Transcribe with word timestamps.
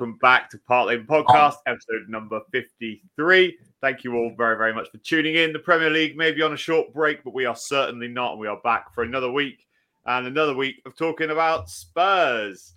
welcome 0.00 0.16
back 0.22 0.48
to 0.48 0.56
Park 0.66 0.86
Lane 0.86 1.04
Podcast, 1.04 1.56
episode 1.66 2.08
number 2.08 2.40
53. 2.52 3.58
Thank 3.82 4.02
you 4.02 4.14
all 4.14 4.32
very, 4.34 4.56
very 4.56 4.72
much 4.72 4.88
for 4.90 4.96
tuning 4.96 5.34
in. 5.34 5.52
The 5.52 5.58
Premier 5.58 5.90
League 5.90 6.16
may 6.16 6.32
be 6.32 6.40
on 6.40 6.54
a 6.54 6.56
short 6.56 6.94
break, 6.94 7.22
but 7.22 7.34
we 7.34 7.44
are 7.44 7.54
certainly 7.54 8.08
not, 8.08 8.32
and 8.32 8.40
we 8.40 8.46
are 8.46 8.58
back 8.64 8.94
for 8.94 9.04
another 9.04 9.30
week 9.30 9.66
and 10.06 10.26
another 10.26 10.54
week 10.54 10.80
of 10.86 10.96
talking 10.96 11.28
about 11.28 11.68
Spurs. 11.68 12.72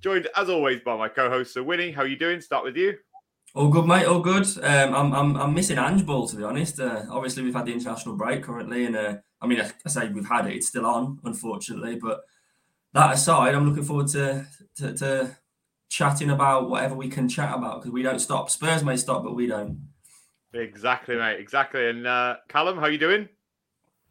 Joined 0.00 0.26
as 0.34 0.50
always 0.50 0.80
by 0.80 0.96
my 0.96 1.08
co-host, 1.08 1.54
Sir 1.54 1.62
Wynnie. 1.62 1.94
How 1.94 2.02
are 2.02 2.08
you 2.08 2.16
doing? 2.16 2.40
Start 2.40 2.64
with 2.64 2.76
you. 2.76 2.96
All 3.54 3.68
good, 3.68 3.86
mate. 3.86 4.06
All 4.06 4.18
good. 4.18 4.48
Um, 4.60 4.92
I'm, 4.92 5.12
I'm, 5.12 5.36
I'm 5.36 5.54
missing 5.54 5.78
Ange 5.78 6.04
Ball, 6.04 6.26
to 6.26 6.34
be 6.34 6.42
honest. 6.42 6.80
Uh, 6.80 7.04
obviously, 7.12 7.44
we've 7.44 7.54
had 7.54 7.66
the 7.66 7.74
international 7.74 8.16
break 8.16 8.42
currently, 8.42 8.86
and 8.86 8.96
uh, 8.96 9.14
I 9.40 9.46
mean, 9.46 9.60
I, 9.60 9.70
I 9.84 9.88
say 9.88 10.08
we've 10.08 10.26
had 10.26 10.48
it. 10.48 10.56
It's 10.56 10.66
still 10.66 10.86
on, 10.86 11.20
unfortunately, 11.22 11.94
but 11.94 12.22
that 12.92 13.14
aside, 13.14 13.54
I'm 13.54 13.68
looking 13.68 13.84
forward 13.84 14.08
to, 14.08 14.44
to, 14.78 14.94
to 14.94 15.36
chatting 15.96 16.28
about 16.28 16.68
whatever 16.68 16.94
we 16.94 17.08
can 17.08 17.26
chat 17.26 17.54
about 17.54 17.80
because 17.80 17.90
we 17.90 18.02
don't 18.02 18.18
stop. 18.18 18.50
Spurs 18.50 18.84
may 18.84 18.98
stop, 18.98 19.24
but 19.24 19.34
we 19.34 19.46
don't. 19.46 19.80
Exactly, 20.52 21.16
mate. 21.16 21.40
Exactly. 21.40 21.88
And 21.88 22.06
uh, 22.06 22.36
Kallum, 22.50 22.78
how 22.78 22.86
you 22.86 22.98
doing? 22.98 23.30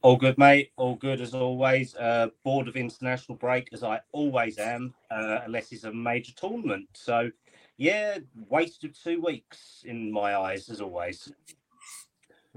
All 0.01 0.17
good, 0.17 0.35
mate. 0.39 0.71
All 0.77 0.95
good 0.95 1.21
as 1.21 1.35
always. 1.35 1.95
Uh, 1.95 2.29
bored 2.43 2.67
of 2.67 2.75
international 2.75 3.37
break 3.37 3.69
as 3.71 3.83
I 3.83 3.99
always 4.13 4.57
am, 4.57 4.95
uh, 5.11 5.41
unless 5.45 5.71
it's 5.71 5.83
a 5.83 5.93
major 5.93 6.33
tournament. 6.35 6.87
So, 6.93 7.29
yeah, 7.77 8.17
wasted 8.49 8.95
two 8.95 9.21
weeks 9.21 9.83
in 9.85 10.11
my 10.11 10.35
eyes 10.35 10.69
as 10.69 10.81
always. 10.81 11.31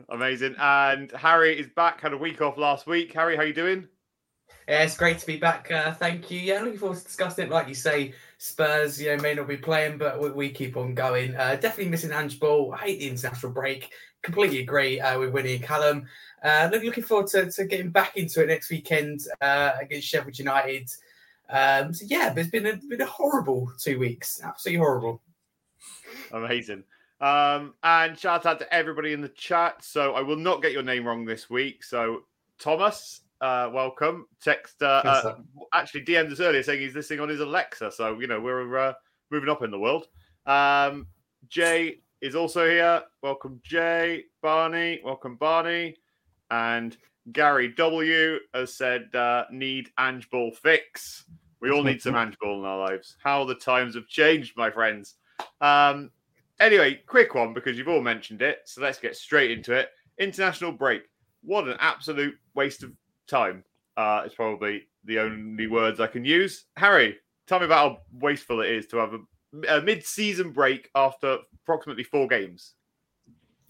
Amazing. 0.09 0.57
And 0.59 1.13
Harry 1.13 1.59
is 1.59 1.69
back. 1.77 2.01
Had 2.01 2.15
a 2.15 2.19
week 2.19 2.41
off 2.41 2.57
last 2.57 2.87
week. 2.87 3.13
Harry, 3.13 3.37
how 3.37 3.43
you 3.43 3.55
doing? 3.55 3.89
Yeah, 4.67 4.85
it's 4.85 4.97
great 4.97 5.19
to 5.19 5.27
be 5.27 5.37
back. 5.37 5.71
Uh, 5.71 5.93
thank 5.93 6.31
you. 6.31 6.41
Yeah, 6.41 6.61
looking 6.61 6.79
forward 6.79 6.99
to 6.99 7.05
discussing 7.05 7.47
it. 7.47 7.51
Like 7.51 7.69
you 7.69 7.75
say, 7.75 8.15
Spurs, 8.39 9.01
you 9.01 9.15
know, 9.15 9.23
may 9.23 9.35
not 9.35 9.49
be 9.49 9.57
playing, 9.57 9.99
but 9.99 10.21
we, 10.21 10.31
we 10.31 10.51
keep 10.51 10.77
on 10.77 10.95
going. 10.95 11.35
Uh, 11.35 11.57
definitely 11.57 11.91
missing 11.91 12.13
Ange 12.13 12.39
Ball. 12.39 12.73
I 12.73 12.79
hate 12.79 13.01
the 13.01 13.09
international 13.09 13.53
break. 13.53 13.91
Completely 14.23 14.61
agree 14.61 15.01
uh, 15.01 15.19
with 15.19 15.33
Wynnie 15.33 15.57
and 15.57 15.65
Kallum. 15.65 16.07
Uh, 16.43 16.69
look, 16.73 16.85
looking 16.85 17.05
forward 17.05 17.27
to, 17.29 17.51
to 17.51 17.65
getting 17.65 17.91
back 17.91 18.17
into 18.17 18.43
it 18.43 18.47
next 18.47 18.71
weekend 18.71 19.21
uh, 19.41 19.73
against 19.81 20.07
Sheffield 20.07 20.39
United. 20.39 20.89
Um, 21.51 21.93
so 21.93 22.05
yeah, 22.09 22.29
but 22.31 22.41
it's 22.41 22.51
been 22.51 22.67
a, 22.67 22.77
been 22.77 23.01
a 23.01 23.07
horrible 23.07 23.73
two 23.79 23.99
weeks. 23.99 24.41
Absolutely 24.43 24.79
horrible. 24.79 25.21
Amazing. 26.33 26.85
Um, 27.21 27.75
and 27.83 28.17
shout 28.17 28.47
out 28.47 28.61
to 28.61 28.73
everybody 28.73 29.13
in 29.13 29.21
the 29.21 29.29
chat. 29.31 29.83
So 29.83 30.15
I 30.15 30.21
will 30.21 30.37
not 30.37 30.63
get 30.63 30.73
your 30.73 30.83
name 30.85 31.07
wrong 31.07 31.25
this 31.25 31.51
week. 31.51 31.83
So 31.83 32.23
Thomas, 32.61 33.23
uh, 33.41 33.71
welcome. 33.73 34.27
Text 34.43 34.83
uh, 34.83 35.03
uh, 35.05 35.37
actually 35.73 36.05
DM'd 36.05 36.33
us 36.33 36.41
earlier 36.41 36.63
saying 36.63 36.81
he's 36.81 36.95
listening 36.95 37.21
on 37.21 37.29
his 37.29 37.41
Alexa. 37.41 37.93
So 37.93 38.19
you 38.19 38.27
know 38.27 38.41
we're 38.41 38.77
uh, 38.79 38.93
moving 39.31 39.49
up 39.49 39.63
in 39.63 39.71
the 39.71 39.79
world. 39.79 40.09
Um, 40.47 41.07
Jay 41.49 42.01
is 42.21 42.35
also 42.35 42.69
here. 42.69 43.03
Welcome, 43.23 43.61
Jay. 43.63 44.25
Barney, 44.43 45.01
welcome, 45.05 45.37
Barney. 45.37 45.97
And 46.51 46.97
Gary 47.33 47.69
W 47.69 48.39
has 48.55 48.75
said 48.75 49.15
uh, 49.15 49.45
need 49.51 49.91
Ange 49.99 50.29
Ball 50.31 50.51
fix. 50.51 51.25
We 51.61 51.71
all 51.71 51.83
need 51.83 52.01
some 52.01 52.17
Ange 52.17 52.39
Ball 52.41 52.61
in 52.61 52.65
our 52.65 52.79
lives. 52.79 53.17
How 53.23 53.45
the 53.45 53.55
times 53.55 53.95
have 53.95 54.07
changed, 54.07 54.57
my 54.57 54.71
friends. 54.71 55.15
Um, 55.61 56.11
anyway, 56.61 57.01
quick 57.07 57.35
one 57.35 57.53
because 57.53 57.77
you've 57.77 57.89
all 57.89 58.01
mentioned 58.01 58.43
it. 58.43 58.61
So 58.65 58.81
let's 58.81 58.99
get 58.99 59.17
straight 59.17 59.51
into 59.51 59.73
it. 59.73 59.91
International 60.19 60.73
break. 60.73 61.03
What 61.43 61.69
an 61.69 61.77
absolute 61.81 62.37
waste 62.55 62.83
of 62.83 62.93
time. 63.29 63.65
Uh, 63.97 64.23
it's 64.25 64.35
probably 64.35 64.89
the 65.05 65.19
only 65.19 65.67
words 65.67 66.01
I 66.01 66.07
can 66.07 66.25
use. 66.25 66.67
Harry, 66.77 67.19
tell 67.47 67.59
me 67.59 67.67
about 67.67 67.91
how 67.91 67.99
wasteful 68.13 68.61
it 68.61 68.71
is 68.71 68.87
to 68.89 68.97
have 68.99 69.15
a, 69.15 69.77
a 69.77 69.83
mid-season 69.83 70.53
break 70.53 70.91
after 70.95 71.39
approximately 71.63 72.05
four 72.05 72.27
games. 72.27 72.75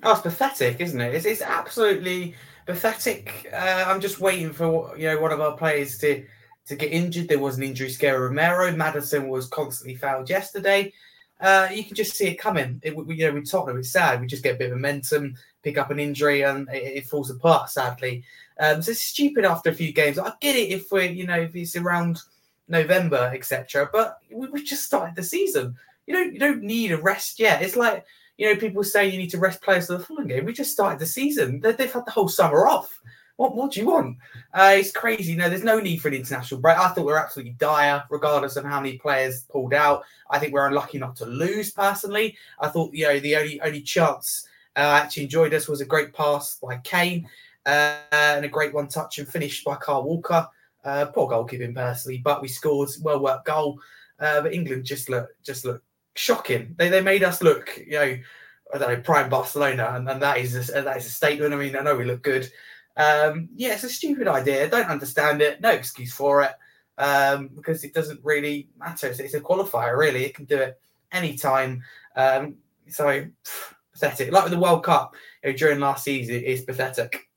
Oh, 0.03 0.13
it's 0.13 0.21
pathetic, 0.21 0.81
isn't 0.81 1.01
it? 1.01 1.15
It's, 1.15 1.27
it's 1.27 1.43
absolutely 1.43 2.35
pathetic. 2.67 3.49
Uh, 3.53 3.85
I'm 3.87 4.01
just 4.01 4.21
waiting 4.21 4.53
for 4.53 4.97
you 4.97 5.09
know 5.09 5.21
one 5.21 5.33
of 5.33 5.41
our 5.41 5.57
players 5.57 5.99
to 5.99 6.25
to 6.67 6.77
get 6.77 6.93
injured. 6.93 7.29
There 7.29 7.39
was 7.39 7.57
an 7.57 7.65
injury 7.65 7.89
scare. 7.89 8.21
Romero, 8.21 8.71
Maddison 8.73 9.29
was 9.29 9.49
constantly 9.49 9.97
fouled 9.97 10.31
yesterday. 10.31 10.93
Uh, 11.41 11.69
you 11.73 11.85
can 11.85 11.95
just 11.95 12.17
see 12.17 12.27
it 12.27 12.37
coming. 12.37 12.81
It, 12.83 12.95
we, 12.95 13.17
you 13.17 13.29
know, 13.29 13.35
with 13.35 13.51
Tottenham, 13.51 13.79
it's 13.79 13.91
sad. 13.91 14.21
We 14.21 14.27
just 14.27 14.43
get 14.43 14.57
a 14.57 14.59
bit 14.59 14.73
of 14.73 14.77
momentum, 14.77 15.37
pick 15.63 15.79
up 15.79 15.91
an 15.91 16.01
injury, 16.01 16.43
and 16.43 16.69
it, 16.69 16.83
it 16.83 17.07
falls 17.07 17.31
apart. 17.31 17.71
Sadly, 17.71 18.25
um, 18.59 18.83
so 18.83 18.91
it's 18.91 19.01
stupid 19.01 19.45
after 19.45 19.71
a 19.71 19.75
few 19.75 19.93
games. 19.93 20.19
I 20.19 20.33
get 20.41 20.57
it 20.57 20.71
if 20.71 20.91
we're 20.91 21.03
you 21.03 21.27
know 21.27 21.41
if 21.41 21.55
it's 21.55 21.77
around 21.77 22.21
November, 22.67 23.31
etc. 23.33 23.89
But 23.93 24.19
we, 24.33 24.49
we 24.49 24.65
just 24.65 24.85
started 24.85 25.15
the 25.15 25.23
season. 25.23 25.77
You 26.07 26.15
don't 26.15 26.33
you 26.33 26.41
don't 26.41 26.63
need 26.63 26.93
a 26.93 26.99
rest 26.99 27.39
yet. 27.39 27.63
It's 27.63 27.77
like 27.77 28.05
you 28.39 28.47
know, 28.47 28.59
people 28.59 28.85
say 28.85 29.09
you 29.09 29.19
need 29.19 29.31
to 29.31 29.39
rest 29.39 29.61
players 29.61 29.89
for 29.89 29.95
the 29.99 30.05
Fulham 30.05 30.29
game. 30.29 30.45
We 30.45 30.53
just 30.53 30.73
started 30.73 31.01
the 31.01 31.07
season. 31.07 31.61
They, 31.61 31.73
have 31.73 31.93
had 31.93 32.07
the 32.07 32.13
whole 32.13 32.29
summer 32.29 32.67
off. 32.69 33.01
What 33.39 33.55
more 33.55 33.69
do 33.69 33.79
you 33.79 33.87
want? 33.87 34.17
Uh, 34.53 34.75
it's 34.79 34.91
crazy. 34.91 35.37
No, 35.37 35.49
there's 35.49 35.63
no 35.63 35.79
need 35.79 35.99
for 35.99 36.09
an 36.09 36.15
international 36.15 36.61
break. 36.61 36.77
I 36.77 36.89
thought 36.89 37.07
we 37.07 37.13
are 37.13 37.25
absolutely 37.25 37.53
dire, 37.53 38.03
regardless 38.11 38.57
of 38.57 38.65
how 38.65 38.81
many 38.81 38.99
players 38.99 39.45
pulled 39.45 39.73
out. 39.73 40.03
I 40.29 40.41
think 40.41 40.53
we're 40.53 40.67
unlucky 40.67 40.99
not 40.99 41.15
to 41.17 41.25
lose. 41.25 41.71
Personally, 41.71 42.37
I 42.59 42.67
thought 42.67 42.93
you 42.93 43.07
know 43.07 43.21
the 43.21 43.37
only 43.37 43.61
only 43.61 43.81
chance 43.81 44.49
uh, 44.75 44.81
I 44.81 44.99
actually 44.99 45.23
enjoyed 45.23 45.55
us 45.55 45.69
was 45.69 45.81
a 45.81 45.85
great 45.85 46.13
pass 46.13 46.59
by 46.61 46.79
Kane 46.79 47.29
uh, 47.65 47.99
and 48.11 48.45
a 48.45 48.49
great 48.49 48.75
one 48.75 48.89
touch 48.89 49.21
and 49.21 49.29
finish 49.29 49.63
by 49.63 49.77
Kyle 49.77 50.03
Walker. 50.03 50.49
Uh, 50.85 51.05
poor 51.07 51.29
goalkeeping 51.29 51.77
personally, 51.77 52.19
but 52.19 52.43
we 52.43 52.49
scored 52.49 52.89
well 53.03 53.21
worked 53.21 53.47
goal. 53.47 53.81
Uh, 54.19 54.41
but 54.41 54.53
England 54.53 54.85
just 54.85 55.09
look 55.09 55.29
just 55.45 55.65
look 55.65 55.85
shocking. 56.17 56.75
They 56.77 56.89
they 56.89 57.03
made 57.03 57.23
us 57.23 57.41
look, 57.41 57.79
you 57.87 57.93
know, 57.93 58.19
I 58.75 58.79
don't 58.79 58.93
know, 58.93 59.01
prime 59.01 59.31
Barcelona, 59.31 59.93
and, 59.95 60.09
and 60.09 60.21
that 60.23 60.39
is 60.39 60.71
a, 60.71 60.83
that 60.83 60.97
is 60.97 61.07
a 61.07 61.11
statement. 61.11 61.55
I 61.55 61.57
mean, 61.57 61.77
I 61.77 61.83
know 61.83 61.95
we 61.95 62.05
look 62.05 62.23
good. 62.23 62.51
Um, 62.99 63.49
yeah, 63.55 63.75
it's 63.75 63.85
a 63.85 63.89
stupid 63.89 64.29
idea. 64.29 64.65
I 64.65 64.69
don't 64.69 64.89
understand 64.89 65.41
it. 65.41 65.61
No 65.61 65.71
excuse 65.71 66.13
for 66.13 66.43
it 66.43 66.53
um, 66.99 67.49
because 67.55 67.85
it 67.85 67.95
doesn't 67.95 68.21
really 68.25 68.69
matter. 68.77 69.07
It's, 69.07 69.21
it's, 69.21 69.35
a 69.35 69.41
qualifier, 69.41 69.97
really. 69.97 70.25
It 70.25 70.35
can 70.35 70.45
do 70.45 70.59
it 70.59 70.81
anytime. 71.13 71.83
Um, 72.17 72.57
so 72.89 73.05
pff, 73.07 73.75
pathetic. 73.93 74.33
Like 74.33 74.45
with 74.45 74.53
the 74.53 74.59
World 74.59 74.85
Cup 74.85 75.15
you 75.43 75.51
know, 75.51 75.57
during 75.57 75.79
last 75.79 76.05
season, 76.05 76.43
it's 76.45 76.63
pathetic. 76.63 77.29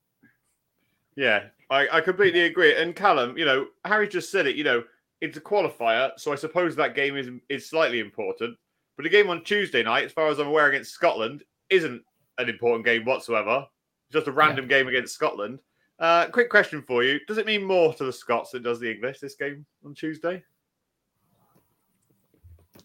Yeah, 1.16 1.44
I, 1.70 1.88
I 1.92 2.02
completely 2.02 2.42
agree. 2.42 2.76
And 2.76 2.96
Kallum, 2.96 3.38
you 3.38 3.46
know, 3.46 3.68
Harry 3.86 4.08
just 4.08 4.32
said 4.32 4.48
it. 4.48 4.56
You 4.56 4.64
know, 4.64 4.84
it's 5.22 5.38
a 5.38 5.42
qualifier, 5.42 6.12
so 6.18 6.34
I 6.34 6.36
suppose 6.36 6.76
that 6.76 6.96
game 6.96 7.16
is 7.16 7.30
is 7.50 7.70
slightly 7.70 8.00
important. 8.00 8.58
But 8.98 9.04
the 9.04 9.10
game 9.10 9.30
on 9.30 9.44
Tuesday 9.44 9.84
night, 9.84 10.06
as 10.06 10.12
far 10.12 10.28
as 10.28 10.40
I'm 10.40 10.48
aware, 10.48 10.68
against 10.68 10.92
Scotland, 10.92 11.44
isn't 11.70 12.02
an 12.38 12.50
important 12.50 12.86
game 12.86 13.06
whatsoever. 13.06 13.66
Just 14.12 14.28
a 14.28 14.32
random 14.32 14.66
yeah. 14.66 14.78
game 14.78 14.88
against 14.88 15.14
Scotland. 15.14 15.60
Uh, 16.00 16.28
quick 16.28 16.50
question 16.50 16.82
for 16.82 17.04
you: 17.04 17.20
Does 17.28 17.38
it 17.38 17.46
mean 17.46 17.64
more 17.64 17.94
to 17.94 18.04
the 18.04 18.14
Scots 18.14 18.52
than 18.52 18.64
does 18.64 18.80
the 18.80 18.92
English 18.92 19.20
this 19.20 19.36
game 19.36 19.66
on 19.86 19.94
Tuesday? 19.94 20.44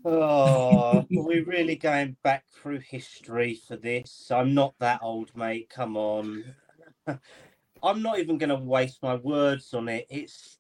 Oh, 0.05 0.99
are 0.99 1.07
we 1.09 1.41
really 1.41 1.77
going 1.77 2.17
back 2.23 2.45
through 2.53 2.81
history 2.81 3.61
for 3.67 3.77
this? 3.77 4.31
I'm 4.31 4.55
not 4.55 4.75
that 4.79 5.01
old, 5.03 5.35
mate. 5.35 5.69
Come 5.69 5.97
on. 5.97 6.45
I'm 7.83 8.03
not 8.03 8.19
even 8.19 8.39
going 8.39 8.51
to 8.51 8.57
waste 8.57 9.03
my 9.03 9.17
words 9.17 9.75
on 9.75 9.89
it. 9.89 10.07
It's 10.11 10.59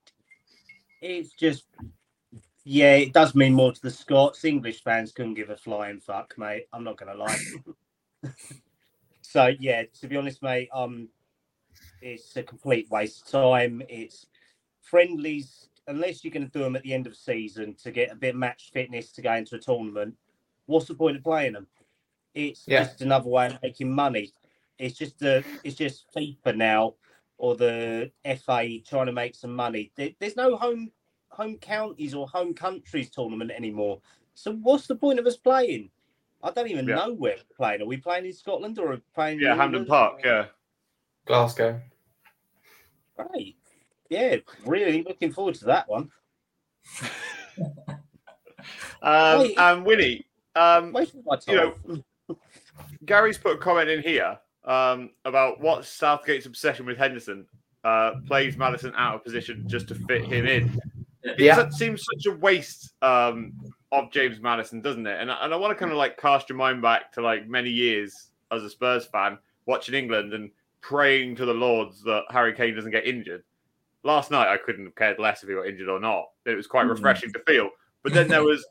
it's 1.00 1.32
just 1.34 1.66
yeah, 2.64 2.94
it 2.94 3.12
does 3.12 3.34
mean 3.34 3.54
more 3.54 3.72
to 3.72 3.80
the 3.80 3.90
Scots. 3.90 4.44
English 4.44 4.82
fans 4.82 5.12
couldn't 5.12 5.34
give 5.34 5.50
a 5.50 5.56
flying 5.56 6.00
fuck, 6.00 6.34
mate. 6.36 6.66
I'm 6.72 6.82
not 6.82 6.96
gonna 6.96 7.14
lie. 7.14 7.38
so 9.26 9.52
yeah, 9.58 9.82
to 10.00 10.08
be 10.08 10.16
honest, 10.16 10.42
mate, 10.42 10.68
um, 10.72 11.08
it's 12.00 12.36
a 12.36 12.42
complete 12.42 12.88
waste 12.90 13.22
of 13.22 13.32
time. 13.32 13.82
It's 13.88 14.26
friendlies 14.82 15.68
unless 15.88 16.22
you're 16.22 16.32
going 16.32 16.46
to 16.46 16.58
do 16.58 16.64
them 16.64 16.76
at 16.76 16.82
the 16.82 16.92
end 16.92 17.06
of 17.06 17.16
season 17.16 17.74
to 17.82 17.90
get 17.90 18.12
a 18.12 18.16
bit 18.16 18.34
of 18.34 18.36
match 18.36 18.70
fitness 18.72 19.12
to 19.12 19.22
go 19.22 19.32
into 19.34 19.56
a 19.56 19.58
tournament. 19.58 20.14
What's 20.66 20.86
the 20.86 20.94
point 20.94 21.16
of 21.16 21.24
playing 21.24 21.52
them? 21.52 21.66
It's 22.34 22.64
yeah. 22.66 22.84
just 22.84 23.02
another 23.02 23.28
way 23.28 23.46
of 23.46 23.58
making 23.62 23.92
money. 23.92 24.32
It's 24.78 24.96
just 24.96 25.18
the 25.18 25.44
it's 25.64 25.76
just 25.76 26.06
FIFA 26.14 26.56
now 26.56 26.94
or 27.38 27.56
the 27.56 28.10
FA 28.44 28.78
trying 28.86 29.06
to 29.06 29.12
make 29.12 29.34
some 29.34 29.54
money. 29.54 29.92
There's 29.96 30.36
no 30.36 30.56
home 30.56 30.90
home 31.30 31.56
counties 31.58 32.14
or 32.14 32.28
home 32.28 32.54
countries 32.54 33.10
tournament 33.10 33.50
anymore. 33.50 34.00
So 34.34 34.52
what's 34.52 34.86
the 34.86 34.96
point 34.96 35.18
of 35.18 35.26
us 35.26 35.36
playing? 35.36 35.90
I 36.42 36.50
don't 36.50 36.68
even 36.68 36.86
yeah. 36.86 36.96
know 36.96 37.12
where 37.12 37.36
we're 37.36 37.56
playing. 37.56 37.82
Are 37.82 37.86
we 37.86 37.96
playing 37.96 38.26
in 38.26 38.32
Scotland 38.32 38.78
or 38.78 38.88
are 38.88 38.94
we 38.94 39.02
playing? 39.14 39.40
Yeah, 39.40 39.56
Hampden 39.56 39.86
Park. 39.86 40.20
Yeah, 40.24 40.46
Glasgow. 41.26 41.80
Great. 43.16 43.56
Yeah, 44.08 44.36
really 44.64 45.02
looking 45.02 45.32
forward 45.32 45.54
to 45.56 45.64
that 45.66 45.88
one. 45.88 46.10
um, 49.02 49.40
Wait, 49.40 49.58
and 49.58 49.84
Wynnie, 49.84 50.24
um, 50.54 50.96
you 51.48 51.54
know, 51.54 51.74
Gary's 53.04 53.38
put 53.38 53.56
a 53.56 53.58
comment 53.58 53.88
in 53.88 54.02
here 54.02 54.38
um, 54.64 55.10
about 55.24 55.60
what 55.60 55.84
Southgate's 55.84 56.46
obsession 56.46 56.86
with 56.86 56.98
Henderson 56.98 57.46
uh, 57.84 58.12
plays 58.26 58.56
Maddison 58.56 58.92
out 58.96 59.16
of 59.16 59.24
position 59.24 59.64
just 59.66 59.88
to 59.88 59.94
fit 59.94 60.24
him 60.24 60.46
in. 60.46 60.80
Yeah. 61.38 61.60
It 61.60 61.72
seems 61.72 62.04
such 62.04 62.32
a 62.32 62.36
waste 62.36 62.92
um, 63.02 63.52
of 63.92 64.10
James 64.10 64.40
Maddison, 64.40 64.80
doesn't 64.80 65.06
it? 65.06 65.20
And 65.20 65.30
I, 65.30 65.44
and 65.44 65.54
I 65.54 65.56
want 65.56 65.70
to 65.70 65.78
kind 65.78 65.92
of 65.92 65.98
like 65.98 66.18
cast 66.18 66.48
your 66.48 66.58
mind 66.58 66.82
back 66.82 67.12
to 67.12 67.22
like 67.22 67.48
many 67.48 67.70
years 67.70 68.30
as 68.50 68.62
a 68.62 68.70
Spurs 68.70 69.06
fan 69.06 69.38
watching 69.66 69.94
England 69.94 70.32
and 70.32 70.50
praying 70.80 71.36
to 71.36 71.46
the 71.46 71.54
Lords 71.54 72.02
that 72.02 72.24
Harry 72.30 72.52
Kane 72.54 72.74
doesn't 72.74 72.90
get 72.90 73.06
injured. 73.06 73.42
Last 74.02 74.30
night, 74.30 74.48
I 74.48 74.56
couldn't 74.56 74.84
have 74.84 74.94
cared 74.94 75.18
less 75.18 75.42
if 75.42 75.48
he 75.48 75.54
got 75.54 75.66
injured 75.66 75.88
or 75.88 75.98
not. 75.98 76.26
It 76.44 76.54
was 76.54 76.66
quite 76.66 76.86
Mhm. 76.86 76.90
refreshing 76.90 77.32
to 77.32 77.40
feel. 77.40 77.70
But 78.02 78.12
then 78.12 78.28
there 78.28 78.44
was, 78.44 78.64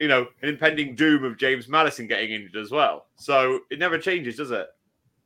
you 0.00 0.08
know, 0.08 0.26
an 0.42 0.48
impending 0.48 0.94
doom 0.94 1.24
of 1.24 1.36
James 1.36 1.68
Maddison 1.68 2.06
getting 2.06 2.30
injured 2.30 2.56
as 2.56 2.70
well. 2.70 3.06
So 3.16 3.60
it 3.70 3.78
never 3.78 3.98
changes, 3.98 4.36
does 4.36 4.50
it? 4.50 4.66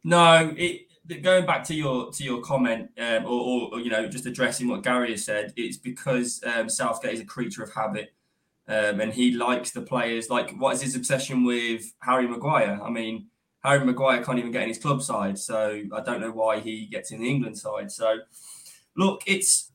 No, 0.05 0.53
it 0.56 0.89
going 1.23 1.47
back 1.47 1.65
to 1.65 1.75
your 1.75 2.11
to 2.12 2.25
your 2.25 2.41
comment, 2.43 2.91
um, 2.99 3.25
or, 3.25 3.29
or, 3.29 3.75
or 3.75 3.81
you 3.81 3.91
know, 3.91 4.09
just 4.09 4.27
addressing 4.27 4.69
what 4.69 4.83
Gary 4.83 5.11
has 5.11 5.25
said, 5.25 5.53
it's 5.56 5.77
because 5.77 6.43
um, 6.44 6.69
Southgate 6.69 7.15
is 7.15 7.21
a 7.21 7.25
creature 7.25 7.62
of 7.62 7.73
habit, 7.73 8.12
um, 8.72 9.00
and 9.00 9.12
he 9.12 9.32
likes 9.32 9.70
the 9.70 9.82
players. 9.82 10.30
Like, 10.30 10.50
what 10.58 10.74
is 10.74 10.80
his 10.80 10.96
obsession 10.96 11.44
with 11.44 11.92
Harry 12.00 12.26
Maguire? 12.26 12.80
I 12.82 12.88
mean, 12.88 13.26
Harry 13.62 13.84
Maguire 13.84 14.24
can't 14.24 14.38
even 14.38 14.50
get 14.50 14.62
in 14.62 14.69
his 14.69 14.78
club 14.78 15.02
side, 15.02 15.38
so 15.38 15.82
I 15.92 16.00
don't 16.00 16.22
know 16.22 16.32
why 16.32 16.60
he 16.60 16.86
gets 16.86 17.12
in 17.12 17.20
the 17.20 17.28
England 17.28 17.58
side. 17.58 17.92
So, 17.92 18.20
look, 18.96 19.22
it's 19.26 19.70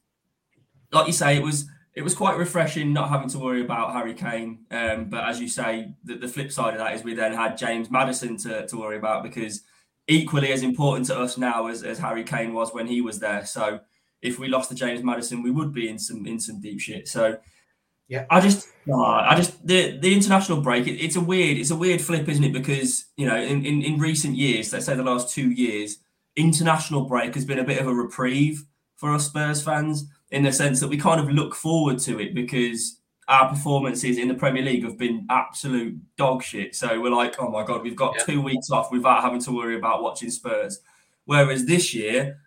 like 0.91 1.05
you 1.05 1.13
say, 1.13 1.37
it 1.37 1.43
was 1.43 1.69
it 1.93 2.03
was 2.03 2.15
quite 2.15 2.37
refreshing 2.37 2.91
not 2.91 3.09
having 3.09 3.29
to 3.29 3.39
worry 3.39 3.61
about 3.61 3.93
Harry 3.93 4.15
Kane. 4.15 4.65
Um, 4.71 5.05
but 5.09 5.25
as 5.25 5.39
you 5.39 5.47
say, 5.47 5.93
the, 6.03 6.15
the 6.15 6.27
flip 6.27 6.51
side 6.51 6.73
of 6.73 6.79
that 6.79 6.93
is 6.93 7.03
we 7.03 7.13
then 7.13 7.33
had 7.33 7.57
James 7.57 7.91
Maddison 7.91 8.37
to, 8.37 8.67
to 8.67 8.77
worry 8.77 8.97
about 8.97 9.23
because 9.23 9.61
equally 10.07 10.51
as 10.51 10.63
important 10.63 11.05
to 11.07 11.19
us 11.19 11.37
now 11.37 11.67
as, 11.67 11.83
as 11.83 11.99
Harry 11.99 12.23
Kane 12.23 12.53
was 12.53 12.73
when 12.73 12.87
he 12.87 13.01
was 13.01 13.19
there. 13.19 13.45
So 13.45 13.79
if 14.21 14.39
we 14.39 14.47
lost 14.47 14.69
to 14.69 14.75
James 14.75 15.03
Maddison, 15.03 15.43
we 15.43 15.51
would 15.51 15.71
be 15.71 15.87
in 15.87 15.99
some 15.99 16.25
in 16.25 16.39
some 16.39 16.59
deep 16.59 16.79
shit. 16.79 17.07
So 17.07 17.37
Yeah. 18.07 18.25
I 18.29 18.39
just 18.39 18.67
I 19.31 19.35
just 19.35 19.65
the 19.67 19.97
the 19.97 20.13
international 20.13 20.61
break. 20.61 20.87
It, 20.87 21.03
it's 21.03 21.15
a 21.17 21.21
weird 21.21 21.57
it's 21.57 21.71
a 21.71 21.75
weird 21.75 22.01
flip, 22.01 22.27
isn't 22.29 22.43
it? 22.43 22.53
Because 22.53 23.05
you 23.17 23.25
know 23.25 23.35
in, 23.35 23.65
in 23.65 23.81
in 23.81 23.99
recent 23.99 24.35
years, 24.37 24.71
let's 24.71 24.85
say 24.85 24.95
the 24.95 25.03
last 25.03 25.33
two 25.33 25.51
years, 25.51 25.97
international 26.35 27.05
break 27.05 27.35
has 27.35 27.45
been 27.45 27.59
a 27.59 27.63
bit 27.63 27.79
of 27.79 27.87
a 27.87 27.93
reprieve 27.93 28.63
for 28.95 29.13
us 29.13 29.27
Spurs 29.27 29.61
fans 29.61 30.05
in 30.31 30.43
the 30.43 30.51
sense 30.51 30.79
that 30.79 30.87
we 30.87 30.97
kind 30.97 31.19
of 31.19 31.29
look 31.29 31.53
forward 31.55 31.99
to 31.99 32.19
it 32.19 32.33
because 32.33 32.99
our 33.27 33.49
performances 33.49 34.17
in 34.17 34.29
the 34.29 34.33
Premier 34.33 34.63
League 34.63 34.83
have 34.83 34.97
been 34.97 35.25
absolute 35.29 35.97
dog 36.15 36.41
shit. 36.41 36.73
So 36.75 37.01
we're 37.01 37.11
like, 37.11 37.35
oh 37.41 37.49
my 37.49 37.65
god, 37.65 37.83
we've 37.83 37.95
got 37.95 38.15
Yeah. 38.17 38.23
two 38.23 38.41
weeks 38.41 38.69
off 38.71 38.89
without 38.91 39.21
having 39.21 39.41
to 39.41 39.51
worry 39.51 39.75
about 39.77 40.01
watching 40.01 40.31
Spurs. 40.31 40.79
Whereas 41.25 41.65
this 41.65 41.93
year, 41.93 42.37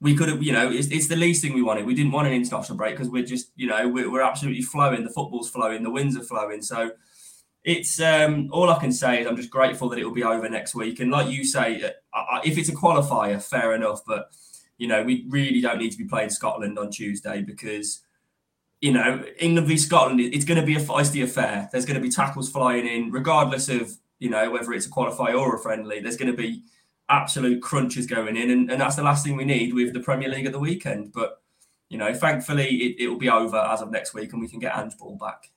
we 0.00 0.14
could 0.14 0.28
have, 0.28 0.42
you 0.42 0.52
know, 0.52 0.70
it's, 0.70 0.88
it's 0.88 1.08
the 1.08 1.16
least 1.16 1.42
thing 1.42 1.52
we 1.52 1.62
wanted. 1.62 1.84
We 1.84 1.94
didn't 1.94 2.12
want 2.12 2.26
an 2.26 2.32
international 2.32 2.78
break 2.78 2.94
because 2.94 3.10
we're 3.10 3.24
just, 3.24 3.50
you 3.56 3.66
know, 3.66 3.86
we're, 3.86 4.10
we're 4.10 4.22
absolutely 4.22 4.62
flowing. 4.62 5.04
The 5.04 5.10
football's 5.10 5.50
flowing, 5.50 5.82
the 5.82 5.90
winds 5.90 6.16
are 6.16 6.22
flowing. 6.22 6.62
So 6.62 6.92
it's 7.64 8.00
um, 8.00 8.48
all 8.52 8.70
I 8.70 8.78
can 8.78 8.92
say 8.92 9.20
is 9.20 9.26
I'm 9.26 9.36
just 9.36 9.50
grateful 9.50 9.88
that 9.90 9.98
it 9.98 10.04
will 10.04 10.14
be 10.14 10.24
over 10.24 10.48
next 10.48 10.74
week. 10.74 11.00
And 11.00 11.10
like 11.10 11.30
you 11.30 11.44
say, 11.44 11.92
uh, 12.14 12.40
if 12.44 12.56
it's 12.56 12.70
a 12.70 12.74
qualifier, 12.74 13.42
fair 13.42 13.74
enough. 13.74 14.00
But 14.06 14.30
you 14.78 14.88
know, 14.88 15.02
we 15.02 15.26
really 15.28 15.60
don't 15.60 15.78
need 15.78 15.90
to 15.90 15.98
be 15.98 16.06
playing 16.06 16.30
Scotland 16.30 16.78
on 16.78 16.90
Tuesday 16.90 17.42
because 17.42 18.00
you 18.80 18.92
know 18.92 19.22
England 19.38 19.68
v 19.68 19.76
Scotland, 19.76 20.20
it's 20.20 20.46
going 20.46 20.58
to 20.58 20.66
be 20.66 20.76
a 20.76 20.80
feisty 20.80 21.22
affair. 21.22 21.68
There's 21.70 21.84
going 21.84 22.00
to 22.00 22.02
be 22.02 22.10
tackles 22.10 22.50
flying 22.50 22.86
in, 22.86 23.10
regardless 23.10 23.68
of 23.68 23.92
you 24.18 24.30
know 24.30 24.50
whether 24.50 24.72
it's 24.72 24.86
a 24.86 24.90
qualifier 24.90 25.38
or 25.38 25.54
a 25.54 25.58
friendly. 25.58 26.00
There's 26.00 26.16
going 26.16 26.30
to 26.30 26.36
be 26.36 26.62
absolute 27.10 27.60
crunches 27.60 28.06
going 28.06 28.36
in, 28.36 28.50
and, 28.50 28.70
and 28.70 28.80
that's 28.80 28.96
the 28.96 29.02
last 29.02 29.24
thing 29.24 29.36
we 29.36 29.44
need 29.44 29.74
with 29.74 29.92
the 29.92 30.00
Premier 30.00 30.28
League 30.28 30.46
at 30.46 30.52
the 30.52 30.58
weekend. 30.58 31.12
But 31.12 31.42
you 31.88 31.98
know, 31.98 32.14
thankfully, 32.14 32.68
it, 32.68 33.00
it 33.00 33.08
will 33.08 33.18
be 33.18 33.28
over 33.28 33.56
as 33.56 33.82
of 33.82 33.90
next 33.90 34.14
week, 34.14 34.32
and 34.32 34.40
we 34.40 34.48
can 34.48 34.60
get 34.60 34.76
Ange 34.76 34.96
Ball 34.96 35.16
back. 35.16 35.50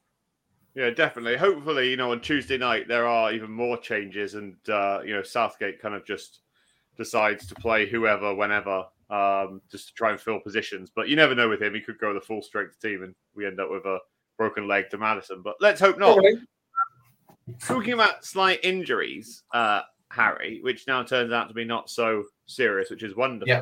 Yeah, 0.75 0.89
definitely. 0.89 1.37
Hopefully, 1.37 1.91
you 1.91 1.97
know, 1.97 2.11
on 2.11 2.21
Tuesday 2.21 2.57
night 2.57 2.87
there 2.87 3.07
are 3.07 3.31
even 3.31 3.51
more 3.51 3.77
changes, 3.77 4.33
and 4.33 4.55
uh, 4.67 5.01
you 5.05 5.13
know, 5.13 5.21
Southgate 5.21 5.79
kind 5.79 5.93
of 5.93 6.05
just 6.05 6.39
decides 6.97 7.45
to 7.47 7.55
play 7.55 7.87
whoever, 7.87 8.33
whenever, 8.33 8.85
um, 9.09 9.61
just 9.69 9.89
to 9.89 9.93
try 9.93 10.11
and 10.11 10.19
fill 10.19 10.39
positions. 10.39 10.89
But 10.93 11.09
you 11.09 11.15
never 11.15 11.35
know 11.35 11.47
with 11.47 11.61
him; 11.61 11.75
he 11.75 11.81
could 11.81 11.99
go 11.99 12.13
the 12.13 12.21
full 12.21 12.41
strength 12.41 12.79
team, 12.81 13.03
and 13.03 13.13
we 13.35 13.45
end 13.45 13.59
up 13.59 13.69
with 13.69 13.85
a 13.85 13.99
broken 14.37 14.67
leg 14.67 14.89
to 14.89 14.97
Maddison. 14.97 15.43
But 15.43 15.55
let's 15.61 15.79
hope 15.79 15.99
not. 15.99 16.15
Probably. 16.15 16.33
Talking 17.59 17.93
about 17.93 18.25
slight 18.25 18.61
injuries, 18.63 19.43
uh, 19.53 19.81
Harry, 20.13 20.59
which 20.61 20.85
now 20.87 21.03
turns 21.03 21.33
out 21.33 21.47
to 21.47 21.53
be 21.53 21.65
not 21.65 21.89
so 21.89 22.23
serious, 22.45 22.89
which 22.89 23.03
is 23.03 23.15
wonderful. 23.15 23.47
Yeah. 23.47 23.61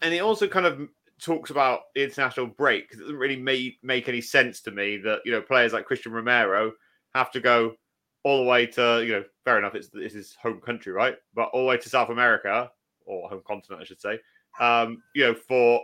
And 0.00 0.14
he 0.14 0.20
also 0.20 0.48
kind 0.48 0.66
of 0.66 0.88
talks 1.20 1.50
about 1.50 1.80
the 1.94 2.04
international 2.04 2.46
break 2.46 2.88
'cause 2.88 3.00
it 3.00 3.02
doesn't 3.02 3.16
really 3.16 3.36
make, 3.36 3.78
make 3.82 4.08
any 4.08 4.20
sense 4.20 4.60
to 4.62 4.70
me 4.70 4.96
that 4.98 5.20
you 5.24 5.32
know 5.32 5.42
players 5.42 5.72
like 5.72 5.84
Christian 5.84 6.12
Romero 6.12 6.72
have 7.14 7.30
to 7.32 7.40
go 7.40 7.74
all 8.22 8.38
the 8.44 8.48
way 8.50 8.66
to 8.66 9.02
you 9.04 9.12
know 9.12 9.24
fair 9.44 9.58
enough 9.58 9.74
it's, 9.74 9.88
it's 9.94 10.14
his 10.14 10.34
home 10.34 10.60
country 10.60 10.92
right 10.92 11.16
but 11.34 11.48
all 11.52 11.62
the 11.62 11.68
way 11.68 11.76
to 11.76 11.88
South 11.88 12.10
America 12.10 12.70
or 13.06 13.28
home 13.28 13.42
continent 13.46 13.80
I 13.82 13.84
should 13.84 14.00
say 14.00 14.20
um, 14.60 15.02
you 15.14 15.24
know 15.24 15.34
for 15.34 15.80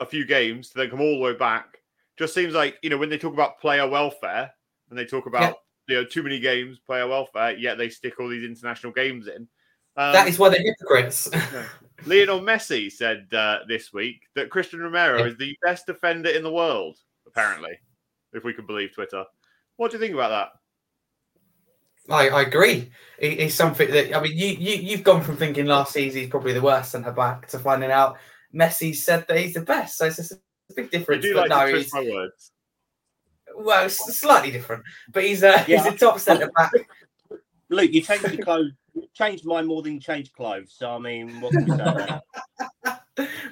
a 0.00 0.06
few 0.06 0.24
games 0.24 0.70
to 0.70 0.78
then 0.78 0.90
come 0.90 1.00
all 1.00 1.16
the 1.16 1.24
way 1.24 1.34
back 1.34 1.78
just 2.16 2.34
seems 2.34 2.54
like 2.54 2.78
you 2.82 2.90
know 2.90 2.96
when 2.96 3.10
they 3.10 3.18
talk 3.18 3.32
about 3.34 3.60
player 3.60 3.86
welfare 3.88 4.50
and 4.88 4.98
they 4.98 5.04
talk 5.04 5.26
about 5.26 5.56
you 5.88 5.96
know 5.96 6.04
too 6.04 6.22
many 6.22 6.38
games 6.38 6.78
player 6.78 7.08
welfare 7.08 7.56
yet 7.56 7.78
they 7.78 7.88
stick 7.88 8.20
all 8.20 8.28
these 8.28 8.44
international 8.44 8.92
games 8.92 9.26
in 9.26 9.48
um, 9.98 10.12
that 10.12 10.28
is 10.28 10.38
why 10.38 10.48
they're 10.48 10.62
hypocrites. 10.62 11.28
Lionel 12.06 12.38
Messi 12.40 12.90
said 12.92 13.26
uh, 13.34 13.60
this 13.66 13.92
week 13.92 14.22
that 14.36 14.48
Christian 14.48 14.78
Romero 14.78 15.24
is 15.24 15.36
the 15.38 15.56
best 15.64 15.86
defender 15.86 16.30
in 16.30 16.44
the 16.44 16.52
world, 16.52 16.96
apparently, 17.26 17.72
if 18.32 18.44
we 18.44 18.54
can 18.54 18.64
believe 18.64 18.94
Twitter. 18.94 19.24
What 19.76 19.90
do 19.90 19.96
you 19.96 20.00
think 20.00 20.14
about 20.14 20.52
that? 22.08 22.14
I, 22.14 22.28
I 22.28 22.42
agree. 22.42 22.92
It- 23.18 23.40
it's 23.40 23.56
something 23.56 23.90
that 23.90 24.14
I 24.16 24.22
mean, 24.22 24.36
you 24.38 24.46
you 24.46 24.76
you've 24.76 25.02
gone 25.02 25.20
from 25.22 25.36
thinking 25.36 25.66
last 25.66 25.92
season 25.94 26.20
he's 26.20 26.30
probably 26.30 26.52
the 26.52 26.62
worst 26.62 26.92
centre 26.92 27.10
back 27.10 27.48
to 27.48 27.58
finding 27.58 27.90
out 27.90 28.18
Messi 28.54 28.94
said 28.94 29.26
that 29.26 29.38
he's 29.38 29.54
the 29.54 29.62
best. 29.62 29.98
So 29.98 30.06
it's 30.06 30.16
just 30.16 30.32
a 30.32 30.38
big 30.76 30.86
I 30.86 30.88
difference. 30.88 31.24
do 31.24 31.34
like 31.34 31.50
no, 31.50 31.66
to 31.66 31.72
twist 31.72 31.92
my 31.92 32.08
words. 32.08 32.52
Well, 33.58 33.86
it's 33.86 34.18
slightly 34.18 34.50
different. 34.50 34.84
But 35.12 35.24
he's 35.24 35.42
a 35.42 35.64
Yeah. 35.66 35.82
he's 35.82 35.86
a 35.86 35.96
top 35.96 36.20
centre 36.20 36.50
back. 36.56 36.72
Luke, 37.70 37.92
you 37.92 38.00
changed 38.00 38.32
your 38.32 38.44
clothes. 38.44 38.72
you 38.94 39.08
Changed 39.14 39.44
mine 39.44 39.66
more 39.66 39.82
than 39.82 39.94
you 39.94 40.00
changed 40.00 40.32
clothes. 40.32 40.74
So 40.76 40.90
I 40.90 40.98
mean, 40.98 41.40
what 41.40 41.52
can 41.52 41.64
we 41.64 41.70
say 41.70 41.84
about 41.84 42.22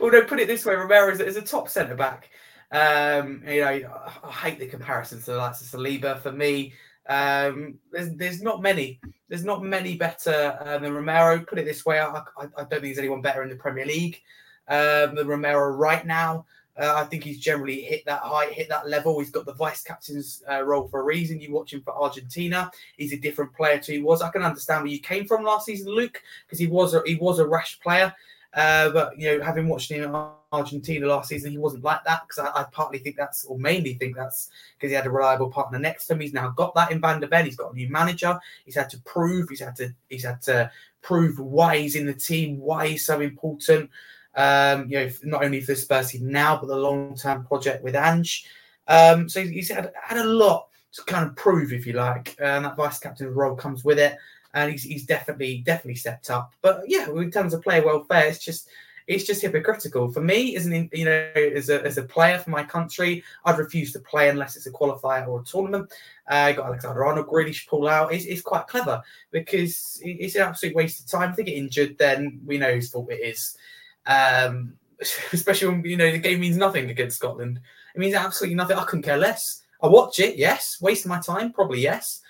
well, 0.00 0.10
no, 0.12 0.22
put 0.24 0.40
it 0.40 0.48
this 0.48 0.64
way: 0.64 0.74
Romero 0.74 1.10
is, 1.10 1.20
is 1.20 1.36
a 1.36 1.42
top 1.42 1.68
centre 1.68 1.94
back. 1.94 2.30
Um, 2.72 3.42
you 3.46 3.60
know, 3.60 3.68
I, 3.68 3.84
I 4.24 4.32
hate 4.32 4.58
the 4.58 4.66
comparison 4.66 5.20
to 5.20 5.26
the 5.26 5.36
likes 5.36 5.60
of 5.60 5.80
Saliba. 5.80 6.20
For 6.20 6.32
me, 6.32 6.72
um, 7.08 7.78
there's 7.92 8.14
there's 8.14 8.42
not 8.42 8.62
many. 8.62 9.00
There's 9.28 9.44
not 9.44 9.62
many 9.62 9.96
better 9.96 10.58
uh, 10.60 10.78
than 10.78 10.94
Romero. 10.94 11.40
Put 11.40 11.58
it 11.58 11.64
this 11.64 11.84
way: 11.84 12.00
I, 12.00 12.06
I, 12.08 12.22
I 12.38 12.46
don't 12.56 12.70
think 12.70 12.82
there's 12.82 12.98
anyone 12.98 13.22
better 13.22 13.42
in 13.42 13.48
the 13.48 13.56
Premier 13.56 13.86
League 13.86 14.20
um, 14.68 15.14
than 15.14 15.26
Romero 15.26 15.68
right 15.70 16.06
now. 16.06 16.46
Uh, 16.78 16.94
I 16.96 17.04
think 17.04 17.24
he's 17.24 17.38
generally 17.38 17.80
hit 17.80 18.04
that 18.04 18.20
height, 18.20 18.52
hit 18.52 18.68
that 18.68 18.88
level. 18.88 19.18
He's 19.18 19.30
got 19.30 19.46
the 19.46 19.54
vice 19.54 19.82
captain's 19.82 20.42
uh, 20.50 20.62
role 20.62 20.88
for 20.88 21.00
a 21.00 21.04
reason. 21.04 21.40
You 21.40 21.52
watch 21.52 21.72
him 21.72 21.82
for 21.82 21.94
Argentina. 21.94 22.70
He's 22.96 23.12
a 23.12 23.18
different 23.18 23.54
player 23.54 23.78
to 23.78 23.92
he 23.92 24.00
was. 24.00 24.20
I 24.20 24.30
can 24.30 24.42
understand 24.42 24.82
where 24.82 24.92
you 24.92 25.00
came 25.00 25.26
from 25.26 25.44
last 25.44 25.66
season, 25.66 25.92
Luke, 25.92 26.20
because 26.46 26.58
he 26.58 26.66
was 26.66 26.94
a, 26.94 27.02
he 27.06 27.14
was 27.14 27.38
a 27.38 27.46
rash 27.46 27.80
player. 27.80 28.12
Uh, 28.52 28.90
but 28.90 29.18
you 29.18 29.26
know, 29.26 29.44
having 29.44 29.68
watched 29.68 29.90
him 29.90 30.02
in 30.02 30.26
Argentina 30.52 31.06
last 31.06 31.28
season, 31.28 31.50
he 31.50 31.58
wasn't 31.58 31.84
like 31.84 32.02
that 32.04 32.22
because 32.26 32.50
I, 32.50 32.60
I 32.60 32.64
partly 32.64 32.98
think 32.98 33.16
that's, 33.16 33.44
or 33.44 33.58
mainly 33.58 33.94
think 33.94 34.16
that's 34.16 34.50
because 34.76 34.90
he 34.90 34.96
had 34.96 35.06
a 35.06 35.10
reliable 35.10 35.50
partner 35.50 35.78
next 35.78 36.06
to 36.06 36.14
him. 36.14 36.20
He's 36.20 36.32
now 36.32 36.48
got 36.50 36.74
that 36.74 36.90
in 36.90 37.00
Van 37.00 37.20
der 37.20 37.26
Ven. 37.26 37.44
He's 37.44 37.56
got 37.56 37.72
a 37.72 37.76
new 37.76 37.90
manager. 37.90 38.38
He's 38.64 38.74
had 38.74 38.88
to 38.90 38.98
prove. 39.00 39.50
He's 39.50 39.60
had 39.60 39.76
to. 39.76 39.94
He's 40.08 40.24
had 40.24 40.40
to 40.42 40.70
prove 41.02 41.38
why 41.38 41.78
he's 41.78 41.96
in 41.96 42.06
the 42.06 42.14
team, 42.14 42.58
why 42.58 42.88
he's 42.88 43.04
so 43.04 43.20
important. 43.20 43.90
Um, 44.36 44.88
you 44.88 44.98
know, 44.98 45.10
not 45.24 45.44
only 45.44 45.60
for 45.60 45.72
the 45.72 45.76
Spurs 45.76 46.14
now, 46.20 46.58
but 46.58 46.66
the 46.66 46.76
long-term 46.76 47.46
project 47.46 47.82
with 47.82 47.96
Ange. 47.96 48.46
Um, 48.86 49.28
so 49.28 49.42
he's 49.42 49.70
had, 49.70 49.92
had 50.02 50.18
a 50.18 50.24
lot 50.24 50.68
to 50.92 51.02
kind 51.04 51.26
of 51.26 51.34
prove, 51.36 51.72
if 51.72 51.86
you 51.86 51.94
like, 51.94 52.36
and 52.38 52.64
that 52.64 52.76
vice 52.76 52.98
captain 52.98 53.32
role 53.32 53.56
comes 53.56 53.84
with 53.84 53.98
it. 53.98 54.16
And 54.54 54.70
he's, 54.70 54.82
he's 54.82 55.04
definitely 55.04 55.58
definitely 55.66 55.96
stepped 55.96 56.30
up. 56.30 56.54
But 56.62 56.82
yeah, 56.86 57.08
in 57.08 57.30
terms 57.30 57.52
of 57.52 57.62
player 57.62 57.84
welfare, 57.84 58.26
it's 58.26 58.42
just 58.42 58.68
it's 59.06 59.24
just 59.24 59.42
hypocritical 59.42 60.10
for 60.10 60.20
me. 60.20 60.56
As 60.56 60.66
an 60.66 60.88
you 60.92 61.04
know, 61.04 61.30
as 61.34 61.68
a, 61.68 61.84
as 61.84 61.98
a 61.98 62.02
player 62.02 62.38
for 62.38 62.50
my 62.50 62.62
country, 62.64 63.22
I'd 63.44 63.58
refuse 63.58 63.92
to 63.92 64.00
play 64.00 64.28
unless 64.30 64.56
it's 64.56 64.66
a 64.66 64.72
qualifier 64.72 65.28
or 65.28 65.40
a 65.40 65.44
tournament. 65.44 65.92
Uh, 66.26 66.52
got 66.52 66.66
Alexander 66.66 67.04
Arnold, 67.04 67.28
Grealish 67.28 67.66
pull 67.68 67.86
out. 67.86 68.12
It's, 68.12 68.24
it's 68.24 68.40
quite 68.40 68.66
clever 68.66 69.02
because 69.30 70.00
it's 70.02 70.34
an 70.34 70.42
absolute 70.42 70.74
waste 70.74 71.00
of 71.00 71.06
time. 71.06 71.30
If 71.30 71.36
they 71.36 71.44
get 71.44 71.56
injured, 71.56 71.98
then 71.98 72.40
we 72.44 72.58
know 72.58 72.72
whose 72.72 72.90
fault 72.90 73.12
it 73.12 73.20
is. 73.22 73.56
Um, 74.06 74.74
especially 75.32 75.68
when 75.68 75.84
you 75.84 75.96
know 75.96 76.10
the 76.10 76.18
game 76.18 76.40
means 76.40 76.56
nothing 76.56 76.90
against 76.90 77.16
Scotland. 77.18 77.60
It 77.94 77.98
means 77.98 78.14
absolutely 78.14 78.56
nothing. 78.56 78.76
I 78.76 78.84
couldn't 78.84 79.02
care 79.04 79.16
less. 79.18 79.62
I 79.82 79.88
watch 79.88 80.20
it, 80.20 80.36
yes. 80.36 80.80
Waste 80.80 81.06
my 81.06 81.20
time, 81.20 81.52
probably 81.52 81.80
yes. 81.80 82.22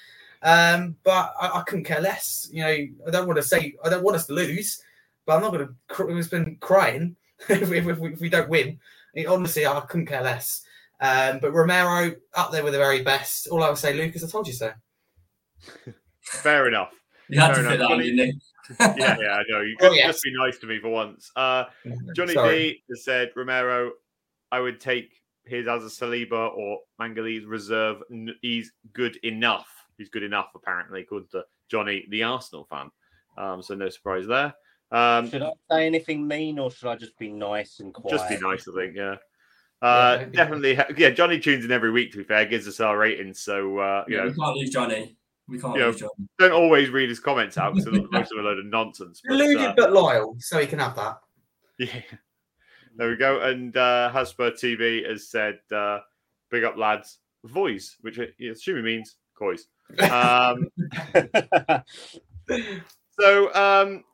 Um, 0.43 0.97
but 1.05 1.33
I, 1.41 1.61
I 1.61 1.63
couldn't 1.67 1.85
care 1.85 2.01
less. 2.01 2.49
You 2.53 2.63
know, 2.63 2.69
I 2.69 3.11
don't 3.11 3.27
want 3.27 3.37
to 3.37 3.43
say 3.43 3.75
I 3.85 3.89
don't 3.89 4.03
want 4.03 4.17
us 4.17 4.27
to 4.27 4.33
lose, 4.33 4.83
but 5.25 5.37
I'm 5.37 5.43
not 5.43 5.53
going 5.53 5.67
to. 5.69 5.75
Cr- 5.89 6.07
we've 6.07 6.31
been 6.31 6.57
crying 6.61 7.17
if, 7.49 7.69
we- 7.69 7.79
if, 7.79 7.99
we, 7.99 8.13
if 8.13 8.21
we 8.21 8.29
don't 8.29 8.49
win. 8.49 8.79
It- 9.15 9.27
honestly, 9.27 9.67
I 9.67 9.81
couldn't 9.81 10.07
care 10.07 10.23
less. 10.23 10.63
Um, 11.01 11.39
but 11.41 11.53
Romero 11.53 12.15
up 12.35 12.53
there 12.53 12.65
with 12.65 12.73
the 12.73 12.79
very 12.79 13.03
best. 13.03 13.49
All 13.49 13.63
I 13.63 13.69
would 13.69 13.79
say, 13.79 13.93
Lucas, 13.93 14.25
I 14.25 14.29
told 14.29 14.47
you 14.47 14.55
so. 14.55 14.73
Fair 16.23 16.69
enough. 16.69 16.93
You 17.29 17.41
had 17.41 17.55
Fair 17.55 17.65
to 17.65 17.71
fit 17.71 17.79
that 17.81 17.91
in, 17.93 17.99
didn't 18.01 18.19
you? 18.19 18.41
Yeah, 18.81 18.95
yeah, 19.21 19.33
I 19.33 19.43
know. 19.49 19.61
You 19.61 19.77
Oh, 19.81 19.89
could 19.89 19.97
yes. 19.97 20.15
just 20.15 20.25
be 20.25 20.33
nice 20.37 20.59
to 20.59 20.67
me 20.67 20.79
for 20.81 20.89
once. 20.89 21.31
Uh, 21.37 21.65
Johnny 22.15 22.35
Sorry. 22.35 22.59
D 22.73 22.83
has 22.91 23.05
said 23.05 23.31
Romero, 23.37 23.93
I 24.53 24.61
would 24.61 24.81
take 24.81 25.13
his 25.45 25.69
as 25.69 25.83
a 25.85 25.87
Saliba 25.89 26.55
or 26.57 26.81
Magalhães 27.01 27.47
reserve. 27.47 28.03
He's 28.43 28.73
good 28.93 29.17
enough. 29.23 29.69
He's 29.99 30.09
good 30.09 30.23
enough, 30.25 30.49
apparently, 30.55 31.03
according 31.03 31.29
to 31.33 31.45
Johnny, 31.71 32.05
the 32.11 32.23
Arsenal 32.25 32.67
fan. 32.69 32.91
Um, 33.39 33.63
so 33.63 33.75
no 33.75 33.89
surprise 33.89 34.27
there. 34.27 34.55
Um, 34.93 35.31
Should 35.31 35.43
I 35.43 35.51
say 35.71 35.87
anything 35.87 36.27
mean 36.29 36.59
or 36.59 36.71
should 36.71 36.89
I 36.89 36.97
just 36.97 37.19
be 37.19 37.31
nice 37.33 37.81
and 37.81 37.93
quiet? 37.93 38.17
just 38.19 38.29
be 38.29 38.39
nice, 38.39 38.67
I 38.69 38.73
think. 38.75 38.97
Yeah. 38.97 39.17
Uh, 39.83 40.17
maybe. 40.21 40.37
definitely. 40.37 40.79
Yeah, 40.97 41.11
Johnny 41.11 41.39
tunes 41.39 41.65
in 41.65 41.71
every 41.73 41.91
week. 41.91 42.13
To 42.13 42.19
be 42.19 42.25
fair, 42.25 42.45
gives 42.47 42.67
us 42.69 42.81
our 42.81 42.97
ratings. 42.97 43.41
So 43.43 43.79
uh, 43.79 44.05
you 44.09 44.17
Yeah, 44.17 44.23
know, 44.25 44.29
we 44.31 44.35
can't 44.37 44.57
lose 44.57 44.71
Johnny. 44.71 45.17
We 45.49 45.61
can't 45.61 45.77
Yeah. 45.77 45.93
don't 46.39 46.53
always 46.53 46.91
read 46.91 47.09
his 47.09 47.21
comments 47.21 47.57
out 47.57 47.75
because 47.75 47.93
most 48.11 48.33
of 48.33 48.39
a 48.39 48.43
load 48.43 48.59
of 48.59 48.67
nonsense. 48.67 49.23
But, 49.27 49.37
Deluded 49.37 49.67
uh, 49.67 49.75
but 49.77 49.93
loyal, 49.93 50.37
so 50.39 50.59
he 50.59 50.67
can 50.67 50.79
have 50.79 50.97
that. 50.97 51.21
Yeah. 51.79 52.03
There 52.97 53.11
we 53.11 53.17
go. 53.17 53.41
And 53.43 53.77
uh, 53.77 54.11
Hasper 54.11 54.53
TV 54.53 55.07
has 55.09 55.29
said, 55.29 55.59
uh, 55.71 56.01
big 56.51 56.65
up 56.65 56.77
lads, 56.77 57.19
voice, 57.45 57.97
which 58.01 58.19
I 58.19 58.29
assume 58.45 58.83
means 58.85 59.17
coys. 59.35 59.67
Um, 60.11 60.69
so 63.21 63.55
um, 63.55 64.05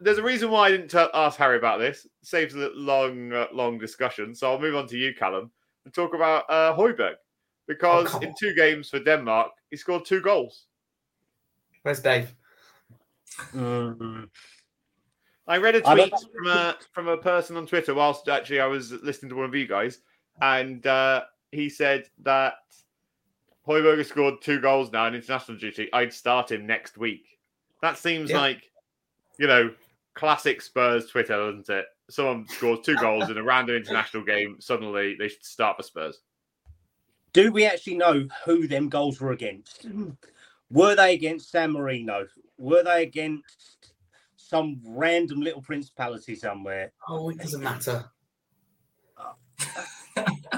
there's 0.00 0.18
a 0.18 0.22
reason 0.22 0.50
why 0.50 0.66
I 0.66 0.70
didn't 0.70 0.88
tell 0.88 1.10
ask 1.14 1.38
Harry 1.38 1.56
about 1.56 1.78
this. 1.78 2.06
Saves 2.22 2.54
a 2.54 2.70
long, 2.74 3.32
uh, 3.32 3.46
long 3.52 3.78
discussion. 3.78 4.34
So 4.34 4.52
I'll 4.52 4.60
move 4.60 4.76
on 4.76 4.86
to 4.88 4.98
you, 4.98 5.14
Kallum, 5.14 5.50
and 5.84 5.94
talk 5.94 6.14
about 6.14 6.44
uh, 6.48 6.76
Højbjerg. 6.76 7.14
Because 7.66 8.08
come 8.10 8.22
in 8.22 8.34
two 8.38 8.54
games 8.54 8.88
for 8.88 8.98
Denmark, 8.98 9.50
he 9.70 9.76
scored 9.76 10.04
two 10.04 10.20
goals. 10.20 10.64
Where's 11.82 12.00
Dave? 12.00 12.34
Mm, 13.52 14.28
I 15.46 15.56
read 15.58 15.76
a 15.76 15.80
tweet 15.80 16.12
from 16.34 16.46
a 16.46 16.76
from 16.92 17.08
a 17.08 17.16
person 17.16 17.56
on 17.56 17.66
Twitter 17.66 17.94
whilst 17.94 18.28
actually 18.28 18.60
I 18.60 18.66
was 18.66 18.92
listening 18.92 19.30
to 19.30 19.36
one 19.36 19.44
of 19.44 19.54
you 19.54 19.66
guys, 19.66 20.00
and 20.42 20.86
uh, 20.86 21.22
he 21.52 21.68
said 21.68 22.08
that 22.22 22.54
Højbjerg 23.66 24.04
scored 24.06 24.42
two 24.42 24.60
goals 24.60 24.90
now 24.92 25.06
in 25.06 25.14
international 25.14 25.58
duty. 25.58 25.88
I'd 25.92 26.12
start 26.12 26.50
him 26.50 26.66
next 26.66 26.98
week. 26.98 27.38
That 27.82 27.98
seems 27.98 28.30
Yeah. 28.30 28.38
like, 28.40 28.70
you 29.38 29.46
know, 29.46 29.74
classic 30.14 30.60
Spurs 30.62 31.10
Twitter, 31.10 31.36
doesn't 31.36 31.68
it? 31.68 31.86
Someone 32.10 32.48
scores 32.48 32.80
two 32.80 32.96
goals 32.96 33.28
in 33.30 33.36
a 33.36 33.42
random 33.42 33.76
international 33.76 34.24
game. 34.24 34.56
Suddenly, 34.60 35.16
they 35.18 35.28
should 35.28 35.44
start 35.44 35.76
for 35.76 35.82
Spurs. 35.82 36.22
Do 37.32 37.52
we 37.52 37.66
actually 37.66 37.96
know 37.96 38.26
who 38.44 38.66
them 38.66 38.88
goals 38.88 39.20
were 39.20 39.32
against? 39.32 39.86
Were 40.70 40.94
they 40.94 41.14
against 41.14 41.50
San 41.50 41.72
Marino? 41.72 42.26
Were 42.58 42.82
they 42.82 43.02
against 43.02 43.94
some 44.36 44.80
random 44.84 45.40
little 45.40 45.62
principality 45.62 46.34
somewhere? 46.34 46.92
Oh, 47.08 47.30
it 47.30 47.38
doesn't 47.38 47.62
matter. 47.62 48.04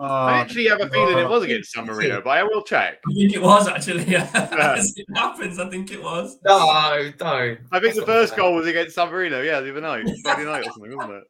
Oh, 0.00 0.04
I 0.04 0.38
actually 0.38 0.66
have 0.66 0.80
a 0.80 0.90
feeling 0.90 1.16
it 1.16 1.28
was 1.28 1.44
against 1.44 1.70
San 1.70 1.86
Marino, 1.86 2.20
but 2.20 2.30
I 2.30 2.42
will 2.42 2.62
check. 2.62 2.98
I 3.08 3.14
think 3.14 3.34
it 3.34 3.40
was 3.40 3.68
actually. 3.68 4.16
As 4.16 4.92
it 4.96 5.06
happens, 5.14 5.60
I 5.60 5.70
think 5.70 5.92
it 5.92 6.02
was. 6.02 6.38
No, 6.44 7.12
don't. 7.16 7.60
I 7.70 7.78
think 7.78 7.94
That's 7.94 8.00
the 8.00 8.04
first 8.04 8.36
goal 8.36 8.56
was 8.56 8.66
against 8.66 8.96
San 8.96 9.10
Marino. 9.10 9.42
Yeah, 9.42 9.60
the 9.60 9.70
other 9.70 9.80
night, 9.80 10.04
Friday 10.24 10.44
night 10.44 10.66
or 10.66 10.72
something, 10.72 10.96
wasn't 10.96 11.14
it? 11.14 11.24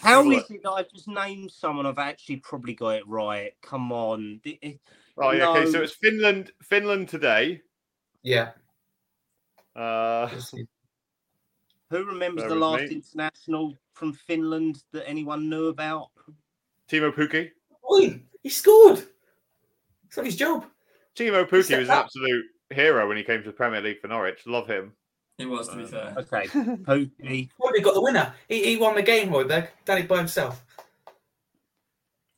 How 0.00 0.22
Have 0.22 0.32
a 0.32 0.36
is 0.36 0.50
it 0.50 0.62
that 0.62 0.70
I've 0.70 0.90
just 0.90 1.08
named 1.08 1.50
someone 1.50 1.86
I've 1.86 1.98
actually 1.98 2.36
probably 2.36 2.74
got 2.74 2.96
it 2.96 3.08
right? 3.08 3.52
Come 3.62 3.92
on. 3.92 4.40
It- 4.44 4.58
it- 4.62 4.80
Oh 5.20 5.30
okay. 5.30 5.70
So 5.70 5.82
it's 5.82 5.94
Finland, 5.94 6.52
Finland 6.62 7.08
today. 7.08 7.60
Yeah. 8.22 8.52
Uh, 9.74 10.28
Who 11.90 12.04
remembers 12.04 12.44
the 12.48 12.54
last 12.54 12.82
me. 12.84 12.96
international 12.96 13.74
from 13.94 14.12
Finland 14.12 14.82
that 14.92 15.08
anyone 15.08 15.48
knew 15.48 15.68
about? 15.68 16.10
Teemu 16.88 17.12
Pukki. 17.12 17.50
Oi, 17.90 18.20
he 18.42 18.48
scored. 18.48 19.02
It's 20.06 20.16
not 20.16 20.26
his 20.26 20.36
job. 20.36 20.66
Teemu 21.16 21.48
Pukki 21.48 21.78
was 21.78 21.88
an 21.88 21.90
up. 21.90 22.04
absolute 22.04 22.44
hero 22.70 23.08
when 23.08 23.16
he 23.16 23.24
came 23.24 23.42
to 23.42 23.48
the 23.48 23.52
Premier 23.56 23.80
League 23.80 24.00
for 24.00 24.08
Norwich. 24.08 24.46
Love 24.46 24.66
him. 24.68 24.92
It 25.38 25.46
was, 25.48 25.68
to 25.68 25.76
be 25.76 25.84
fair. 25.84 26.14
Okay, 26.16 26.46
Pukki. 26.48 27.48
Højbjerg 27.60 27.84
got 27.84 27.94
the 27.94 28.02
winner. 28.02 28.34
He, 28.48 28.64
he 28.64 28.76
won 28.76 28.96
the 28.96 29.02
game, 29.02 29.28
Højbjerg. 29.28 29.68
Done 29.84 29.98
it 29.98 30.08
by 30.08 30.18
himself. 30.18 30.64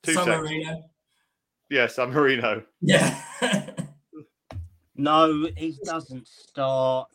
Two 0.02 0.12
San 0.12 0.24
secs. 0.24 0.38
Marino. 0.38 0.84
Yeah, 1.70 1.86
San 1.86 2.12
Marino. 2.12 2.62
Yeah. 2.80 3.16
No, 5.00 5.48
he 5.56 5.78
doesn't 5.82 6.28
start. 6.28 7.08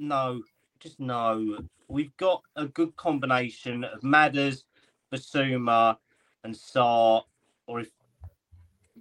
No, 0.00 0.42
just 0.80 0.98
no. 0.98 1.58
We've 1.86 2.16
got 2.16 2.42
a 2.56 2.66
good 2.66 2.96
combination 2.96 3.84
of 3.84 4.02
Madders, 4.02 4.64
Bissouma, 5.12 5.96
and 6.42 6.52
Sarr. 6.52 7.22
Or 7.68 7.80
if, 7.80 7.90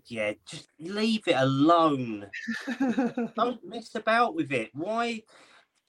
yeah, 0.10 0.34
just 0.46 0.68
leave 0.80 1.28
it 1.28 1.36
alone. 1.38 2.28
Don't 3.36 3.64
mess 3.64 3.96
about 3.96 4.36
with 4.36 4.52
it. 4.52 4.70
Why? 4.74 5.24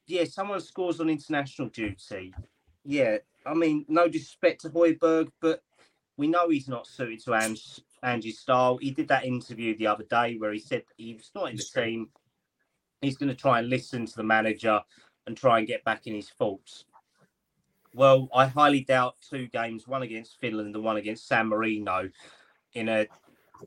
Yeah, 0.07 0.25
someone 0.25 0.61
scores 0.61 1.01
on 1.01 1.09
international 1.09 1.69
duty. 1.69 2.35
Yeah, 2.85 3.19
I 3.47 3.55
mean, 3.55 3.85
no 3.89 4.09
disrespect 4.09 4.63
to 4.63 4.71
Højbjerg, 4.71 5.29
but 5.41 5.63
we 6.17 6.27
know 6.27 6.49
he's 6.51 6.69
not 6.69 6.87
suited 6.87 7.23
to 7.25 7.35
Ange, 7.35 7.81
Angie's 8.03 8.39
style. 8.39 8.79
He 8.79 8.91
did 8.91 9.09
that 9.09 9.25
interview 9.25 9.77
the 9.77 9.87
other 9.87 10.05
day 10.05 10.37
where 10.37 10.53
he 10.53 10.59
said 10.59 10.83
he 10.97 11.15
was 11.15 11.31
not 11.35 11.51
in 11.51 11.57
the 11.57 11.63
team. 11.63 12.09
He's 13.01 13.17
going 13.17 13.31
to 13.31 13.35
try 13.35 13.61
and 13.61 13.71
listen 13.71 14.07
to 14.07 14.17
the 14.17 14.23
manager 14.23 14.81
and 15.27 15.37
try 15.37 15.59
and 15.59 15.67
get 15.67 15.85
back 15.85 16.07
in 16.07 16.15
his 16.15 16.29
faults. 16.29 16.85
Well, 17.95 18.29
I 18.35 18.47
highly 18.47 18.83
doubt 18.83 19.17
two 19.29 19.49
games, 19.49 19.89
one 19.89 20.03
against 20.03 20.39
Finland 20.39 20.75
and 20.75 20.85
one 20.85 20.97
against 20.97 21.27
San 21.27 21.49
Marino, 21.49 22.11
in 22.75 22.89
a 22.89 23.07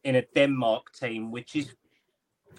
in 0.04 0.16
a 0.16 0.26
Denmark 0.36 0.94
team 0.94 1.32
which 1.32 1.56
is 1.56 1.76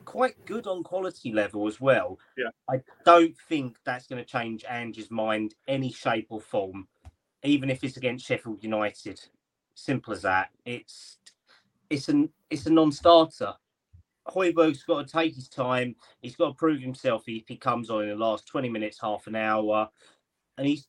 quite 0.04 0.44
good 0.46 0.66
on 0.66 0.82
quality 0.82 1.32
level 1.32 1.66
as 1.66 1.80
well. 1.80 2.18
Yeah. 2.36 2.50
I 2.70 2.80
don't 3.04 3.36
think 3.48 3.78
that's 3.84 4.06
going 4.06 4.22
to 4.22 4.28
change 4.28 4.64
Angie's 4.68 5.10
mind 5.10 5.54
any 5.68 5.90
shape 5.90 6.26
or 6.30 6.40
form, 6.40 6.88
even 7.42 7.70
if 7.70 7.82
it's 7.84 7.96
against 7.96 8.26
Sheffield 8.26 8.62
United. 8.62 9.20
Simple 9.74 10.12
as 10.12 10.22
that. 10.22 10.50
It's 10.64 11.18
it's 11.90 12.08
an 12.08 12.30
it's 12.50 12.66
a 12.66 12.70
non-starter. 12.70 13.54
Højbjerg's 14.28 14.84
got 14.84 15.06
to 15.06 15.12
take 15.12 15.34
his 15.34 15.48
time. 15.48 15.96
He's 16.22 16.36
got 16.36 16.48
to 16.48 16.54
prove 16.54 16.80
himself 16.80 17.24
if 17.26 17.46
he 17.46 17.56
comes 17.56 17.90
on 17.90 18.04
in 18.04 18.08
the 18.08 18.16
last 18.16 18.46
20 18.46 18.70
minutes, 18.70 18.98
half 19.00 19.26
an 19.26 19.36
hour. 19.36 19.90
And 20.56 20.66
he's 20.66 20.86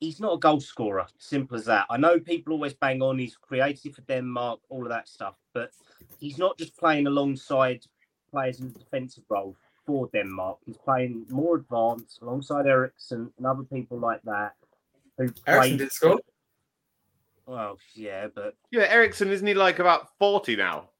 he's 0.00 0.18
not 0.20 0.32
a 0.34 0.38
goal 0.38 0.60
scorer. 0.60 1.06
Simple 1.18 1.56
as 1.56 1.66
that. 1.66 1.86
I 1.90 1.96
know 1.96 2.18
people 2.18 2.52
always 2.54 2.74
bang 2.74 3.02
on 3.02 3.18
he's 3.18 3.36
creative 3.36 3.94
for 3.94 4.02
Denmark, 4.02 4.60
all 4.68 4.82
of 4.82 4.88
that 4.88 5.08
stuff, 5.08 5.36
but 5.54 5.70
he's 6.18 6.38
not 6.38 6.58
just 6.58 6.76
playing 6.76 7.06
alongside 7.06 7.84
players 8.30 8.60
in 8.60 8.72
the 8.72 8.78
defensive 8.78 9.24
role 9.28 9.56
for 9.86 10.08
Denmark. 10.12 10.58
He's 10.64 10.78
playing 10.78 11.26
more 11.28 11.56
advanced 11.56 12.20
alongside 12.22 12.66
Eriksen 12.66 13.32
and 13.36 13.46
other 13.46 13.64
people 13.64 13.98
like 13.98 14.22
that. 14.24 14.54
Who 15.18 15.24
Eriksen 15.46 15.70
play- 15.72 15.76
did 15.76 15.92
score. 15.92 16.20
Well, 17.46 17.78
yeah, 17.94 18.28
but 18.32 18.54
Yeah, 18.70 18.86
Eriksen 18.88 19.30
isn't 19.30 19.46
he 19.46 19.54
like 19.54 19.80
about 19.80 20.16
forty 20.18 20.54
now? 20.54 20.90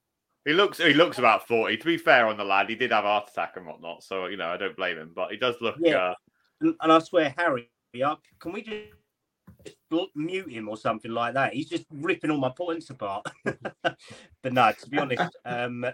He 0.44 0.52
looks 0.52 0.78
he 0.78 0.94
looks 0.94 1.18
about 1.18 1.46
forty. 1.46 1.76
To 1.76 1.84
be 1.84 1.96
fair 1.96 2.26
on 2.26 2.36
the 2.36 2.44
lad, 2.44 2.68
he 2.68 2.74
did 2.74 2.90
have 2.90 3.04
a 3.04 3.08
heart 3.08 3.28
attack 3.30 3.56
and 3.56 3.66
whatnot, 3.66 4.02
so 4.02 4.26
you 4.26 4.36
know 4.36 4.48
I 4.48 4.56
don't 4.56 4.76
blame 4.76 4.98
him. 4.98 5.12
But 5.14 5.30
he 5.30 5.36
does 5.36 5.54
look. 5.60 5.76
Yeah. 5.78 5.96
Uh, 5.98 6.14
and, 6.60 6.74
and 6.80 6.92
I 6.92 6.98
swear, 6.98 7.32
Harry, 7.38 7.70
uh, 7.94 8.16
can 8.38 8.52
we 8.52 8.62
just 8.62 10.10
mute 10.14 10.50
him 10.50 10.68
or 10.68 10.76
something 10.76 11.10
like 11.10 11.34
that? 11.34 11.54
He's 11.54 11.68
just 11.68 11.84
ripping 11.90 12.30
all 12.30 12.38
my 12.38 12.50
points 12.50 12.90
apart. 12.90 13.26
but 13.82 14.52
no, 14.52 14.72
to 14.72 14.88
be 14.88 14.98
honest, 14.98 15.36
um, 15.44 15.86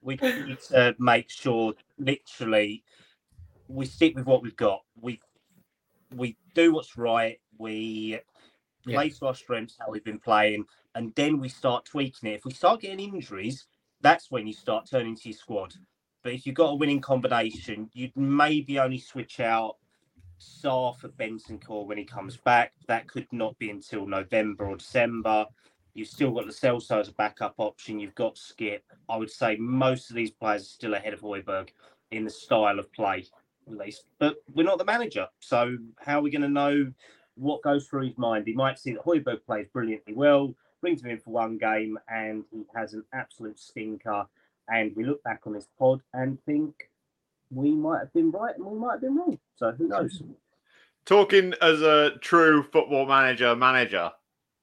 we 0.00 0.18
need 0.22 0.58
to 0.68 0.94
make 0.98 1.30
sure, 1.30 1.74
literally, 1.98 2.82
we 3.68 3.86
stick 3.86 4.16
with 4.16 4.26
what 4.26 4.42
we've 4.42 4.56
got. 4.56 4.82
We 5.00 5.20
we 6.14 6.36
do 6.54 6.72
what's 6.72 6.96
right. 6.96 7.40
We 7.58 8.20
Yeah. 8.86 8.96
play 8.96 9.10
to 9.10 9.26
our 9.26 9.34
strengths, 9.34 9.76
how 9.78 9.90
we've 9.90 10.04
been 10.04 10.18
playing, 10.18 10.66
and 10.94 11.14
then 11.14 11.38
we 11.38 11.48
start 11.48 11.84
tweaking 11.84 12.30
it. 12.30 12.34
If 12.34 12.44
we 12.44 12.52
start 12.52 12.80
getting 12.80 13.00
injuries, 13.14 13.66
that's 14.00 14.30
when 14.30 14.46
you 14.46 14.52
start 14.52 14.88
turning 14.90 15.16
to 15.16 15.28
your 15.28 15.38
squad. 15.38 15.74
But 16.22 16.32
if 16.32 16.46
you've 16.46 16.56
got 16.56 16.72
a 16.72 16.74
winning 16.74 17.00
combination, 17.00 17.90
you'd 17.94 18.16
maybe 18.16 18.78
only 18.78 18.98
switch 18.98 19.40
out 19.40 19.76
Sarr 20.42 20.96
for 20.96 21.08
Bentancur 21.08 21.86
when 21.86 21.98
he 21.98 22.04
comes 22.04 22.36
back. 22.36 22.72
That 22.88 23.06
could 23.06 23.26
not 23.32 23.58
be 23.58 23.70
until 23.70 24.06
November 24.06 24.66
or 24.66 24.76
December. 24.76 25.46
You've 25.94 26.08
still 26.08 26.32
got 26.32 26.46
the 26.46 26.96
as 26.98 27.08
a 27.08 27.12
backup 27.12 27.54
option. 27.58 28.00
You've 28.00 28.14
got 28.14 28.38
Skip. 28.38 28.82
I 29.08 29.16
would 29.16 29.30
say 29.30 29.56
most 29.56 30.10
of 30.10 30.16
these 30.16 30.30
players 30.30 30.62
are 30.62 30.64
still 30.64 30.94
ahead 30.94 31.12
of 31.12 31.20
Højbjerg 31.20 31.68
in 32.10 32.24
the 32.24 32.30
style 32.30 32.78
of 32.78 32.90
play, 32.92 33.24
at 33.66 33.76
least. 33.76 34.04
But 34.18 34.36
we're 34.54 34.64
not 34.64 34.78
the 34.78 34.84
manager. 34.84 35.28
So 35.40 35.76
how 35.98 36.18
are 36.18 36.22
we 36.22 36.30
going 36.30 36.42
to 36.42 36.48
know 36.48 36.90
what 37.34 37.62
goes 37.62 37.86
through 37.86 38.06
his 38.06 38.18
mind? 38.18 38.46
He 38.46 38.54
might 38.54 38.78
see 38.78 38.92
that 38.92 39.04
Højbjerg 39.04 39.44
plays 39.44 39.66
brilliantly 39.72 40.14
well. 40.14 40.54
brings 40.80 41.02
him 41.02 41.10
in 41.10 41.20
for 41.20 41.30
one 41.30 41.58
game, 41.58 41.98
and 42.08 42.44
he 42.50 42.64
has 42.74 42.94
an 42.94 43.04
absolute 43.12 43.58
stinker. 43.58 44.26
And 44.68 44.96
we 44.96 45.04
look 45.04 45.22
back 45.22 45.42
on 45.46 45.52
this 45.52 45.68
pod 45.78 46.00
and 46.14 46.42
think 46.44 46.74
we 47.54 47.70
might 47.72 48.00
have 48.00 48.12
been 48.12 48.30
right 48.30 48.54
and 48.56 48.64
we 48.64 48.78
might 48.78 48.92
have 48.92 49.00
been 49.00 49.16
wrong. 49.16 49.38
So 49.56 49.72
who 49.72 49.88
knows? 49.88 50.22
Talking 51.04 51.54
as 51.60 51.82
a 51.82 52.12
true 52.20 52.62
football 52.62 53.06
manager, 53.06 53.54
manager, 53.56 54.10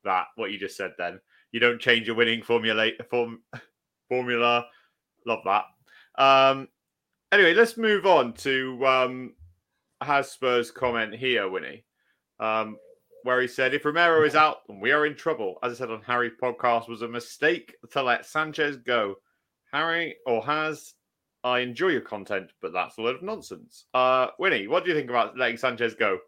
that 0.04 0.28
what 0.36 0.52
you 0.52 0.58
just 0.58 0.78
said. 0.78 0.94
Then 0.98 1.20
you 1.52 1.60
don't 1.60 1.82
change 1.82 2.08
your 2.08 2.16
winning 2.16 2.42
formula. 2.42 2.92
Form, 3.10 3.42
formula, 4.10 4.66
love 5.26 5.40
that. 5.46 5.66
Um, 6.22 6.68
anyway, 7.32 7.54
let's 7.54 7.78
move 7.78 8.06
on 8.06 8.34
to 8.34 8.86
um, 8.86 9.34
has 10.02 10.32
Spurs 10.32 10.72
comment 10.72 11.14
here, 11.14 11.44
Wynnie, 11.44 11.84
um, 12.40 12.78
where 13.24 13.42
he 13.42 13.48
said, 13.48 13.74
"If 13.74 13.86
Romero 13.86 14.24
is 14.24 14.36
out, 14.36 14.68
then 14.68 14.80
we 14.80 14.92
are 14.92 15.06
in 15.06 15.16
trouble." 15.16 15.60
As 15.62 15.74
I 15.74 15.76
said 15.76 15.92
on 15.92 16.02
Harry 16.04 16.32
podcast, 16.42 16.88
was 16.88 17.02
a 17.02 17.08
mistake 17.08 17.76
to 17.92 18.02
let 18.02 18.26
Sanchez 18.26 18.78
go. 18.78 19.16
Harry 19.72 20.16
or 20.26 20.44
has 20.44 20.96
I 21.44 21.60
enjoy 21.60 21.90
your 21.90 22.02
content, 22.02 22.52
but 22.62 22.74
that's 22.74 22.98
a 22.98 23.02
load 23.02 23.16
of 23.16 23.24
nonsense. 23.24 23.86
Uh, 23.94 24.28
Wynnie, 24.40 24.68
what 24.68 24.84
do 24.84 24.90
you 24.90 24.96
think 24.96 25.10
about 25.10 25.38
letting 25.38 25.58
Sanchez 25.58 25.96
go? 25.96 26.20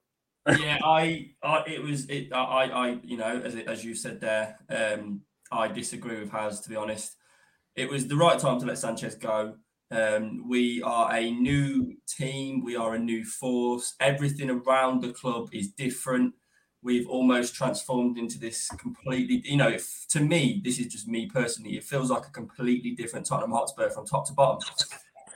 yeah, 0.48 0.80
I, 0.84 1.32
I, 1.44 1.64
it 1.68 1.84
was, 1.84 2.10
it, 2.10 2.34
I, 2.34 2.66
I, 2.66 3.00
you 3.04 3.18
know, 3.18 3.42
as 3.44 3.56
it, 3.56 3.68
as 3.68 3.84
you 3.84 3.94
said 3.94 4.22
there, 4.22 4.58
um, 4.70 5.22
I 5.52 5.68
disagree 5.68 6.20
with 6.20 6.32
Has. 6.32 6.62
To 6.62 6.70
be 6.70 6.76
honest, 6.76 7.16
it 7.76 7.90
was 7.90 8.08
the 8.08 8.16
right 8.16 8.40
time 8.40 8.60
to 8.60 8.66
let 8.66 8.78
Sanchez 8.78 9.16
go. 9.16 9.56
Um, 9.92 10.48
we 10.48 10.82
are 10.84 11.14
a 11.14 11.30
new 11.30 11.94
team. 12.08 12.64
We 12.64 12.78
are 12.78 12.96
a 12.96 13.00
new 13.00 13.26
force. 13.26 13.96
Everything 14.00 14.50
around 14.50 15.02
the 15.02 15.12
club 15.12 15.50
is 15.52 15.72
different. 15.72 16.34
We've 16.84 17.08
almost 17.08 17.54
transformed 17.54 18.18
into 18.18 18.40
this 18.40 18.70
completely, 18.80 19.42
you 19.46 19.58
know, 19.58 19.70
if, 19.70 20.06
to 20.10 20.20
me, 20.20 20.62
this 20.64 20.80
is 20.80 20.88
just 20.88 21.08
me 21.08 21.28
personally, 21.28 21.78
it 21.78 21.84
feels 21.84 22.10
like 22.10 22.26
a 22.26 22.32
completely 22.32 22.92
different 22.92 23.26
Tottenham 23.26 23.52
Hotspur 23.52 23.90
from 23.90 24.06
top 24.06 24.28
to 24.28 24.34
bottom. 24.34 24.68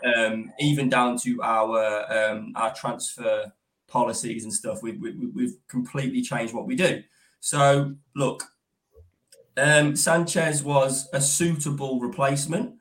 Um, 0.04 0.52
even 0.60 0.90
down 0.90 1.18
to 1.20 1.42
our 1.42 2.12
um, 2.14 2.52
our 2.56 2.74
transfer 2.74 3.52
policies 3.88 4.44
and 4.44 4.54
stuff. 4.54 4.84
We've, 4.84 5.00
we, 5.00 5.14
we've 5.34 5.56
completely 5.68 6.22
changed 6.22 6.54
what 6.54 6.68
we 6.68 6.76
do. 6.76 7.02
So, 7.40 7.96
look, 8.16 8.44
um, 9.58 9.96
Sanchez 9.96 10.64
was 10.64 11.08
a 11.14 11.22
suitable 11.22 12.00
replacement 12.00 12.76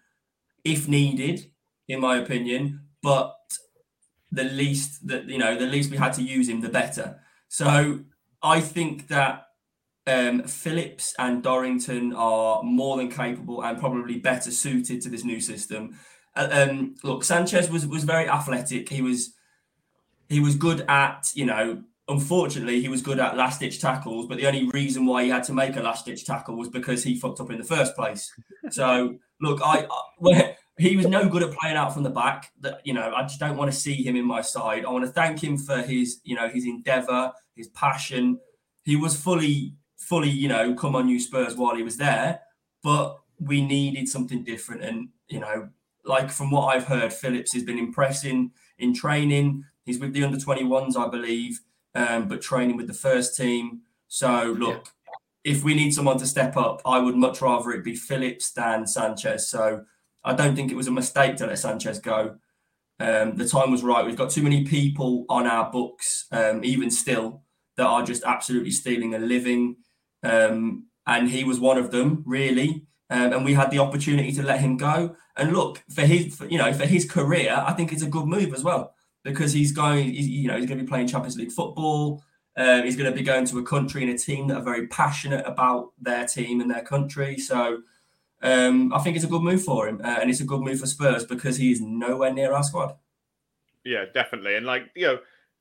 if 0.64 0.88
needed 0.88 1.50
in 1.88 2.00
my 2.00 2.16
opinion. 2.16 2.80
But 3.02 3.36
the 4.32 4.44
least 4.44 5.06
that 5.06 5.26
you 5.26 5.38
know, 5.38 5.56
the 5.56 5.66
least 5.66 5.90
we 5.90 5.96
had 5.96 6.12
to 6.14 6.22
use 6.22 6.48
him, 6.48 6.60
the 6.60 6.68
better. 6.68 7.20
So 7.48 8.00
I 8.44 8.60
think 8.60 9.08
that 9.08 9.46
um, 10.06 10.42
Phillips 10.42 11.14
and 11.18 11.42
Dorrington 11.42 12.12
are 12.12 12.62
more 12.62 12.98
than 12.98 13.10
capable 13.10 13.64
and 13.64 13.78
probably 13.78 14.18
better 14.18 14.50
suited 14.50 15.00
to 15.02 15.08
this 15.08 15.24
new 15.24 15.40
system. 15.40 15.98
Uh, 16.36 16.48
um, 16.50 16.94
look, 17.02 17.24
Sanchez 17.24 17.70
was 17.70 17.86
was 17.86 18.04
very 18.04 18.28
athletic. 18.28 18.88
He 18.88 19.00
was 19.00 19.34
he 20.28 20.40
was 20.40 20.54
good 20.54 20.84
at 20.88 21.28
you 21.34 21.46
know. 21.46 21.82
Unfortunately, 22.06 22.82
he 22.82 22.88
was 22.88 23.00
good 23.00 23.18
at 23.18 23.34
last 23.34 23.60
ditch 23.60 23.80
tackles, 23.80 24.26
but 24.26 24.36
the 24.36 24.46
only 24.46 24.68
reason 24.74 25.06
why 25.06 25.24
he 25.24 25.30
had 25.30 25.42
to 25.44 25.54
make 25.54 25.74
a 25.76 25.80
last 25.80 26.04
ditch 26.04 26.26
tackle 26.26 26.54
was 26.54 26.68
because 26.68 27.02
he 27.02 27.18
fucked 27.18 27.40
up 27.40 27.50
in 27.50 27.56
the 27.56 27.64
first 27.64 27.96
place. 27.96 28.30
So, 28.70 29.18
look, 29.42 29.60
I, 29.62 29.86
I 30.26 30.54
he 30.78 30.96
was 30.96 31.06
no 31.06 31.28
good 31.28 31.42
at 31.42 31.52
playing 31.52 31.76
out 31.76 31.94
from 31.94 32.02
the 32.02 32.10
back. 32.10 32.50
That 32.60 32.80
you 32.84 32.92
know, 32.92 33.12
I 33.14 33.22
just 33.22 33.40
don't 33.40 33.56
want 33.56 33.70
to 33.72 33.76
see 33.76 34.02
him 34.02 34.16
in 34.16 34.24
my 34.24 34.40
side. 34.40 34.84
I 34.84 34.90
want 34.90 35.04
to 35.04 35.10
thank 35.10 35.42
him 35.42 35.56
for 35.56 35.78
his, 35.82 36.20
you 36.24 36.34
know, 36.34 36.48
his 36.48 36.66
endeavour, 36.66 37.32
his 37.54 37.68
passion. 37.68 38.38
He 38.84 38.96
was 38.96 39.16
fully, 39.16 39.74
fully, 39.96 40.30
you 40.30 40.48
know, 40.48 40.74
come 40.74 40.96
on, 40.96 41.08
you 41.08 41.20
Spurs 41.20 41.56
while 41.56 41.76
he 41.76 41.82
was 41.82 41.96
there. 41.96 42.40
But 42.82 43.18
we 43.38 43.64
needed 43.64 44.08
something 44.08 44.44
different, 44.44 44.82
and 44.82 45.08
you 45.28 45.40
know, 45.40 45.68
like 46.04 46.30
from 46.30 46.50
what 46.50 46.74
I've 46.74 46.84
heard, 46.86 47.12
Phillips 47.12 47.52
has 47.54 47.62
been 47.62 47.78
impressing 47.78 48.52
in 48.78 48.94
training. 48.94 49.64
He's 49.84 49.98
with 49.98 50.12
the 50.12 50.24
under 50.24 50.38
21s, 50.38 50.96
I 50.96 51.08
believe, 51.08 51.60
um, 51.94 52.28
but 52.28 52.40
training 52.40 52.76
with 52.76 52.86
the 52.86 52.94
first 52.94 53.36
team. 53.36 53.82
So 54.08 54.54
look, 54.58 54.92
yeah. 55.44 55.52
if 55.52 55.64
we 55.64 55.74
need 55.74 55.92
someone 55.92 56.18
to 56.18 56.26
step 56.26 56.56
up, 56.56 56.80
I 56.84 56.98
would 56.98 57.16
much 57.16 57.40
rather 57.42 57.70
it 57.72 57.84
be 57.84 57.96
Phillips 57.96 58.52
than 58.52 58.86
Sanchez. 58.86 59.48
So 59.48 59.84
I 60.24 60.34
don't 60.34 60.56
think 60.56 60.70
it 60.70 60.76
was 60.76 60.88
a 60.88 60.92
mistake 60.92 61.36
to 61.36 61.46
let 61.46 61.58
Sanchez 61.58 61.98
go. 61.98 62.36
Um, 63.00 63.36
the 63.36 63.48
time 63.48 63.70
was 63.70 63.82
right. 63.82 64.04
We've 64.04 64.16
got 64.16 64.30
too 64.30 64.42
many 64.42 64.64
people 64.64 65.26
on 65.28 65.46
our 65.46 65.70
books, 65.70 66.26
um, 66.30 66.64
even 66.64 66.90
still, 66.90 67.42
that 67.76 67.86
are 67.86 68.02
just 68.02 68.24
absolutely 68.24 68.70
stealing 68.70 69.14
a 69.14 69.18
living. 69.18 69.76
Um, 70.22 70.86
and 71.06 71.28
he 71.28 71.44
was 71.44 71.60
one 71.60 71.78
of 71.78 71.90
them, 71.90 72.22
really. 72.26 72.86
Um, 73.10 73.32
and 73.32 73.44
we 73.44 73.54
had 73.54 73.70
the 73.70 73.78
opportunity 73.78 74.32
to 74.32 74.42
let 74.42 74.60
him 74.60 74.76
go. 74.76 75.16
And 75.36 75.52
look, 75.52 75.82
for 75.90 76.02
his, 76.02 76.34
for, 76.36 76.46
you 76.46 76.58
know, 76.58 76.72
for 76.72 76.86
his 76.86 77.08
career, 77.08 77.62
I 77.66 77.72
think 77.72 77.92
it's 77.92 78.02
a 78.02 78.08
good 78.08 78.26
move 78.26 78.54
as 78.54 78.64
well 78.64 78.94
because 79.22 79.52
he's 79.52 79.72
going, 79.72 80.12
he's, 80.12 80.28
you 80.28 80.48
know, 80.48 80.56
he's 80.56 80.66
going 80.66 80.78
to 80.78 80.84
be 80.84 80.88
playing 80.88 81.08
Champions 81.08 81.36
League 81.36 81.52
football. 81.52 82.22
Um, 82.56 82.84
he's 82.84 82.96
going 82.96 83.10
to 83.10 83.16
be 83.16 83.24
going 83.24 83.44
to 83.46 83.58
a 83.58 83.64
country 83.64 84.02
and 84.02 84.12
a 84.12 84.18
team 84.18 84.46
that 84.48 84.56
are 84.56 84.62
very 84.62 84.86
passionate 84.86 85.44
about 85.46 85.92
their 86.00 86.24
team 86.26 86.60
and 86.60 86.70
their 86.70 86.84
country. 86.84 87.36
So 87.36 87.82
um, 88.44 88.92
I 88.92 89.00
think 89.00 89.16
it's 89.16 89.24
a 89.24 89.28
good 89.28 89.42
move 89.42 89.64
for 89.64 89.88
him, 89.88 90.00
uh, 90.04 90.18
and 90.20 90.30
it's 90.30 90.40
a 90.40 90.44
good 90.44 90.60
move 90.60 90.78
for 90.78 90.86
Spurs 90.86 91.24
because 91.24 91.56
he 91.56 91.72
is 91.72 91.80
nowhere 91.80 92.32
near 92.32 92.52
our 92.52 92.62
squad. 92.62 92.94
Yeah, 93.84 94.04
definitely, 94.12 94.54
and 94.54 94.66
like 94.66 94.84
you 94.94 95.06
know, 95.06 95.18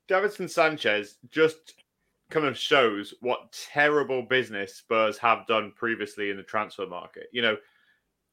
Davinson 0.10 0.50
Sanchez 0.50 1.16
just 1.32 1.76
kind 2.34 2.48
of 2.48 2.58
shows 2.58 3.14
what 3.22 3.56
terrible 3.72 4.24
business 4.24 4.76
Spurs 4.76 5.18
have 5.20 5.46
done 5.46 5.72
previously 5.76 6.32
in 6.32 6.38
the 6.38 6.44
transfer 6.44 6.88
market. 6.88 7.28
You 7.32 7.44
know, 7.44 7.58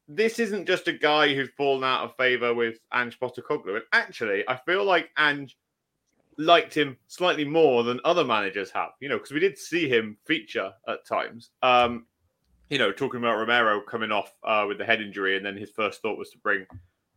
this 0.07 0.39
isn't 0.39 0.65
just 0.65 0.87
a 0.87 0.93
guy 0.93 1.33
who's 1.33 1.49
fallen 1.55 1.83
out 1.83 2.03
of 2.03 2.15
favour 2.17 2.53
with 2.53 2.79
Ange 2.93 3.19
Postecoglou, 3.19 3.75
and 3.75 3.83
actually, 3.93 4.43
I 4.47 4.57
feel 4.65 4.83
like 4.83 5.11
Ange 5.17 5.55
liked 6.37 6.75
him 6.75 6.97
slightly 7.07 7.45
more 7.45 7.83
than 7.83 7.99
other 8.03 8.25
managers 8.25 8.71
have. 8.71 8.89
You 8.99 9.09
know, 9.09 9.17
because 9.17 9.31
we 9.31 9.39
did 9.39 9.57
see 9.57 9.87
him 9.87 10.17
feature 10.25 10.73
at 10.87 11.05
times. 11.05 11.51
Um, 11.61 12.07
you 12.71 12.79
know, 12.79 12.91
talking 12.91 13.19
about 13.19 13.37
Romero 13.37 13.81
coming 13.81 14.11
off 14.11 14.33
uh, 14.43 14.65
with 14.67 14.79
the 14.79 14.85
head 14.85 15.01
injury, 15.01 15.37
and 15.37 15.45
then 15.45 15.55
his 15.55 15.69
first 15.69 16.01
thought 16.01 16.17
was 16.17 16.31
to 16.31 16.39
bring 16.39 16.65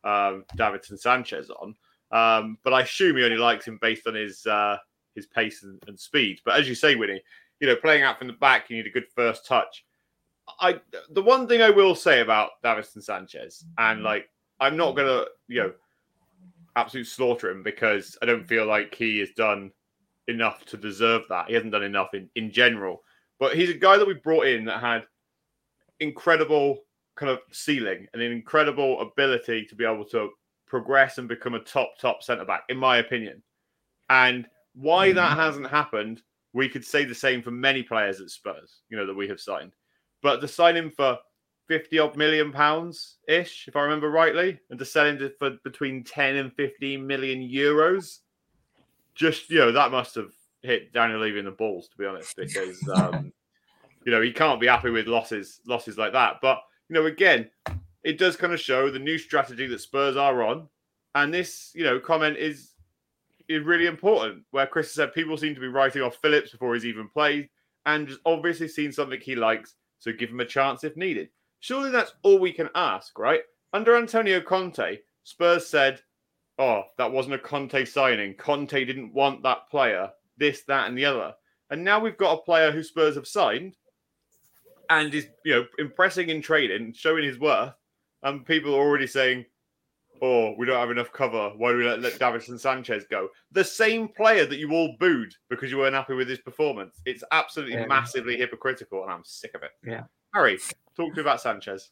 um, 0.04 0.44
Davinson 0.56 0.98
Sanchez 0.98 1.50
on. 1.50 1.74
Um, 2.10 2.58
but 2.62 2.74
I 2.74 2.82
assume 2.82 3.16
he 3.16 3.24
only 3.24 3.38
likes 3.38 3.66
him 3.66 3.78
based 3.80 4.06
on 4.06 4.14
his 4.14 4.46
uh, 4.46 4.76
his 5.14 5.26
pace 5.26 5.62
and, 5.62 5.82
and, 5.86 5.98
speed. 5.98 6.40
But 6.44 6.58
as 6.58 6.68
you 6.68 6.74
say, 6.74 6.94
Wynnie, 6.94 7.20
you 7.60 7.66
know, 7.66 7.76
playing 7.76 8.02
out 8.02 8.18
from 8.18 8.26
the 8.26 8.34
back, 8.34 8.68
you 8.68 8.76
need 8.76 8.86
a 8.86 8.90
good 8.90 9.08
first 9.14 9.46
touch. 9.46 9.84
I 10.60 10.80
the 11.10 11.22
one 11.22 11.48
thing 11.48 11.62
I 11.62 11.70
will 11.70 11.94
say 11.94 12.20
about 12.20 12.50
Davinson 12.62 13.02
Sanchez, 13.02 13.64
and 13.78 14.00
mm. 14.00 14.04
like 14.04 14.28
I'm 14.60 14.76
not 14.76 14.94
gonna, 14.96 15.24
you 15.48 15.62
know, 15.62 15.72
absolute 16.76 17.06
slaughter 17.06 17.50
him 17.50 17.62
because 17.62 18.16
I 18.20 18.26
don't 18.26 18.46
feel 18.46 18.66
like 18.66 18.94
he 18.94 19.18
has 19.20 19.30
done 19.30 19.70
enough 20.28 20.64
to 20.66 20.76
deserve 20.76 21.22
that. 21.28 21.48
He 21.48 21.54
hasn't 21.54 21.72
done 21.72 21.82
enough 21.82 22.14
in, 22.14 22.28
in 22.34 22.50
general. 22.50 23.02
But 23.38 23.56
he's 23.56 23.70
a 23.70 23.74
guy 23.74 23.96
that 23.96 24.06
we 24.06 24.14
brought 24.14 24.46
in 24.46 24.64
that 24.66 24.80
had 24.80 25.04
incredible 26.00 26.80
kind 27.16 27.30
of 27.30 27.40
ceiling 27.52 28.06
and 28.12 28.22
an 28.22 28.32
incredible 28.32 29.00
ability 29.00 29.66
to 29.66 29.74
be 29.74 29.84
able 29.84 30.04
to 30.04 30.30
progress 30.66 31.18
and 31.18 31.28
become 31.28 31.54
a 31.54 31.60
top 31.60 31.90
top 32.00 32.22
centre 32.22 32.44
back, 32.44 32.62
in 32.68 32.76
my 32.76 32.98
opinion. 32.98 33.42
And 34.10 34.46
why 34.74 35.12
that 35.12 35.30
mm-hmm. 35.30 35.40
hasn't 35.40 35.70
happened, 35.70 36.22
we 36.52 36.68
could 36.68 36.84
say 36.84 37.04
the 37.04 37.14
same 37.14 37.42
for 37.42 37.50
many 37.50 37.82
players 37.82 38.20
at 38.20 38.30
Spurs, 38.30 38.82
you 38.88 38.96
know, 38.96 39.06
that 39.06 39.14
we 39.14 39.28
have 39.28 39.40
signed. 39.40 39.72
But 40.22 40.40
to 40.40 40.48
sign 40.48 40.76
him 40.76 40.90
for 40.90 41.18
50 41.68 41.98
odd 41.98 42.16
million 42.16 42.52
pounds 42.52 43.16
ish, 43.28 43.66
if 43.68 43.76
I 43.76 43.82
remember 43.82 44.10
rightly, 44.10 44.58
and 44.70 44.78
to 44.78 44.84
sell 44.84 45.06
him 45.06 45.30
for 45.38 45.50
between 45.64 46.04
10 46.04 46.36
and 46.36 46.52
15 46.54 47.06
million 47.06 47.40
euros, 47.40 48.20
just, 49.14 49.50
you 49.50 49.58
know, 49.58 49.72
that 49.72 49.90
must 49.90 50.14
have 50.14 50.32
hit 50.62 50.92
Daniel 50.92 51.20
Levy 51.20 51.38
in 51.38 51.44
the 51.44 51.50
balls, 51.50 51.88
to 51.88 51.96
be 51.96 52.06
honest, 52.06 52.36
because 52.36 52.88
um, 52.88 53.32
you 54.04 54.12
know, 54.12 54.20
he 54.20 54.32
can't 54.32 54.60
be 54.60 54.66
happy 54.66 54.90
with 54.90 55.06
losses, 55.06 55.60
losses 55.66 55.96
like 55.96 56.12
that. 56.12 56.36
But 56.42 56.60
you 56.88 56.94
know, 56.94 57.06
again, 57.06 57.50
it 58.02 58.18
does 58.18 58.36
kind 58.36 58.52
of 58.52 58.60
show 58.60 58.90
the 58.90 58.98
new 58.98 59.18
strategy 59.18 59.66
that 59.66 59.80
Spurs 59.80 60.16
are 60.16 60.42
on, 60.42 60.68
and 61.14 61.32
this, 61.32 61.72
you 61.74 61.84
know, 61.84 61.98
comment 61.98 62.36
is 62.36 62.73
really 63.48 63.86
important. 63.86 64.44
Where 64.50 64.66
Chris 64.66 64.92
said 64.92 65.12
people 65.12 65.36
seem 65.36 65.54
to 65.54 65.60
be 65.60 65.68
writing 65.68 66.02
off 66.02 66.16
Phillips 66.16 66.52
before 66.52 66.74
he's 66.74 66.86
even 66.86 67.08
played, 67.08 67.48
and 67.86 68.08
just 68.08 68.20
obviously 68.24 68.68
seen 68.68 68.92
something 68.92 69.20
he 69.20 69.34
likes, 69.34 69.74
so 69.98 70.12
give 70.12 70.30
him 70.30 70.40
a 70.40 70.44
chance 70.44 70.84
if 70.84 70.96
needed. 70.96 71.28
Surely 71.60 71.90
that's 71.90 72.14
all 72.22 72.38
we 72.38 72.52
can 72.52 72.68
ask, 72.74 73.18
right? 73.18 73.42
Under 73.72 73.96
Antonio 73.96 74.40
Conte, 74.40 74.98
Spurs 75.22 75.66
said, 75.66 76.00
"Oh, 76.58 76.82
that 76.98 77.12
wasn't 77.12 77.34
a 77.34 77.38
Conte 77.38 77.84
signing. 77.84 78.34
Conte 78.34 78.84
didn't 78.84 79.14
want 79.14 79.42
that 79.42 79.68
player. 79.70 80.10
This, 80.36 80.62
that, 80.64 80.88
and 80.88 80.96
the 80.96 81.04
other." 81.04 81.34
And 81.70 81.82
now 81.82 81.98
we've 81.98 82.18
got 82.18 82.38
a 82.38 82.42
player 82.42 82.70
who 82.70 82.82
Spurs 82.82 83.14
have 83.14 83.26
signed 83.26 83.76
and 84.90 85.12
is 85.14 85.26
you 85.44 85.54
know 85.54 85.66
impressing 85.78 86.28
in 86.28 86.42
trading, 86.42 86.92
showing 86.92 87.24
his 87.24 87.38
worth, 87.38 87.74
and 88.22 88.46
people 88.46 88.74
are 88.74 88.78
already 88.80 89.06
saying, 89.06 89.44
"Oh, 90.22 90.54
we 90.56 90.66
don't 90.66 90.78
have 90.78 90.90
enough 90.90 91.12
cover. 91.12 91.52
Why 91.56 91.72
do 91.72 91.78
we 91.78 91.84
let, 91.84 92.00
let 92.00 92.14
Davinson 92.14 92.58
Sanchez 92.58 93.04
go?" 93.10 93.28
The 93.52 93.64
same 93.64 94.08
player 94.08 94.46
that 94.46 94.58
you 94.58 94.72
all 94.72 94.96
booed 94.98 95.34
because 95.48 95.70
you 95.70 95.78
weren't 95.78 95.94
happy 95.94 96.14
with 96.14 96.28
his 96.28 96.38
performance. 96.38 97.00
It's 97.04 97.24
absolutely 97.32 97.74
yeah. 97.74 97.86
massively 97.86 98.36
hypocritical, 98.36 99.02
and 99.02 99.12
I'm 99.12 99.24
sick 99.24 99.54
of 99.54 99.62
it. 99.62 99.70
Yeah. 99.84 100.04
Harry, 100.34 100.58
talk 100.96 101.10
to 101.10 101.16
me 101.16 101.20
about 101.20 101.40
Sanchez. 101.40 101.90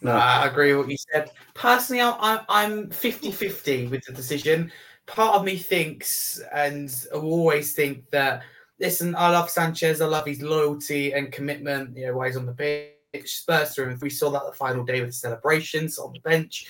No, 0.00 0.12
I 0.12 0.46
agree 0.46 0.72
with 0.72 0.86
what 0.86 0.90
you 0.90 0.96
said. 1.12 1.30
Personally, 1.54 2.02
I'm 2.02 2.40
I'm 2.48 2.88
50-50 2.88 3.90
with 3.90 4.04
the 4.04 4.12
decision. 4.12 4.70
Part 5.06 5.34
of 5.34 5.44
me 5.44 5.56
thinks, 5.56 6.40
and 6.54 6.90
will 7.12 7.24
always 7.24 7.74
think 7.74 8.08
that 8.10 8.42
listen, 8.80 9.14
I 9.14 9.30
love 9.30 9.50
Sanchez. 9.50 10.00
I 10.00 10.06
love 10.06 10.26
his 10.26 10.42
loyalty 10.42 11.12
and 11.12 11.32
commitment. 11.32 11.96
You 11.96 12.06
know, 12.06 12.16
while 12.16 12.26
he's 12.26 12.36
on 12.36 12.46
the 12.46 12.52
pitch, 12.52 13.38
Spurs 13.38 13.74
through. 13.74 13.96
We 14.00 14.10
saw 14.10 14.30
that 14.30 14.42
the 14.46 14.56
final 14.56 14.84
day 14.84 15.00
with 15.00 15.10
the 15.10 15.14
celebrations 15.14 15.98
on 15.98 16.12
the 16.12 16.20
bench. 16.20 16.66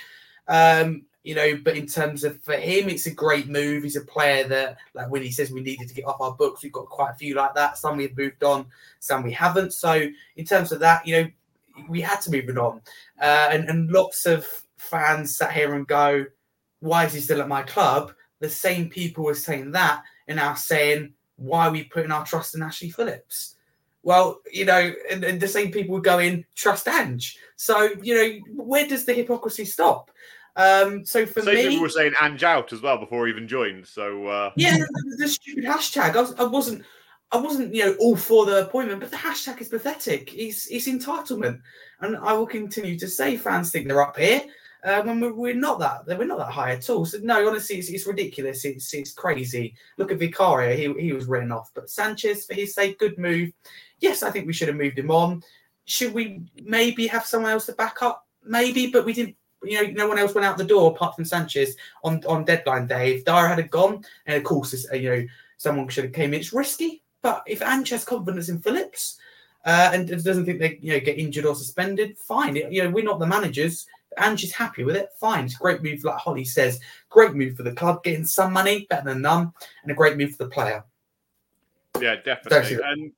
Um, 0.49 1.07
you 1.23 1.35
know, 1.35 1.59
but 1.65 1.77
in 1.77 1.87
terms 1.87 2.23
of 2.23 2.41
for 2.43 2.55
him, 2.55 2.89
it's 2.91 3.07
a 3.07 3.11
great 3.11 3.49
move. 3.49 3.83
He's 3.83 3.97
a 3.97 4.03
player 4.03 4.47
that, 4.49 4.77
like 4.93 5.09
when 5.11 5.23
he 5.23 5.31
says 5.31 5.51
we 5.51 5.63
needed 5.63 5.89
to 5.89 5.95
get 5.95 6.05
off 6.05 6.21
our 6.21 6.35
books, 6.35 6.63
we've 6.63 6.73
got 6.73 6.87
quite 6.87 7.13
a 7.13 7.17
few 7.17 7.35
like 7.35 7.55
that. 7.55 7.79
Some 7.79 7.97
we've 7.97 8.17
moved 8.17 8.45
on, 8.45 8.67
some 9.01 9.23
we 9.23 9.33
haven't. 9.33 9.73
So 9.73 10.07
in 10.37 10.45
terms 10.45 10.71
of 10.71 10.81
that, 10.81 11.07
you 11.07 11.23
know, 11.23 11.31
we 11.89 12.03
had 12.03 12.21
to 12.23 12.31
move 12.31 12.51
it 12.51 12.59
on. 12.59 12.83
Uh, 13.21 13.49
and, 13.51 13.69
and 13.71 13.91
lots 13.91 14.27
of 14.27 14.47
fans 14.77 15.37
sat 15.37 15.53
here 15.53 15.75
and 15.75 15.87
go, 15.87 16.27
why 16.81 17.07
is 17.07 17.15
he 17.15 17.21
still 17.21 17.41
at 17.41 17.49
my 17.49 17.63
club? 17.63 18.13
The 18.41 18.51
same 18.51 18.91
people 18.91 19.25
were 19.25 19.35
saying 19.35 19.71
that 19.73 20.03
and 20.29 20.37
now 20.37 20.53
saying, 20.55 21.15
why 21.37 21.67
are 21.67 21.73
we 21.73 21.85
putting 21.85 22.13
our 22.13 22.27
trust 22.27 22.55
in 22.55 22.63
Ashley 22.63 22.91
Phillips? 22.91 23.57
Well, 24.03 24.43
you 24.53 24.67
know, 24.67 24.93
and, 25.11 25.25
and 25.25 25.41
the 25.41 25.49
same 25.49 25.73
people 25.73 25.95
would 25.95 26.05
go 26.05 26.19
in, 26.19 26.45
trust 26.55 26.87
Ange. 26.87 27.39
So, 27.57 27.89
you 28.03 28.15
know, 28.15 28.63
where 28.63 28.87
does 28.87 29.07
the 29.07 29.15
hypocrisy 29.15 29.65
stop? 29.65 30.11
Um, 30.57 31.05
so 31.05 31.27
for 31.27 31.43
me, 31.43 31.69
people 31.69 31.83
were 31.83 31.89
saying 31.89 32.13
Ange 32.21 32.45
out 32.45 32.73
as 32.73 32.81
well 32.81 32.99
before 32.99 33.27
he 33.27 33.33
even 33.33 33.49
joined. 33.49 33.87
So 33.87 34.27
uh, 34.27 34.53
yeah, 34.57 34.77
the, 34.77 35.17
the 35.19 35.29
stupid 35.29 35.65
hashtag. 35.65 36.15
I, 36.15 36.21
was, 36.21 36.35
I 36.35 36.45
wasn't, 36.45 36.85
I 37.33 37.39
wasn't, 37.39 37.75
you 37.75 37.85
know, 37.85 37.97
all 37.99 38.17
for 38.17 38.47
the 38.47 38.63
appointment, 38.63 39.01
but 39.01 39.11
the 39.11 39.17
hashtag 39.17 39.61
is 39.61 39.69
pathetic. 39.69 40.33
It's, 40.35 40.69
it's 40.69 40.87
entitlement, 40.87 41.61
and 42.01 42.17
I 42.17 42.35
will 42.35 42.47
continue 42.47 42.97
to 42.99 43.09
say 43.09 43.37
fans 43.37 43.73
think 43.73 43.89
they're 43.89 44.03
up 44.03 44.17
here 44.17 44.43
uh, 44.85 45.03
when 45.03 45.19
we're, 45.19 45.33
we're 45.33 45.55
not 45.55 45.81
that. 45.81 46.07
We're 46.07 46.25
not 46.25 46.39
that 46.39 46.53
high 46.53 46.73
at 46.73 46.89
all. 46.89 47.05
So 47.05 47.19
no, 47.23 47.49
honestly, 47.49 47.77
it's, 47.77 47.89
it's 47.89 48.07
ridiculous. 48.07 48.65
It's 48.65 48.95
it's 48.95 49.13
crazy. 49.13 49.75
Look 49.99 50.13
at 50.13 50.19
Vicario. 50.19 50.77
He 50.77 51.03
he 51.03 51.13
was 51.13 51.27
written 51.27 51.51
off, 51.51 51.73
but 51.75 51.91
Sanchez, 51.91 52.47
for 52.47 52.55
his 52.55 52.75
sake, 52.75 53.01
good 53.01 53.19
move. 53.19 53.51
Yes, 53.99 54.23
I 54.23 54.31
think 54.31 54.47
we 54.47 54.53
should 54.53 54.69
have 54.69 54.77
moved 54.77 54.99
him 54.99 55.11
on. 55.11 55.43
Should 55.87 56.15
we 56.15 56.43
maybe 56.63 57.09
have 57.09 57.27
someone 57.27 57.51
else 57.51 57.67
to 57.67 57.73
back 57.73 58.03
up? 58.03 58.27
Maybe, 58.45 58.87
but 58.89 59.05
we 59.05 59.15
didn't 59.15 59.37
you 59.65 59.83
know, 59.83 59.91
no 59.93 60.09
one 60.09 60.19
else 60.19 60.35
went 60.35 60.47
out 60.47 60.59
the 60.59 60.65
door 60.65 60.91
apart 60.91 61.15
from 61.15 61.25
Sanchez 61.25 61.77
on, 62.03 62.23
on 62.27 62.45
deadline 62.45 62.87
day. 62.87 63.15
If 63.15 63.25
Dier 63.25 63.49
had 63.49 63.71
gone, 63.71 64.05
and 64.27 64.37
of 64.37 64.45
course, 64.45 64.73
it's, 64.73 64.91
uh, 64.91 64.97
you 64.97 65.11
know, 65.11 65.27
someone 65.57 65.89
should 65.89 66.05
have 66.05 66.13
came 66.13 66.35
in. 66.35 66.41
It's 66.41 66.53
risky, 66.53 67.03
but 67.23 67.43
if 67.47 67.63
Ange 67.63 67.91
has 67.91 68.05
confidence 68.05 68.49
in 68.49 68.61
Phillips 68.61 69.19
uh, 69.65 69.91
and 69.93 70.09
doesn't 70.09 70.45
think 70.45 70.59
they 70.59 70.79
you 70.83 70.93
know 70.93 71.01
get 71.01 71.19
injured 71.19 71.47
or 71.47 71.55
suspended, 71.55 72.19
fine. 72.19 72.57
You 72.57 72.85
know, 72.85 72.91
we're 72.91 73.05
not 73.05 73.19
the 73.19 73.27
managers. 73.27 73.87
Ange 74.19 74.45
is 74.45 74.53
happy 74.53 74.85
with 74.85 74.97
it. 74.97 75.11
Fine. 75.19 75.47
It's 75.47 75.55
a 75.57 75.59
great 75.59 75.83
move, 75.83 76.05
like 76.05 76.19
Holly 76.19 76.45
says. 76.45 76.81
Great 77.09 77.35
move 77.35 77.57
for 77.57 77.63
the 77.65 77.73
club, 77.73 78.05
getting 78.05 78.25
some 78.25 78.53
money, 78.53 78.87
better 78.89 79.11
than 79.11 79.23
none, 79.23 79.53
and 79.83 79.91
a 79.91 79.95
great 79.95 80.17
move 80.17 80.37
for 80.37 80.45
the 80.45 80.51
player. 80.51 80.85
yeah, 82.01 82.17
definitely. 82.25 82.79
And 82.85 83.13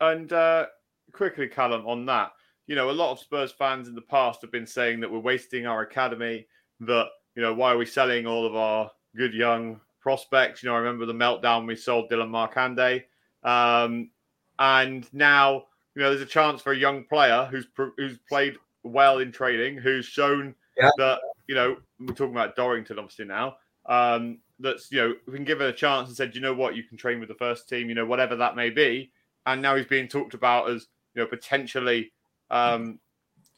and 0.00 0.32
uh, 0.32 0.66
quickly, 1.12 1.48
Kallum, 1.48 1.86
on 1.86 2.06
that, 2.06 2.32
you 2.66 2.74
know, 2.74 2.90
a 2.90 2.92
lot 2.92 3.12
of 3.12 3.18
Spurs 3.18 3.52
fans 3.52 3.88
in 3.88 3.94
the 3.94 4.00
past 4.00 4.40
have 4.42 4.52
been 4.52 4.66
saying 4.66 5.00
that 5.00 5.10
we're 5.10 5.18
wasting 5.18 5.66
our 5.66 5.82
academy. 5.82 6.46
That 6.80 7.06
you 7.34 7.42
know, 7.42 7.54
why 7.54 7.72
are 7.72 7.78
we 7.78 7.86
selling 7.86 8.26
all 8.26 8.46
of 8.46 8.56
our 8.56 8.90
good 9.16 9.34
young 9.34 9.80
prospects? 10.00 10.62
You 10.62 10.68
know, 10.68 10.74
I 10.76 10.78
remember 10.78 11.06
the 11.06 11.12
meltdown 11.12 11.66
we 11.66 11.76
sold 11.76 12.10
Dilan 12.10 12.30
Markanday, 12.30 13.04
um, 13.42 14.10
and 14.58 15.06
now 15.12 15.64
you 15.94 16.02
know 16.02 16.10
there's 16.10 16.22
a 16.22 16.26
chance 16.26 16.62
for 16.62 16.72
a 16.72 16.76
young 16.76 17.04
player 17.04 17.46
who's 17.50 17.66
who's 17.96 18.18
played 18.28 18.56
well 18.82 19.18
in 19.18 19.32
training, 19.32 19.78
who's 19.78 20.06
shown 20.06 20.54
Yeah. 20.76 20.90
that 20.98 21.20
you 21.46 21.54
know 21.54 21.76
we're 22.00 22.14
talking 22.14 22.34
about 22.34 22.56
Dorrington 22.56 22.98
obviously 22.98 23.26
now. 23.26 23.56
Um, 23.86 24.38
that's 24.58 24.90
you 24.90 24.98
know 24.98 25.14
we 25.26 25.34
can 25.34 25.44
give 25.44 25.60
it 25.60 25.68
a 25.68 25.72
chance 25.72 26.08
and 26.08 26.16
said, 26.16 26.34
you 26.34 26.40
know 26.40 26.54
what, 26.54 26.76
you 26.76 26.84
can 26.84 26.96
train 26.96 27.20
with 27.20 27.28
the 27.28 27.34
first 27.34 27.68
team, 27.68 27.88
you 27.88 27.94
know 27.94 28.06
whatever 28.06 28.36
that 28.36 28.56
may 28.56 28.70
be, 28.70 29.12
and 29.46 29.60
now 29.60 29.76
he's 29.76 29.86
being 29.86 30.08
talked 30.08 30.34
about 30.34 30.70
as 30.70 30.86
you 31.14 31.22
know 31.22 31.26
potentially 31.28 32.12
um, 32.50 32.98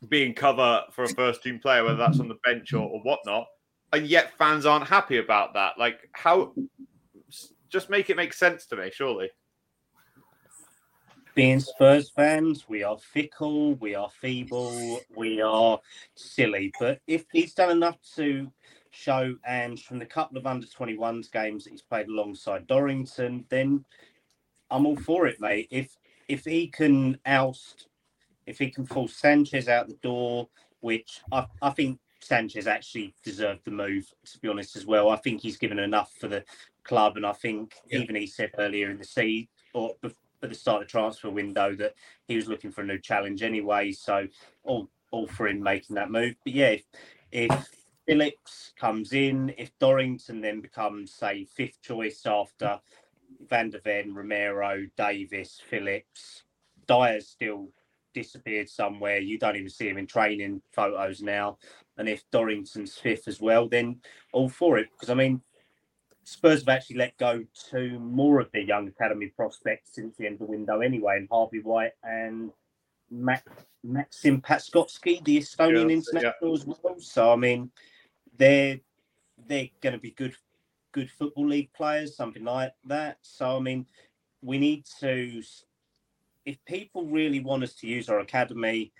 being 0.08 0.34
cover 0.34 0.82
for 0.92 1.04
a 1.04 1.08
first 1.08 1.42
team 1.42 1.58
player, 1.58 1.84
whether 1.84 1.96
that's 1.96 2.20
on 2.20 2.28
the 2.28 2.38
bench 2.44 2.72
or, 2.72 2.88
or 2.88 3.00
whatnot, 3.00 3.46
and 3.92 4.06
yet 4.06 4.36
fans 4.36 4.66
aren't 4.66 4.86
happy 4.86 5.18
about 5.18 5.54
that. 5.54 5.78
Like 5.78 6.08
how? 6.12 6.52
Just 7.68 7.90
make 7.90 8.10
it 8.10 8.16
make 8.16 8.32
sense 8.32 8.66
to 8.66 8.76
me, 8.76 8.90
surely. 8.92 9.30
being 11.34 11.60
Spurs 11.60 12.10
fans, 12.10 12.66
we 12.68 12.82
are 12.82 12.98
fickle, 12.98 13.74
we 13.74 13.94
are 13.94 14.08
feeble, 14.08 15.00
we 15.16 15.40
are 15.40 15.78
silly. 16.14 16.72
But 16.78 17.00
if 17.06 17.24
he's 17.32 17.54
done 17.54 17.70
enough 17.70 17.98
to 18.16 18.50
show 18.90 19.36
Ange 19.46 19.84
from 19.84 19.98
the 19.98 20.06
couple 20.06 20.38
of 20.38 20.46
under 20.46 20.66
21s 20.66 21.30
games 21.30 21.64
that 21.64 21.70
he's 21.70 21.82
played 21.82 22.08
alongside 22.08 22.66
Dorrington, 22.66 23.44
then 23.50 23.84
I'm 24.70 24.86
all 24.86 24.96
for 24.96 25.26
it, 25.26 25.40
mate. 25.40 25.68
If 25.70 25.94
if 26.28 26.44
he 26.44 26.68
can 26.68 27.18
oust, 27.26 27.88
if 28.46 28.58
he 28.58 28.70
can 28.70 28.86
force 28.86 29.14
Sanchez 29.16 29.68
out 29.68 29.88
the 29.88 29.94
door, 29.96 30.48
which 30.80 31.20
I, 31.32 31.46
I 31.62 31.70
think 31.70 32.00
Sanchez 32.20 32.66
actually 32.66 33.14
deserved 33.24 33.62
the 33.64 33.70
move, 33.72 34.12
to 34.32 34.38
be 34.40 34.48
honest, 34.48 34.76
as 34.76 34.86
well. 34.86 35.10
I 35.10 35.16
think 35.16 35.42
he's 35.42 35.58
given 35.58 35.78
enough 35.78 36.12
for 36.20 36.28
the 36.28 36.44
club, 36.84 37.16
and 37.16 37.26
I 37.26 37.32
think 37.32 37.74
Yeah. 37.88 38.00
even 38.00 38.16
he 38.16 38.26
said 38.26 38.52
earlier 38.58 38.90
in 38.90 38.98
the 38.98 39.04
season 39.04 39.48
or 39.74 39.96
at 40.42 40.50
the 40.50 40.54
start 40.56 40.82
of 40.82 40.88
the 40.88 40.92
transfer 40.92 41.30
window 41.30 41.74
that 41.76 41.94
he 42.28 42.36
was 42.36 42.48
looking 42.48 42.70
for 42.72 42.82
a 42.82 42.86
new 42.86 42.98
challenge 42.98 43.42
anyway. 43.42 43.92
So 43.92 44.28
all 44.64 44.88
all 45.12 45.26
for 45.28 45.48
him 45.48 45.62
making 45.62 45.96
that 45.96 46.10
move. 46.10 46.36
But 46.44 46.54
yeah, 46.54 46.70
if, 46.70 46.84
if 47.32 47.68
Phillips 48.06 48.72
comes 48.78 49.12
in, 49.12 49.54
if 49.58 49.70
Dorrington 49.78 50.40
then 50.42 50.60
becomes 50.60 51.12
say 51.12 51.44
fifth 51.44 51.82
choice 51.82 52.26
after 52.26 52.80
Van 53.48 53.70
der 53.70 53.80
Ven, 53.80 54.14
Romero, 54.14 54.86
Davies, 54.96 55.60
Phillips, 55.68 56.44
Dier's 56.88 57.28
still 57.28 57.68
disappeared 58.16 58.68
somewhere. 58.70 59.18
You 59.18 59.38
don't 59.38 59.56
even 59.56 59.68
see 59.68 59.88
him 59.88 59.98
in 59.98 60.06
training 60.06 60.62
photos 60.72 61.20
now. 61.20 61.58
And 61.98 62.08
if 62.08 62.24
Dorrington's 62.32 62.96
fifth 62.96 63.28
as 63.28 63.42
well, 63.42 63.68
then 63.68 64.00
all 64.32 64.48
for 64.48 64.78
it. 64.78 64.88
Because 64.92 65.10
I 65.10 65.14
mean, 65.14 65.42
Spurs 66.24 66.60
have 66.60 66.68
actually 66.68 66.96
let 66.96 67.16
go 67.18 67.44
to 67.70 67.98
more 68.00 68.40
of 68.40 68.50
their 68.52 68.62
young 68.62 68.88
academy 68.88 69.28
prospects 69.36 69.94
since 69.94 70.16
the 70.16 70.26
end 70.26 70.40
of 70.40 70.46
the 70.46 70.52
window 70.56 70.80
anyway, 70.80 71.18
and 71.18 71.28
Harvey 71.30 71.60
White 71.60 71.92
and 72.02 72.50
Mac, 73.10 73.46
Maxim 73.84 74.40
Paskotši, 74.40 75.22
the 75.24 75.38
Estonian 75.38 75.90
Yeah, 75.90 75.96
international 75.96 76.54
as 76.54 76.66
well. 76.66 76.96
So 76.98 77.32
I 77.32 77.36
mean, 77.36 77.70
they're 78.38 78.80
they're 79.46 79.68
going 79.82 79.92
to 79.92 80.00
be 80.00 80.12
good 80.12 80.34
good 80.92 81.10
football 81.10 81.48
league 81.48 81.72
players, 81.74 82.16
something 82.16 82.44
like 82.44 82.72
that. 82.86 83.18
So 83.20 83.58
I 83.58 83.60
mean, 83.60 83.86
we 84.42 84.58
need 84.58 84.84
to 85.00 85.42
if 86.46 86.64
people 86.64 87.04
really 87.06 87.40
want 87.40 87.64
us 87.64 87.74
to 87.74 87.86
use 87.86 88.08
our 88.08 88.20
academy, 88.20 88.92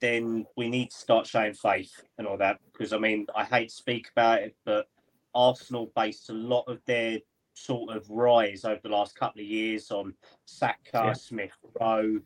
then 0.00 0.46
we 0.56 0.68
need 0.68 0.90
to 0.90 0.96
start 0.96 1.26
showing 1.26 1.52
faith 1.54 1.92
and 2.18 2.26
all 2.26 2.38
that. 2.38 2.58
Because 2.72 2.92
I 2.92 2.98
mean, 2.98 3.26
I 3.36 3.44
hate 3.44 3.68
to 3.68 3.74
speak 3.74 4.08
about 4.10 4.40
it, 4.42 4.56
but 4.64 4.88
Arsenal 5.34 5.92
based 5.94 6.30
a 6.30 6.32
lot 6.32 6.64
of 6.66 6.80
their 6.86 7.18
sort 7.54 7.94
of 7.94 8.08
rise 8.10 8.64
over 8.64 8.80
the 8.82 8.88
last 8.88 9.14
couple 9.14 9.40
of 9.40 9.46
years 9.46 9.90
on 9.90 10.14
Saka, 10.46 10.76
Yeah. 10.92 11.12
Smith 11.12 11.56
Rowe, 11.80 12.20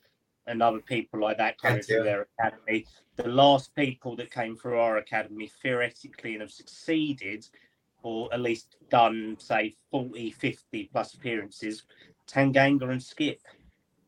and 0.46 0.62
other 0.62 0.80
people 0.80 1.20
like 1.20 1.38
that 1.38 1.58
coming 1.58 1.82
through 1.82 2.02
their 2.02 2.26
academy. 2.38 2.86
The 3.16 3.28
last 3.28 3.74
people 3.74 4.16
that 4.16 4.32
came 4.32 4.56
through 4.56 4.78
our 4.78 4.96
academy 4.96 5.50
theoretically 5.62 6.32
and 6.32 6.40
have 6.40 6.50
succeeded, 6.50 7.46
or 8.02 8.32
at 8.32 8.40
least 8.40 8.76
done, 8.88 9.36
say, 9.38 9.76
40, 9.90 10.30
50 10.30 10.84
plus 10.92 11.14
appearances, 11.14 11.84
Tanganga 12.26 12.90
and 12.90 13.02
Skip. 13.02 13.40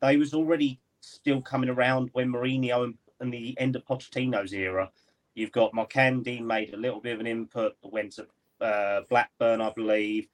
They 0.03 0.17
was 0.17 0.33
already 0.33 0.81
still 0.99 1.41
coming 1.41 1.69
around 1.69 2.09
when 2.11 2.29
Mourinho 2.29 2.83
and, 2.83 2.97
and 3.21 3.33
the 3.33 3.57
end 3.57 3.77
of 3.77 3.85
Pochettino's 3.85 4.53
era. 4.53 4.91
You've 5.33 5.53
got 5.53 5.73
Markanday 5.73 6.41
made 6.41 6.73
a 6.73 6.77
little 6.77 6.99
bit 6.99 7.13
of 7.13 7.21
an 7.21 7.27
input, 7.27 7.77
but 7.81 7.93
went 7.93 8.11
to 8.13 8.27
uh, 8.59 9.03
Blackburn, 9.09 9.61
I 9.61 9.71
believe. 9.71 10.27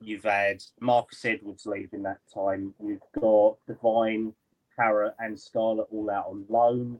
You've 0.00 0.24
had 0.24 0.62
Marcus 0.80 1.22
Edwards 1.26 1.66
leaving 1.66 2.02
that 2.04 2.20
time. 2.32 2.72
You've 2.82 3.02
got 3.20 3.58
Devine, 3.66 4.32
Parrott, 4.74 5.14
and 5.18 5.38
Scarlett 5.38 5.88
all 5.90 6.10
out 6.10 6.28
on 6.28 6.46
loan. 6.48 6.98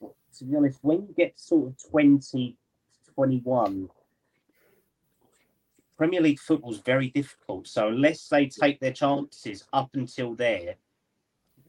To 0.00 0.44
be 0.44 0.56
honest, 0.56 0.80
when 0.82 1.02
you 1.02 1.14
get 1.16 1.38
sort 1.38 1.68
of 1.68 1.90
20 1.90 2.56
to 3.06 3.14
21, 3.14 3.88
Premier 5.96 6.20
League 6.20 6.40
football's 6.40 6.80
very 6.80 7.10
difficult. 7.10 7.68
So 7.68 7.86
unless 7.86 8.26
they 8.26 8.46
take 8.46 8.80
their 8.80 8.92
chances 8.92 9.62
up 9.72 9.90
until 9.94 10.34
there, 10.34 10.74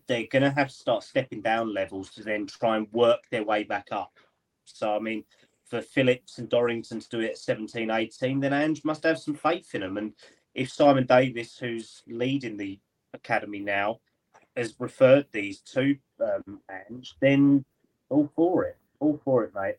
they're 0.08 0.28
going 0.30 0.44
to 0.44 0.52
have 0.52 0.70
to 0.70 0.74
start 0.74 1.04
stepping 1.04 1.42
down 1.42 1.74
levels 1.74 2.10
to 2.12 2.24
then 2.24 2.46
try 2.46 2.78
and 2.78 2.88
work 2.92 3.24
their 3.30 3.44
way 3.44 3.64
back 3.64 3.88
up. 3.92 4.18
So, 4.66 4.96
I 4.96 5.00
mean, 5.00 5.24
for 5.66 5.82
Phillips 5.82 6.38
and 6.38 6.50
Dorrington 6.50 7.00
to 7.00 7.10
do 7.10 7.20
it 7.22 7.32
at 7.32 7.38
17, 7.38 7.90
18, 7.90 8.40
then 8.40 8.54
Ange 8.54 8.84
must 8.84 9.04
have 9.04 9.20
some 9.20 9.34
faith 9.34 9.74
in 9.74 9.82
them. 9.82 9.98
And 9.98 10.14
if 10.54 10.72
Simon 10.72 11.06
Davies, 11.06 11.58
who's 11.58 12.04
leading 12.08 12.58
the 12.58 12.80
academy 13.14 13.60
now, 13.60 14.00
has 14.56 14.76
referred 14.80 15.26
these 15.32 15.60
to 15.62 15.96
um, 16.22 16.62
Ange, 16.70 17.16
then 17.20 17.66
all 18.10 18.30
for 18.36 18.66
it. 18.66 18.78
All 19.00 19.20
for 19.24 19.44
it, 19.44 19.54
mate. 19.56 19.76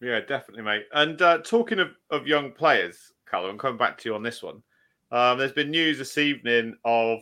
Yeah, 0.00 0.20
definitely, 0.20 0.62
mate. 0.62 0.86
And 0.92 1.20
uh, 1.22 1.38
talking 1.38 1.78
of, 1.78 1.92
of 2.10 2.26
young 2.26 2.52
players, 2.52 3.12
Kallum, 3.30 3.58
coming 3.58 3.78
back 3.78 3.98
to 3.98 4.08
you 4.08 4.14
on 4.14 4.22
this 4.22 4.42
one, 4.42 4.62
um, 5.10 5.38
there's 5.38 5.52
been 5.52 5.70
news 5.70 5.98
this 5.98 6.18
evening 6.18 6.76
of 6.84 7.20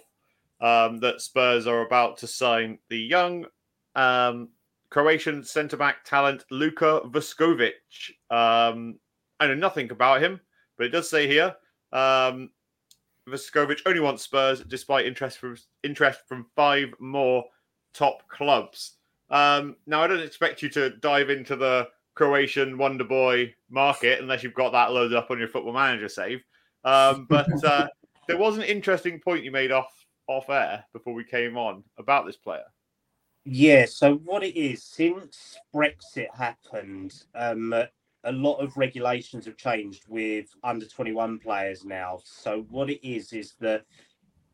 um, 0.60 0.98
that 0.98 1.20
Spurs 1.20 1.66
are 1.66 1.82
about 1.82 2.18
to 2.18 2.26
sign 2.26 2.78
the 2.88 2.98
young 2.98 3.46
um, 3.94 4.48
Croatian 4.90 5.42
centre 5.44 5.76
back 5.76 6.04
talent 6.04 6.44
Luka 6.50 7.00
Vuskovic. 7.06 7.72
Um, 8.30 8.98
I 9.40 9.48
know 9.48 9.54
nothing 9.54 9.90
about 9.90 10.22
him, 10.22 10.40
but 10.76 10.86
it 10.86 10.90
does 10.90 11.10
say 11.10 11.26
here 11.26 11.54
um, 11.92 12.50
Vuskovic 13.28 13.80
only 13.86 14.00
wants 14.00 14.22
Spurs 14.22 14.60
despite 14.60 15.06
interest 15.06 15.38
from 15.38 15.56
interest 15.82 16.20
from 16.28 16.46
five 16.54 16.88
more 17.00 17.44
top 17.94 18.28
clubs. 18.28 18.96
Um, 19.30 19.76
now, 19.86 20.02
I 20.02 20.06
don't 20.06 20.20
expect 20.20 20.62
you 20.62 20.68
to 20.70 20.90
dive 20.90 21.30
into 21.30 21.56
the 21.56 21.88
Croatian 22.14 22.78
Wonder 22.78 23.04
Boy 23.04 23.54
market 23.70 24.20
unless 24.20 24.42
you've 24.42 24.54
got 24.54 24.72
that 24.72 24.92
loaded 24.92 25.16
up 25.16 25.30
on 25.30 25.38
your 25.38 25.48
Football 25.48 25.72
Manager 25.72 26.08
save. 26.08 26.44
Um, 26.84 27.26
but 27.28 27.48
uh, 27.64 27.88
there 28.28 28.36
was 28.36 28.56
an 28.56 28.62
interesting 28.62 29.20
point 29.20 29.44
you 29.44 29.50
made 29.50 29.72
off 29.72 30.03
off 30.26 30.48
air 30.48 30.84
before 30.92 31.14
we 31.14 31.24
came 31.24 31.56
on 31.56 31.84
about 31.98 32.26
this 32.26 32.36
player. 32.36 32.64
Yeah. 33.44 33.84
So 33.86 34.16
what 34.16 34.42
it 34.42 34.56
is 34.58 34.82
since 34.82 35.58
Brexit 35.74 36.34
happened, 36.34 37.14
um, 37.34 37.72
a 37.72 38.32
lot 38.32 38.56
of 38.56 38.76
regulations 38.76 39.44
have 39.44 39.56
changed 39.56 40.04
with 40.08 40.46
under 40.62 40.86
twenty 40.86 41.12
one 41.12 41.38
players 41.38 41.84
now. 41.84 42.20
So 42.24 42.66
what 42.70 42.88
it 42.88 43.06
is 43.06 43.32
is 43.32 43.54
that 43.60 43.84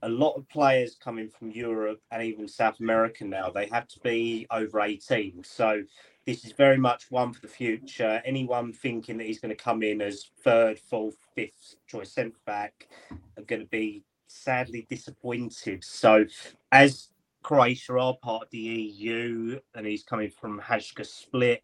a 0.03 0.09
lot 0.09 0.35
of 0.35 0.49
players 0.49 0.97
coming 0.97 1.29
from 1.29 1.51
Europe 1.51 2.01
and 2.11 2.23
even 2.23 2.49
South 2.49 2.81
America 2.81 3.25
now, 3.25 3.51
they 3.51 3.67
have 3.67 3.87
to 3.89 4.01
be 4.01 4.47
over 4.51 4.81
18. 4.81 5.45
So 5.45 5.83
this 6.27 6.45
is 6.45 6.53
very 6.53 6.79
much 6.79 7.11
one 7.11 7.33
for 7.33 7.41
the 7.41 7.49
future. 7.49 8.23
Anyone 8.25 8.73
thinking 8.73 9.19
that 9.19 9.27
he's 9.27 9.41
going 9.41 9.55
to 9.55 9.63
come 9.63 9.83
in 9.83 10.01
as 10.01 10.31
third, 10.43 10.79
fourth, 10.79 11.17
fifth 11.35 11.75
choice 11.87 12.13
centre 12.13 12.41
back 12.47 12.89
are 13.37 13.43
going 13.43 13.61
to 13.61 13.69
be 13.69 14.03
sadly 14.31 14.87
disappointed. 14.89 15.85
So 15.85 16.25
as 16.73 17.09
Croatia 17.43 17.99
are 17.99 18.17
part 18.23 18.45
of 18.45 18.51
the 18.51 18.59
EU 18.59 19.59
and 19.75 19.87
he's 19.87 20.03
coming 20.03 20.31
from 20.31 20.61
Hajduk 20.61 21.05
Split, 21.07 21.63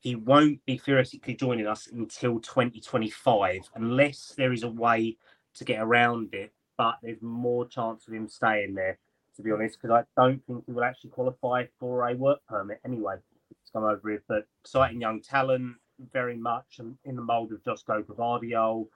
he 0.00 0.14
won't 0.14 0.64
be 0.64 0.78
theoretically 0.78 1.34
joining 1.34 1.66
us 1.66 1.88
until 1.88 2.40
2025 2.40 3.60
unless 3.74 4.34
there 4.36 4.52
is 4.52 4.62
a 4.62 4.70
way 4.70 5.16
to 5.54 5.64
get 5.64 5.82
around 5.82 6.32
it 6.34 6.52
but 6.80 6.96
there's 7.02 7.20
more 7.20 7.68
chance 7.68 8.08
of 8.08 8.14
him 8.14 8.26
staying 8.26 8.74
there, 8.74 8.98
to 9.36 9.42
be 9.42 9.52
honest, 9.52 9.78
because 9.78 9.94
I 9.94 10.22
don't 10.22 10.42
think 10.46 10.64
he 10.64 10.72
will 10.72 10.82
actually 10.82 11.10
qualify 11.10 11.66
for 11.78 12.08
a 12.08 12.14
work 12.14 12.38
permit 12.48 12.80
anyway 12.86 13.16
to 13.16 13.72
come 13.74 13.84
over 13.84 14.00
here. 14.08 14.22
But 14.26 14.46
exciting 14.64 14.98
young 14.98 15.20
talent, 15.20 15.74
very 16.10 16.38
much 16.38 16.78
and 16.78 16.96
in 17.04 17.16
the 17.16 17.22
mould 17.22 17.52
of 17.52 17.62
Josko 17.62 18.02
Gvardiol. 18.04 18.86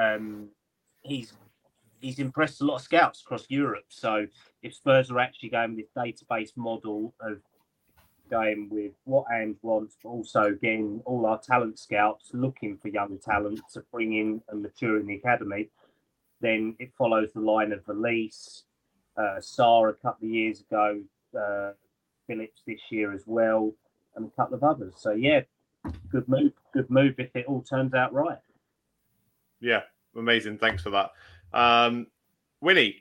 Um, 0.00 0.50
he's 1.00 1.32
he's 2.02 2.18
impressed 2.18 2.60
a 2.60 2.64
lot 2.64 2.76
of 2.76 2.82
scouts 2.82 3.22
across 3.22 3.46
Europe. 3.48 3.86
So 3.88 4.26
if 4.62 4.74
Spurs 4.74 5.10
are 5.10 5.18
actually 5.18 5.48
going 5.50 5.76
with 5.76 5.94
database 5.94 6.56
model 6.56 7.14
of 7.20 7.38
going 8.30 8.68
with 8.70 8.92
what 9.04 9.26
Ange 9.32 9.56
wants, 9.62 9.96
but 10.02 10.08
also 10.08 10.56
getting 10.60 11.00
all 11.04 11.26
our 11.26 11.38
talent 11.38 11.78
scouts 11.78 12.30
looking 12.32 12.76
for 12.76 12.88
young 12.88 13.18
talent 13.18 13.60
to 13.72 13.84
bring 13.92 14.14
in 14.14 14.42
and 14.48 14.62
mature 14.62 14.98
in 14.98 15.06
the 15.06 15.14
academy, 15.14 15.68
then 16.40 16.74
it 16.78 16.90
follows 16.98 17.32
the 17.32 17.40
line 17.40 17.72
of 17.72 17.84
Veliz, 17.84 18.62
uh, 19.16 19.38
Sarr 19.38 19.90
a 19.90 19.94
couple 19.94 20.26
of 20.26 20.34
years 20.34 20.60
ago, 20.60 21.00
uh, 21.38 21.72
Phillips 22.26 22.62
this 22.66 22.80
year 22.90 23.12
as 23.12 23.24
well, 23.26 23.72
and 24.16 24.26
a 24.26 24.30
couple 24.30 24.56
of 24.56 24.64
others. 24.64 24.94
So 24.96 25.12
yeah, 25.12 25.42
good 26.10 26.28
move, 26.28 26.52
good 26.72 26.90
move 26.90 27.14
if 27.18 27.34
it 27.36 27.46
all 27.46 27.62
turns 27.62 27.94
out 27.94 28.12
right. 28.12 28.38
Yeah, 29.60 29.82
amazing. 30.16 30.58
Thanks 30.58 30.82
for 30.82 30.90
that, 30.90 31.10
um, 31.54 32.06
Wynnie. 32.62 32.96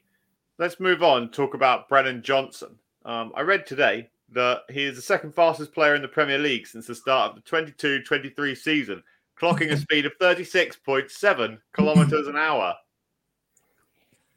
Let's 0.58 0.80
move 0.80 1.02
on. 1.02 1.30
Talk 1.30 1.54
about 1.54 1.90
Brennan 1.90 2.22
Johnson. 2.22 2.78
Um, 3.04 3.32
I 3.36 3.42
read 3.42 3.66
today 3.66 4.10
that 4.32 4.62
he 4.70 4.84
is 4.84 4.96
the 4.96 5.02
second 5.02 5.34
fastest 5.34 5.74
player 5.74 5.96
in 5.96 6.02
the 6.02 6.08
Premier 6.08 6.38
League 6.38 6.68
since 6.68 6.88
the 6.88 6.96
start 6.96 7.32
of 7.32 7.44
the 7.44 7.50
22-23 7.50 8.58
season, 8.58 9.04
clocking 9.40 9.72
a 9.72 9.78
speed 9.78 10.06
of 10.06 10.18
36.7 10.20 11.58
kilometers 11.74 12.28
an 12.28 12.38
hour. 12.38 12.76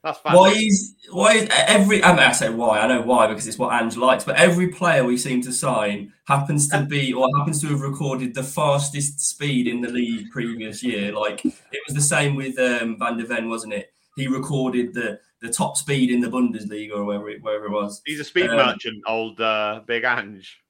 That's. 0.05 0.19
Why 0.23 0.51
is 0.51 0.95
why 1.13 1.33
is 1.33 1.49
every? 1.51 2.05
I 2.05 2.11
mean, 2.11 2.19
I 2.19 2.33
say 2.33 2.51
why. 2.51 2.81
I 2.81 2.87
know 2.87 3.01
why 3.01 3.27
because 3.27 3.47
it's 3.47 3.59
what 3.59 3.73
Ange 3.73 3.97
likes. 3.97 4.23
But 4.23 4.37
every 4.37 4.69
player 4.69 5.03
we 5.03 5.17
seem 5.17 5.41
to 5.43 5.53
sign 5.53 6.13
happens 6.25 6.69
to 6.69 6.83
be 6.83 7.15
or 7.15 7.27
happens 7.39 7.63
to 7.63 7.69
have 7.69 7.81
recorded 7.81 8.35
the 8.35 8.43
fastest 8.43 9.19
speed 9.27 9.67
in 9.67 9.81
the 9.81 9.89
league 9.89 10.31
previous 10.31 10.83
year. 10.83 11.11
Like 11.11 11.43
it 11.47 11.81
was 11.87 11.95
the 11.95 12.03
same 12.03 12.35
with 12.35 12.59
um, 12.59 12.99
Van 12.99 13.17
der 13.17 13.25
Ven, 13.25 13.49
wasn't 13.49 13.73
it? 13.73 13.94
He 14.17 14.27
recorded 14.27 14.95
the 14.95 15.19
the 15.41 15.51
top 15.51 15.77
speed 15.77 16.11
in 16.11 16.21
the 16.21 16.29
Bundesliga 16.29 16.93
or 16.97 17.05
wherever 17.05 17.29
it, 17.29 17.43
wherever 17.43 17.67
it 17.67 17.71
was. 17.71 18.01
He's 18.07 18.21
a 18.21 18.25
speed 18.25 18.49
um, 18.49 18.57
merchant, 18.57 19.03
old 19.07 19.41
uh, 19.41 19.83
Big 19.87 20.05
Ange. 20.05 20.61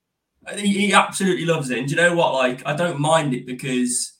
He, 0.56 0.86
he 0.86 0.92
absolutely 0.92 1.44
loves 1.44 1.70
it. 1.70 1.78
And 1.78 1.86
do 1.86 1.94
you 1.94 2.00
know 2.00 2.14
what? 2.14 2.34
Like 2.34 2.66
I 2.66 2.74
don't 2.74 3.00
mind 3.00 3.34
it 3.34 3.46
because 3.46 4.14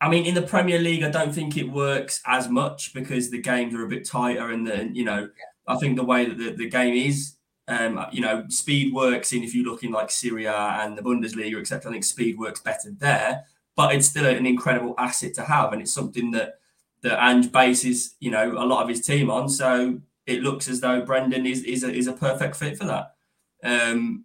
I 0.00 0.08
mean, 0.10 0.26
in 0.26 0.34
the 0.34 0.42
Premier 0.42 0.78
League, 0.78 1.02
I 1.02 1.10
don't 1.10 1.34
think 1.34 1.56
it 1.56 1.70
works 1.70 2.20
as 2.26 2.48
much 2.48 2.92
because 2.92 3.30
the 3.30 3.40
games 3.40 3.74
are 3.74 3.84
a 3.84 3.88
bit 3.88 4.06
tighter, 4.06 4.50
and 4.50 4.66
the 4.66 4.90
you 4.92 5.04
know, 5.04 5.28
I 5.66 5.76
think 5.76 5.96
the 5.96 6.04
way 6.04 6.26
that 6.26 6.36
the, 6.36 6.50
the 6.50 6.68
game 6.68 6.94
is, 6.94 7.36
um, 7.68 8.04
you 8.12 8.20
know, 8.20 8.44
speed 8.48 8.92
works 8.92 9.32
in 9.32 9.42
if 9.42 9.54
you 9.54 9.64
look 9.64 9.82
in 9.82 9.92
like 9.92 10.10
Serie 10.10 10.44
A 10.44 10.54
and 10.54 10.98
the 10.98 11.02
Bundesliga, 11.02 11.58
except 11.58 11.86
I 11.86 11.90
think 11.90 12.04
speed 12.04 12.38
works 12.38 12.60
better 12.60 12.90
there, 12.98 13.44
but 13.74 13.94
it's 13.94 14.08
still 14.08 14.26
an 14.26 14.44
incredible 14.44 14.94
asset 14.98 15.32
to 15.34 15.42
have, 15.42 15.72
and 15.72 15.80
it's 15.80 15.94
something 15.94 16.30
that 16.32 16.58
that 17.02 17.22
Ange 17.24 17.52
bases, 17.52 18.14
you 18.20 18.30
know, 18.30 18.52
a 18.52 18.64
lot 18.66 18.82
of 18.82 18.88
his 18.88 19.00
team 19.00 19.30
on. 19.30 19.48
So 19.48 20.00
it 20.26 20.42
looks 20.42 20.68
as 20.68 20.80
though 20.80 21.02
Brendan 21.02 21.46
is 21.46 21.62
is 21.62 21.84
a, 21.84 21.92
is 21.92 22.06
a 22.06 22.12
perfect 22.12 22.56
fit 22.56 22.76
for 22.76 22.84
that. 22.84 23.14
Um, 23.62 24.24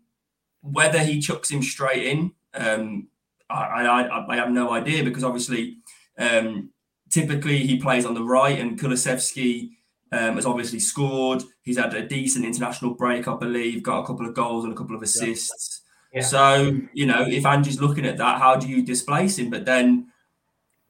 whether 0.62 1.00
he 1.00 1.20
chucks 1.20 1.50
him 1.50 1.62
straight 1.62 2.06
in, 2.06 2.34
um, 2.54 3.08
I, 3.50 3.86
I, 3.86 4.34
I 4.34 4.36
have 4.36 4.52
no 4.52 4.72
idea 4.72 5.04
because 5.04 5.24
obviously, 5.24 5.78
um, 6.18 6.72
typically 7.10 7.66
he 7.66 7.80
plays 7.80 8.06
on 8.06 8.14
the 8.14 8.24
right, 8.24 8.60
and 8.60 8.80
Kulusevski 8.80 9.72
um, 10.12 10.36
has 10.36 10.46
obviously 10.46 10.80
scored. 10.80 11.44
He's 11.64 11.78
had 11.78 11.94
a 11.94 12.08
decent 12.08 12.46
international 12.46 12.94
break, 12.94 13.28
I 13.28 13.36
believe, 13.36 13.84
got 13.84 14.02
a 14.02 14.08
couple 14.08 14.28
of 14.28 14.34
goals 14.34 14.64
and 14.64 14.74
a 14.74 14.76
couple 14.76 14.96
of 14.96 15.02
assists. 15.02 15.82
Yeah. 16.14 16.22
Yeah. 16.22 16.28
So 16.28 16.78
you 16.94 17.06
know, 17.06 17.26
if 17.28 17.46
Ange's 17.46 17.82
looking 17.82 18.06
at 18.06 18.18
that, 18.18 18.40
how 18.40 18.56
do 18.56 18.68
you 18.68 18.84
displace 18.84 19.38
him? 19.38 19.50
But 19.50 19.66
then 19.66 20.08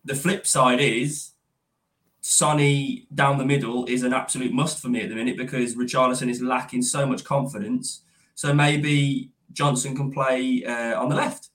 the 0.04 0.16
flip 0.16 0.48
side 0.48 0.80
is 0.80 1.31
Sonny 2.22 3.08
down 3.14 3.40
the 3.40 3.46
middle 3.46 3.86
is 3.86 4.04
an 4.04 4.14
absolute 4.14 4.54
must 4.54 4.80
for 4.80 4.90
me 4.90 5.02
at 5.02 5.10
the 5.10 5.16
minute 5.16 5.38
because 5.38 5.76
Richarlison 5.76 6.30
is 6.30 6.42
lacking 6.42 6.84
so 6.84 7.06
much 7.06 7.24
confidence. 7.24 8.02
So 8.36 8.54
maybe 8.54 9.32
Johnson 9.52 9.96
can 9.96 10.12
play 10.12 10.64
uh, 10.64 11.02
on 11.02 11.10
the 11.10 11.16
left. 11.16 11.50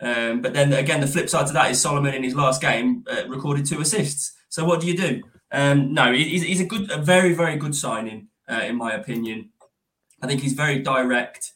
Um, 0.00 0.40
but 0.40 0.54
then 0.54 0.72
again, 0.72 1.00
the 1.00 1.08
flip 1.08 1.28
side 1.28 1.48
to 1.48 1.52
that 1.54 1.72
is 1.72 1.80
Solomon 1.80 2.14
in 2.14 2.22
his 2.22 2.36
last 2.36 2.60
game 2.60 3.04
uh, 3.10 3.28
recorded 3.28 3.66
two 3.66 3.80
assists. 3.80 4.34
So 4.48 4.64
what 4.64 4.80
do 4.80 4.86
you 4.86 4.96
do? 4.96 5.22
Um, 5.50 5.92
no, 5.92 6.12
he's, 6.12 6.42
he's, 6.42 6.60
a 6.60 6.64
good, 6.64 6.90
a 6.92 6.98
very, 6.98 7.34
very 7.34 7.56
good 7.56 7.74
signing 7.74 8.28
uh, 8.48 8.62
in 8.64 8.76
my 8.76 8.92
opinion. 8.92 9.50
I 10.22 10.28
think 10.28 10.42
he's 10.42 10.52
very 10.52 10.78
direct. 10.78 11.52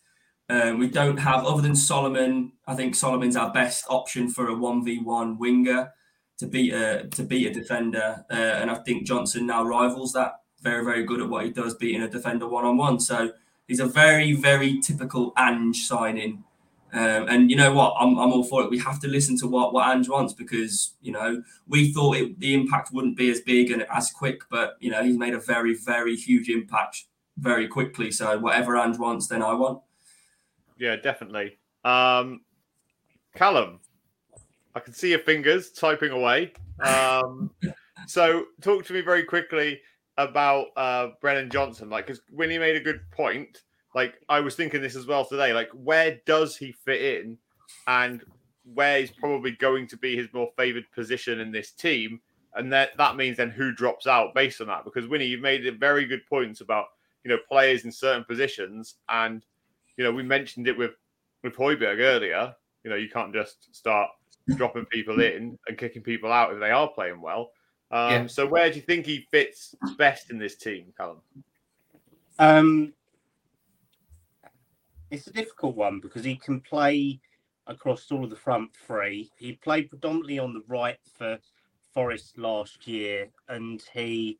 Um, 0.49 0.79
we 0.81 0.89
don't 0.89 1.19
have, 1.19 1.45
other 1.45 1.63
than 1.63 1.77
Solomon, 1.77 2.53
I 2.67 2.75
think 2.75 2.97
Solomon's 2.97 3.37
our 3.37 3.53
best 3.53 3.85
option 3.89 4.29
for 4.29 4.49
a 4.49 4.57
one 4.57 4.85
v 4.85 4.99
one 4.99 5.39
winger 5.39 5.93
to 6.43 6.49
beat 6.49 6.75
a 6.75 7.07
to 7.09 7.23
beat 7.23 7.47
a 7.47 7.53
defender, 7.53 8.25
uh, 8.31 8.35
and 8.35 8.71
I 8.71 8.75
think 8.75 9.07
Johnson 9.07 9.47
now 9.47 9.65
rivals 9.65 10.13
that. 10.13 10.41
Very, 10.61 10.85
very 10.85 11.05
good 11.05 11.21
at 11.21 11.29
what 11.29 11.45
he 11.45 11.51
does, 11.51 11.75
beating 11.75 12.03
a 12.03 12.09
defender 12.09 12.47
one 12.47 12.65
on 12.65 12.77
one. 12.77 13.01
So 13.01 13.33
he's 13.67 13.81
a 13.81 13.87
very, 13.87 14.33
very 14.33 14.81
typical 14.81 15.33
Ange 15.37 15.77
signing. 15.77 16.45
Um, 16.93 17.27
and 17.29 17.51
you 17.51 17.57
know 17.57 17.73
what? 17.73 17.95
I'm, 17.99 18.17
I'm 18.19 18.33
all 18.33 18.45
for 18.45 18.63
it. 18.63 18.71
We 18.71 18.79
have 18.79 19.01
to 19.01 19.09
listen 19.09 19.37
to 19.39 19.49
what 19.49 19.73
what 19.73 19.89
Ange 19.89 20.09
wants 20.09 20.35
because 20.35 20.95
you 21.01 21.13
know 21.13 21.43
we 21.67 21.93
thought 21.93 22.17
it, 22.17 22.39
the 22.39 22.55
impact 22.55 22.93
wouldn't 22.93 23.17
be 23.17 23.31
as 23.31 23.41
big 23.41 23.71
and 23.71 23.87
as 23.93 24.11
quick, 24.11 24.43
but 24.51 24.77
you 24.81 24.91
know 24.91 25.03
he's 25.03 25.17
made 25.17 25.35
a 25.35 25.41
very 25.41 25.75
very 25.75 26.15
huge 26.17 26.49
impact 26.49 27.05
very 27.39 27.67
quickly. 27.67 28.11
So 28.11 28.39
whatever 28.39 28.77
Ange 28.77 28.99
wants, 28.99 29.29
then 29.29 29.43
I 29.43 29.55
want. 29.55 29.81
Yeah, 30.79 30.97
definitely. 30.97 31.59
Um, 31.85 32.43
Kallum, 33.37 33.79
I 34.75 34.81
can 34.81 34.93
see 34.93 35.11
your 35.11 35.19
fingers 35.21 35.71
typing 35.71 36.11
away. 36.11 36.53
Um, 36.81 37.51
so 38.07 38.47
talk 38.61 38.85
to 38.87 38.93
me 38.93 39.01
very 39.01 39.25
quickly 39.25 39.81
about 40.19 40.67
uh, 40.77 41.09
Brennan 41.21 41.51
Johnson, 41.51 41.91
like 41.91 42.07
because 42.07 42.23
when 42.31 42.51
he 42.51 42.59
made 42.59 42.77
a 42.77 42.81
good 42.81 43.01
point 43.11 43.63
like 43.95 44.15
I 44.29 44.41
was 44.41 44.55
thinking 44.55 44.81
this 44.81 44.97
as 44.97 45.07
well 45.07 45.25
today. 45.25 45.53
Like, 45.53 45.69
where 45.73 46.19
does 46.25 46.57
he 46.57 46.73
fit 46.73 47.03
in, 47.03 47.37
and 47.87 48.25
where 48.73 48.99
is 48.99 49.11
probably 49.11 49.51
going 49.51 49.87
to 49.89 49.99
be 49.99 50.17
his 50.17 50.33
more 50.33 50.49
favoured 50.57 50.91
position 50.95 51.41
in 51.41 51.53
this 51.53 51.73
team? 51.73 52.21
And 52.55 52.73
that 52.73 52.97
that 52.97 53.17
means 53.17 53.37
then 53.37 53.51
who 53.51 53.71
drops 53.73 54.07
out 54.07 54.35
based 54.35 54.63
on 54.63 54.69
that. 54.69 54.85
Because 54.85 55.05
Wynnie, 55.05 55.29
you've 55.29 55.43
made 55.43 55.79
very 55.79 56.07
good 56.07 56.25
points 56.27 56.63
about 56.63 56.87
you 57.25 57.31
know, 57.31 57.39
players 57.49 57.85
in 57.85 57.93
certain 57.93 58.25
positions. 58.25 58.97
And, 59.09 59.45
you 59.97 60.05
know, 60.05 60.13
we 60.13 60.23
mentioned 60.23 60.69
it 60.69 60.77
with, 60.77 60.93
with 61.43 61.57
Højbjerg 61.57 62.01
earlier. 62.01 62.55
You 62.85 62.91
know, 62.91 62.97
you 62.97 63.09
can't 63.09 63.33
just 63.33 63.75
start 63.75 64.11
dropping 64.57 64.87
people 64.87 65.21
in 65.21 65.59
and 65.67 65.79
kicking 65.79 66.03
people 66.03 66.33
out 66.33 66.53
if 66.53 66.61
they 66.61 66.71
are 66.71 66.89
playing 66.89 67.21
well. 67.21 67.51
Um, 67.91 68.11
Yeah. 68.11 68.27
So 68.27 68.47
where 68.47 68.71
do 68.71 68.77
you 68.77 68.83
think 68.83 69.07
he 69.07 69.27
fits 69.31 69.75
best 69.99 70.31
in 70.31 70.39
this 70.39 70.57
team, 70.57 70.93
Kallum? 70.99 71.21
Um, 72.39 72.93
it's 75.11 75.27
a 75.27 75.33
difficult 75.33 75.77
one 75.77 76.01
because 76.01 76.25
he 76.25 76.37
can 76.37 76.61
play 76.61 77.21
across 77.67 78.11
all 78.11 78.25
of 78.25 78.31
the 78.31 78.37
front 78.37 78.71
three. 78.87 79.31
He 79.37 79.53
played 79.53 79.91
predominantly 79.91 80.39
on 80.39 80.55
the 80.55 80.63
right 80.67 80.99
for 81.17 81.39
Forest 81.93 82.39
last 82.39 82.87
year, 82.89 83.29
and 83.49 83.83
he, 83.93 84.39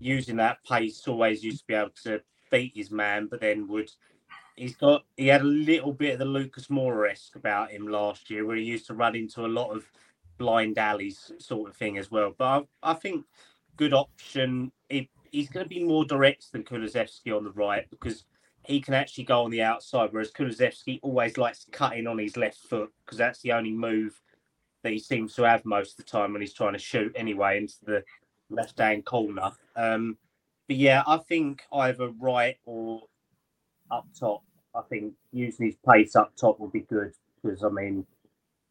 using 0.00 0.36
that 0.36 0.58
pace, 0.64 1.06
always 1.06 1.44
used 1.44 1.60
to 1.60 1.66
be 1.68 1.74
able 1.74 1.90
to 2.02 2.20
beat 2.50 2.72
his 2.74 2.90
man, 2.90 3.28
but 3.30 3.40
then 3.40 3.68
would. 3.68 3.90
He's 4.58 4.76
got. 4.76 5.04
He 5.16 5.28
had 5.28 5.42
a 5.42 5.44
little 5.44 5.92
bit 5.92 6.14
of 6.14 6.18
the 6.18 6.24
Lucas 6.24 6.66
Moura 6.66 7.10
esque 7.10 7.36
about 7.36 7.70
him 7.70 7.86
last 7.86 8.28
year, 8.28 8.44
where 8.44 8.56
he 8.56 8.64
used 8.64 8.86
to 8.88 8.94
run 8.94 9.14
into 9.14 9.46
a 9.46 9.48
lot 9.48 9.70
of 9.70 9.90
blind 10.36 10.78
alleys, 10.78 11.32
sort 11.38 11.70
of 11.70 11.76
thing 11.76 11.96
as 11.98 12.10
well. 12.10 12.34
But 12.36 12.66
I, 12.82 12.90
I 12.90 12.94
think 12.94 13.24
good 13.76 13.94
option. 13.94 14.72
He, 14.88 15.10
he's 15.30 15.48
going 15.48 15.64
to 15.64 15.68
be 15.68 15.84
more 15.84 16.04
direct 16.04 16.50
than 16.52 16.64
Kulusevski 16.64 17.36
on 17.36 17.44
the 17.44 17.52
right 17.52 17.88
because 17.90 18.24
he 18.64 18.80
can 18.80 18.94
actually 18.94 19.24
go 19.24 19.44
on 19.44 19.50
the 19.50 19.62
outside, 19.62 20.10
whereas 20.12 20.32
Kulusevski 20.32 20.98
always 21.02 21.38
likes 21.38 21.64
to 21.64 21.70
cut 21.70 21.96
in 21.96 22.06
on 22.06 22.18
his 22.18 22.36
left 22.36 22.58
foot 22.58 22.90
because 23.04 23.18
that's 23.18 23.40
the 23.40 23.52
only 23.52 23.72
move 23.72 24.20
that 24.82 24.92
he 24.92 24.98
seems 24.98 25.34
to 25.34 25.42
have 25.42 25.64
most 25.64 25.92
of 25.92 26.04
the 26.04 26.10
time 26.10 26.32
when 26.32 26.42
he's 26.42 26.52
trying 26.52 26.72
to 26.72 26.78
shoot 26.78 27.12
anyway 27.14 27.58
into 27.58 27.76
the 27.84 28.04
left 28.50 28.78
hand 28.78 29.04
corner. 29.04 29.52
Um, 29.76 30.18
but 30.66 30.76
yeah, 30.76 31.02
I 31.06 31.18
think 31.18 31.62
either 31.72 32.10
right 32.20 32.56
or 32.66 33.02
up 33.90 34.06
top. 34.18 34.42
I 34.78 34.82
think 34.88 35.14
using 35.32 35.66
his 35.66 35.76
pace 35.88 36.14
up 36.14 36.32
top 36.36 36.60
will 36.60 36.68
be 36.68 36.80
good 36.80 37.12
because 37.42 37.64
I 37.64 37.68
mean, 37.68 38.06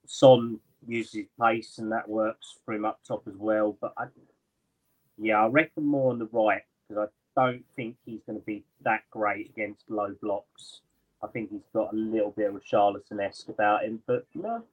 Son 0.06 0.60
uses 0.88 1.13
his 1.13 1.28
pace 1.39 1.78
and 1.80 1.91
that 1.91 2.08
works 2.08 2.56
for 2.65 2.74
him 2.74 2.86
up 2.86 3.00
top 3.06 3.24
as 3.28 3.36
well. 3.36 3.78
But 3.80 3.93
I, 3.98 4.06
yeah, 5.17 5.43
I 5.43 5.48
reckon 5.48 5.86
more 5.86 6.12
on 6.12 6.20
the 6.20 6.30
right 6.32 6.62
because 6.88 7.10
I 7.10 7.41
don't 7.41 7.65
think 7.76 7.98
he's 8.06 8.22
going 8.26 8.39
to 8.39 8.46
be 8.46 8.63
that 8.84 9.02
great 9.12 9.50
against 9.50 9.89
low 9.89 10.15
blocks. 10.22 10.82
I 11.24 11.28
think 11.28 11.52
he's 11.52 11.67
got 11.74 11.93
a 11.93 11.96
little 11.96 12.32
bit 12.32 12.50
of 12.50 12.56
a 12.56 12.62
Charlatan 12.63 13.20
esque 13.20 13.50
about 13.50 13.84
him, 13.84 14.02
but 14.06 14.26
no, 14.34 14.63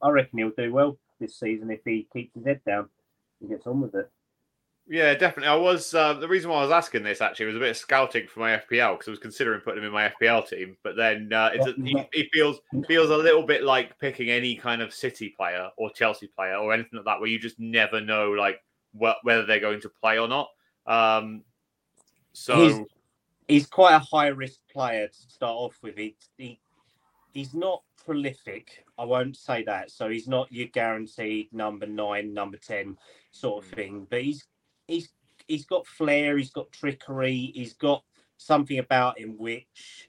I 0.00 0.08
reckon 0.08 0.38
he'll 0.38 0.50
do 0.50 0.72
well 0.72 0.96
this 1.20 1.38
season 1.38 1.70
if 1.70 1.80
he 1.84 2.06
keeps 2.12 2.34
his 2.34 2.44
head 2.44 2.60
down 2.64 2.88
and 3.40 3.50
gets 3.50 3.66
on 3.66 3.80
with 3.80 3.94
it. 3.94 4.08
Yeah, 4.90 5.14
definitely. 5.14 5.48
I 5.48 5.54
was 5.54 5.92
uh, 5.92 6.14
the 6.14 6.26
reason 6.28 6.50
why 6.50 6.58
I 6.58 6.62
was 6.62 6.70
asking 6.70 7.02
this 7.02 7.20
actually 7.20 7.46
was 7.46 7.56
a 7.56 7.58
bit 7.58 7.70
of 7.70 7.76
scouting 7.76 8.26
for 8.26 8.40
my 8.40 8.56
FPL 8.56 8.94
because 8.94 9.08
I 9.08 9.10
was 9.10 9.18
considering 9.20 9.60
putting 9.60 9.80
him 9.80 9.86
in 9.88 9.92
my 9.92 10.10
FPL 10.18 10.48
team, 10.48 10.78
but 10.82 10.96
then 10.96 11.30
uh, 11.30 11.50
it's, 11.52 11.66
he, 11.84 12.06
he 12.14 12.28
feels 12.32 12.60
feels 12.86 13.10
a 13.10 13.16
little 13.16 13.42
bit 13.42 13.64
like 13.64 13.98
picking 13.98 14.30
any 14.30 14.56
kind 14.56 14.80
of 14.80 14.94
City 14.94 15.34
player 15.36 15.68
or 15.76 15.90
Chelsea 15.90 16.28
player 16.28 16.56
or 16.56 16.72
anything 16.72 16.96
like 16.96 17.04
that, 17.04 17.20
where 17.20 17.28
you 17.28 17.38
just 17.38 17.60
never 17.60 18.00
know 18.00 18.30
like 18.30 18.62
wh- 18.98 19.22
whether 19.24 19.44
they're 19.44 19.60
going 19.60 19.80
to 19.82 19.90
play 19.90 20.18
or 20.18 20.26
not. 20.26 20.48
Um, 20.86 21.42
so 22.32 22.56
He's- 22.68 22.86
He's 23.46 23.66
quite 23.66 23.94
a 23.94 23.98
high 23.98 24.26
risk 24.28 24.60
player 24.70 25.08
to 25.08 25.14
start 25.30 25.54
off 25.56 25.78
with. 25.82 25.96
He, 25.96 26.16
he 26.36 26.60
he's 27.32 27.54
not 27.54 27.82
prolific. 28.04 28.84
I 28.98 29.04
won't 29.06 29.36
say 29.38 29.62
that. 29.64 29.90
So 29.90 30.10
he's 30.10 30.28
not 30.28 30.52
your 30.52 30.66
guaranteed 30.68 31.50
number 31.52 31.86
nine, 31.86 32.34
number 32.34 32.58
ten 32.58 32.98
sort 33.30 33.64
of 33.64 33.70
thing. 33.70 34.06
But 34.10 34.20
he's 34.22 34.44
he's 34.88 35.10
he's 35.46 35.66
got 35.66 35.86
flair. 35.86 36.36
He's 36.36 36.50
got 36.50 36.72
trickery. 36.72 37.52
He's 37.54 37.74
got 37.74 38.02
something 38.36 38.78
about 38.78 39.18
him 39.18 39.36
which 39.36 40.08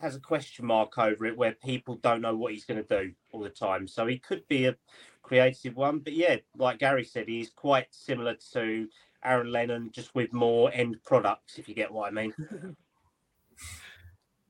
has 0.00 0.16
a 0.16 0.20
question 0.20 0.66
mark 0.66 0.98
over 0.98 1.26
it, 1.26 1.36
where 1.36 1.52
people 1.64 1.96
don't 1.96 2.20
know 2.20 2.34
what 2.34 2.52
he's 2.52 2.64
going 2.64 2.82
to 2.82 3.04
do 3.04 3.12
all 3.30 3.40
the 3.40 3.50
time. 3.50 3.86
So 3.86 4.06
he 4.06 4.18
could 4.18 4.46
be 4.48 4.66
a 4.66 4.76
creative 5.22 5.76
one. 5.76 6.00
But 6.00 6.14
yeah, 6.14 6.36
like 6.56 6.80
Gary 6.80 7.04
said, 7.04 7.28
he's 7.28 7.50
quite 7.50 7.86
similar 7.90 8.36
to 8.52 8.88
Aaron 9.24 9.52
Lennon, 9.52 9.90
just 9.92 10.14
with 10.14 10.32
more 10.32 10.72
end 10.74 10.96
products. 11.04 11.58
If 11.58 11.68
you 11.68 11.74
get 11.74 11.92
what 11.92 12.08
I 12.08 12.10
mean. 12.10 12.34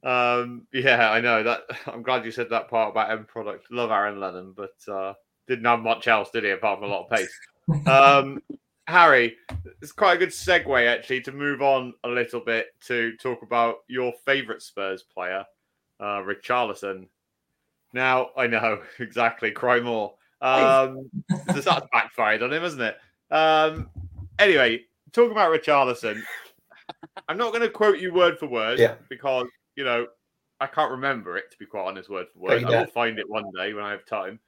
um, 0.03 0.67
yeah, 0.73 1.11
I 1.11 1.21
know 1.21 1.43
that. 1.43 1.61
I'm 1.87 2.03
glad 2.03 2.25
you 2.25 2.31
said 2.31 2.49
that 2.51 2.69
part 2.69 2.91
about 2.91 3.11
end 3.11 3.29
product. 3.29 3.71
Love 3.71 3.91
Aaron 3.91 4.21
Lennon, 4.21 4.55
but 4.57 4.75
uh, 4.91 5.13
didn't 5.47 5.67
have 5.67 5.81
much 5.81 6.09
else, 6.09 6.31
did 6.31 6.45
he? 6.45 6.51
Apart 6.51 6.79
from 6.81 6.91
a 6.91 6.93
lot 6.93 7.05
of 7.05 7.11
pace. 7.11 7.41
um, 7.87 8.41
Harry, 8.89 9.37
it's 9.81 9.93
quite 9.93 10.15
a 10.15 10.19
good 10.19 10.31
segue 10.31 10.87
actually 10.89 11.21
to 11.23 11.33
move 11.33 11.63
on 11.63 11.95
a 12.05 12.09
little 12.09 12.41
bit 12.41 12.69
to 12.87 13.17
talk 13.17 13.43
about 13.43 13.77
your 13.89 14.13
favourite 14.25 14.61
Spurs 14.63 15.03
player, 15.03 15.45
uh, 16.01 16.21
Richarlison. 16.23 17.07
Now 17.93 18.31
I 18.37 18.47
know 18.47 18.83
exactly, 18.99 19.51
cry 19.51 19.81
more. 19.81 20.15
Um, 20.41 21.09
so 21.31 21.61
that's 21.61 21.87
backfired 21.93 22.43
on 22.43 22.53
him, 22.53 22.63
hasn't 22.63 22.83
it? 22.83 22.99
Um, 23.31 23.89
anyway, 24.41 24.83
talking 25.13 25.31
about 25.31 25.53
Richarlison, 25.53 26.21
I'm 27.29 27.39
not 27.39 27.51
going 27.53 27.63
to 27.63 27.71
quote 27.71 27.99
you 28.01 28.13
word 28.13 28.39
for 28.39 28.49
word 28.49 28.81
Yeah. 28.81 28.97
because 29.09 29.47
you 29.77 29.85
know 29.85 30.09
I 30.61 30.67
can't 30.67 30.91
remember 30.91 31.37
it 31.37 31.51
to 31.53 31.59
be 31.59 31.67
quite 31.67 31.87
honest, 31.87 32.11
word 32.11 32.27
for 32.33 32.41
word. 32.41 32.65
I 32.65 32.81
will 32.81 32.87
find 32.87 33.19
it 33.21 33.29
one 33.31 33.45
day 33.57 33.73
when 33.73 33.85
I 33.85 33.93
have 33.93 34.05
time. 34.05 34.41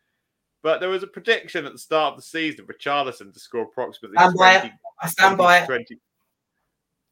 But 0.64 0.80
there 0.80 0.88
was 0.88 1.02
a 1.02 1.06
prediction 1.06 1.66
at 1.66 1.72
the 1.72 1.78
start 1.78 2.14
of 2.14 2.16
the 2.16 2.22
season 2.22 2.64
for 2.64 2.72
Richarlison 2.72 3.34
to 3.34 3.38
score 3.38 3.64
approximately 3.64 4.16
Stand 4.16 4.34
by 4.38 4.52
20, 4.60 4.66
it. 4.68 4.72
I 5.02 5.08
stand 5.08 5.36
by 5.36 5.58
it. 5.58 5.66
20. 5.66 5.98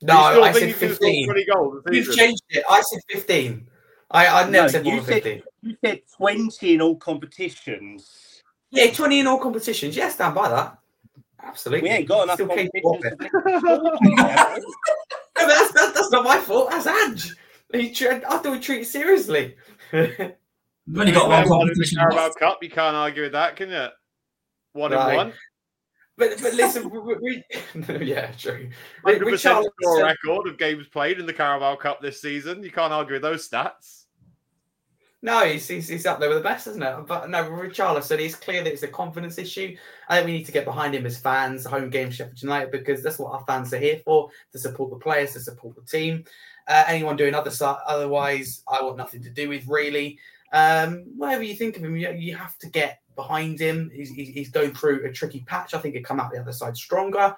No, 0.04 0.42
I 0.42 0.50
think 0.52 0.74
said 0.74 0.88
he's 0.88 0.98
gonna 0.98 1.12
15. 1.12 1.26
20 1.26 1.44
goals 1.44 1.82
this 1.84 2.06
You've 2.08 2.16
changed 2.16 2.42
it. 2.48 2.64
I 2.68 2.80
said 2.80 3.00
15. 3.10 3.68
I, 4.10 4.26
I 4.26 4.48
never 4.48 4.64
No, 4.64 4.68
said 4.68 4.84
more 4.84 4.94
you 4.94 5.00
than 5.02 5.06
said- 5.06 5.22
15. 5.22 5.42
You 5.64 5.76
said 5.84 6.00
twenty 6.16 6.74
in 6.74 6.80
all 6.80 6.96
competitions. 6.96 8.42
Yeah, 8.70 8.90
20 8.90 9.20
in 9.20 9.26
all 9.26 9.38
competitions. 9.38 9.94
Yeah, 9.96 10.08
stand 10.08 10.34
by 10.34 10.48
that. 10.48 10.78
Absolutely. 11.42 11.90
We 11.90 11.94
ain't 11.94 12.08
got 12.08 12.22
enough 12.24 12.36
Still 12.36 12.48
capable 12.48 12.96
of 12.96 13.02
competitions. 13.02 13.32
it. 13.44 13.52
to 13.60 14.00
be- 14.00 14.22
have 14.22 14.54
we? 14.54 14.60
No, 14.62 14.66
but 15.36 15.46
that's, 15.46 15.72
that, 15.72 15.92
that's 15.94 16.10
not 16.10 16.24
my 16.24 16.38
fault. 16.38 16.70
That's 16.70 16.86
Ange. 16.86 17.36
He 17.74 17.94
I 18.08 18.18
thought 18.18 18.46
we 18.50 18.60
treat 18.60 18.80
it 18.80 18.86
seriously. 18.86 19.56
We've 20.86 20.98
only 21.00 21.12
got 21.12 21.28
one 21.28 21.48
Well, 21.48 21.62
in 21.62 21.68
the 21.68 21.74
competition 21.74 21.98
Carabao. 21.98 22.30
Cup, 22.38 22.58
you 22.62 22.70
can't 22.70 22.96
argue 22.96 23.22
with 23.22 23.32
that, 23.32 23.56
can 23.56 23.70
you? 23.70 23.86
One 24.72 24.92
Right. 24.92 25.10
in 25.10 25.16
one. 25.16 25.32
But 26.18 26.40
but 26.42 26.54
listen, 26.54 26.90
we, 26.90 26.98
we, 26.98 27.44
yeah, 28.06 28.32
true. 28.32 28.68
100% 29.06 29.20
Richarlison- 29.20 29.64
score 29.80 30.02
record 30.04 30.46
of 30.48 30.58
games 30.58 30.86
played 30.88 31.18
in 31.18 31.26
the 31.26 31.32
Carabao 31.32 31.76
Cup 31.76 32.00
this 32.02 32.20
season. 32.20 32.62
You 32.62 32.70
can't 32.70 32.92
argue 32.92 33.14
with 33.14 33.22
those 33.22 33.48
stats. 33.48 34.04
No, 35.24 35.44
he's, 35.44 35.68
he's, 35.68 35.86
he's 35.88 36.04
up 36.04 36.18
there 36.18 36.28
with 36.28 36.38
the 36.38 36.42
best, 36.44 36.66
isn't 36.66 36.82
it? 36.82 37.06
But 37.06 37.30
no, 37.30 37.44
Richarlison, 37.44 38.18
it's 38.18 38.34
clear 38.34 38.64
that 38.64 38.72
it's 38.72 38.82
a 38.82 38.88
confidence 38.88 39.38
issue. 39.38 39.76
I 40.08 40.16
think 40.16 40.26
we 40.26 40.32
need 40.32 40.46
to 40.46 40.52
get 40.52 40.64
behind 40.64 40.96
him 40.96 41.06
as 41.06 41.16
fans, 41.16 41.64
home 41.64 41.90
game 41.90 42.10
Sheffield 42.10 42.42
United, 42.42 42.72
because 42.72 43.04
that's 43.04 43.20
what 43.20 43.32
our 43.32 43.44
fans 43.46 43.72
are 43.72 43.78
here 43.78 44.00
for 44.04 44.30
to 44.50 44.58
support 44.58 44.90
the 44.90 44.96
players, 44.96 45.32
to 45.34 45.40
support 45.40 45.76
the 45.76 45.82
team. 45.82 46.24
Uh, 46.66 46.82
anyone 46.88 47.16
doing 47.16 47.34
other 47.34 47.50
si- 47.52 47.64
otherwise, 47.86 48.64
I 48.68 48.82
want 48.82 48.96
nothing 48.96 49.22
to 49.22 49.30
do 49.30 49.48
with 49.48 49.66
really. 49.68 50.18
Um, 50.52 51.04
whatever 51.16 51.42
you 51.42 51.54
think 51.54 51.76
of 51.76 51.84
him, 51.84 51.96
you, 51.96 52.10
you 52.12 52.36
have 52.36 52.58
to 52.58 52.68
get 52.68 53.00
behind 53.16 53.58
him. 53.58 53.90
He's, 53.92 54.10
he's 54.10 54.50
going 54.50 54.74
through 54.74 55.04
a 55.06 55.12
tricky 55.12 55.40
patch. 55.46 55.74
I 55.74 55.78
think 55.78 55.94
he'll 55.94 56.04
come 56.04 56.20
out 56.20 56.32
the 56.32 56.40
other 56.40 56.52
side 56.52 56.76
stronger. 56.76 57.34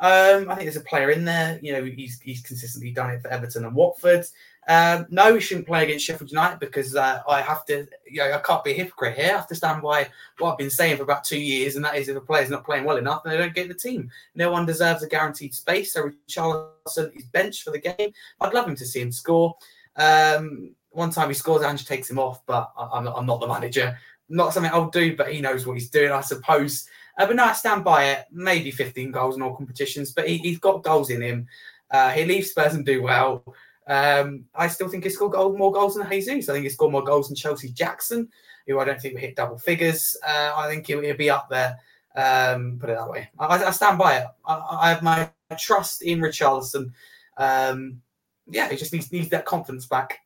Um, 0.00 0.48
I 0.48 0.54
think 0.54 0.66
there's 0.66 0.76
a 0.76 0.80
player 0.80 1.10
in 1.10 1.24
there. 1.24 1.58
You 1.60 1.72
know, 1.72 1.84
he's 1.84 2.20
he's 2.20 2.40
consistently 2.40 2.92
done 2.92 3.10
it 3.10 3.20
for 3.20 3.28
Everton 3.28 3.64
and 3.64 3.74
Watford. 3.74 4.24
Um, 4.68 5.06
no, 5.10 5.34
he 5.34 5.40
shouldn't 5.40 5.66
play 5.66 5.82
against 5.82 6.04
Sheffield 6.04 6.30
United 6.30 6.60
because 6.60 6.94
uh, 6.94 7.22
I 7.28 7.40
have 7.40 7.64
to. 7.66 7.88
You 8.06 8.18
know, 8.18 8.32
I 8.32 8.38
can't 8.38 8.62
be 8.62 8.72
a 8.72 8.74
hypocrite 8.74 9.16
here. 9.16 9.32
I 9.32 9.38
have 9.38 9.48
to 9.48 9.56
stand 9.56 9.82
by 9.82 10.08
what 10.38 10.52
I've 10.52 10.58
been 10.58 10.70
saying 10.70 10.98
for 10.98 11.02
about 11.02 11.24
two 11.24 11.40
years, 11.40 11.74
and 11.74 11.84
that 11.84 11.96
is 11.96 12.08
if 12.08 12.16
a 12.16 12.20
player's 12.20 12.50
not 12.50 12.64
playing 12.64 12.84
well 12.84 12.96
enough, 12.96 13.24
then 13.24 13.32
they 13.32 13.38
don't 13.38 13.54
get 13.54 13.66
the 13.66 13.74
team. 13.74 14.08
No 14.36 14.52
one 14.52 14.66
deserves 14.66 15.02
a 15.02 15.08
guaranteed 15.08 15.54
space. 15.54 15.92
So 15.92 16.10
Richarlison 16.10 17.16
is 17.16 17.24
benched 17.24 17.64
for 17.64 17.72
the 17.72 17.80
game. 17.80 18.12
I'd 18.40 18.54
love 18.54 18.68
him 18.68 18.76
to 18.76 18.86
see 18.86 19.00
him 19.00 19.10
score. 19.10 19.56
Um, 19.96 20.76
one 20.98 21.10
time 21.10 21.28
he 21.28 21.34
scores, 21.34 21.62
Ange 21.62 21.86
takes 21.86 22.10
him 22.10 22.18
off, 22.18 22.44
but 22.44 22.70
I, 22.76 22.88
I'm, 22.94 23.06
I'm 23.06 23.26
not 23.26 23.40
the 23.40 23.46
manager. 23.46 23.96
Not 24.28 24.52
something 24.52 24.70
I'll 24.72 24.90
do, 24.90 25.16
but 25.16 25.32
he 25.32 25.40
knows 25.40 25.66
what 25.66 25.74
he's 25.74 25.88
doing, 25.88 26.12
I 26.12 26.20
suppose. 26.20 26.86
Uh, 27.16 27.26
but 27.26 27.36
no, 27.36 27.44
I 27.44 27.52
stand 27.52 27.84
by 27.84 28.06
it. 28.06 28.26
Maybe 28.30 28.70
15 28.70 29.10
goals 29.12 29.36
in 29.36 29.42
all 29.42 29.56
competitions, 29.56 30.12
but 30.12 30.28
he, 30.28 30.38
he's 30.38 30.58
got 30.58 30.82
goals 30.82 31.10
in 31.10 31.22
him. 31.22 31.46
Uh, 31.90 32.10
he 32.10 32.24
leaves 32.24 32.50
Spurs 32.50 32.74
and 32.74 32.84
do 32.84 33.02
well. 33.02 33.42
Um, 33.86 34.44
I 34.54 34.68
still 34.68 34.88
think 34.88 35.04
he 35.04 35.10
scored 35.10 35.32
goal, 35.32 35.56
more 35.56 35.72
goals 35.72 35.94
than 35.94 36.10
Jesus. 36.10 36.48
I 36.48 36.52
think 36.52 36.64
he 36.64 36.70
scored 36.70 36.92
more 36.92 37.04
goals 37.04 37.28
than 37.28 37.36
Chelsea 37.36 37.70
Jackson, 37.70 38.28
who 38.66 38.78
I 38.78 38.84
don't 38.84 39.00
think 39.00 39.14
will 39.14 39.20
hit 39.20 39.36
double 39.36 39.56
figures. 39.56 40.16
Uh, 40.26 40.52
I 40.54 40.68
think 40.68 40.86
he'll, 40.86 41.00
he'll 41.00 41.16
be 41.16 41.30
up 41.30 41.48
there. 41.48 41.78
Um, 42.14 42.78
put 42.80 42.90
it 42.90 42.96
that 42.96 43.08
way. 43.08 43.30
I, 43.38 43.64
I 43.64 43.70
stand 43.70 43.98
by 43.98 44.18
it. 44.18 44.26
I, 44.44 44.78
I 44.82 44.90
have 44.90 45.02
my 45.02 45.30
trust 45.58 46.02
in 46.02 46.18
Richarlison. 46.18 46.92
Um, 47.38 48.02
yeah, 48.50 48.68
he 48.68 48.76
just 48.76 48.92
needs 48.92 49.10
needs 49.12 49.28
that 49.30 49.44
confidence 49.46 49.86
back. 49.86 50.20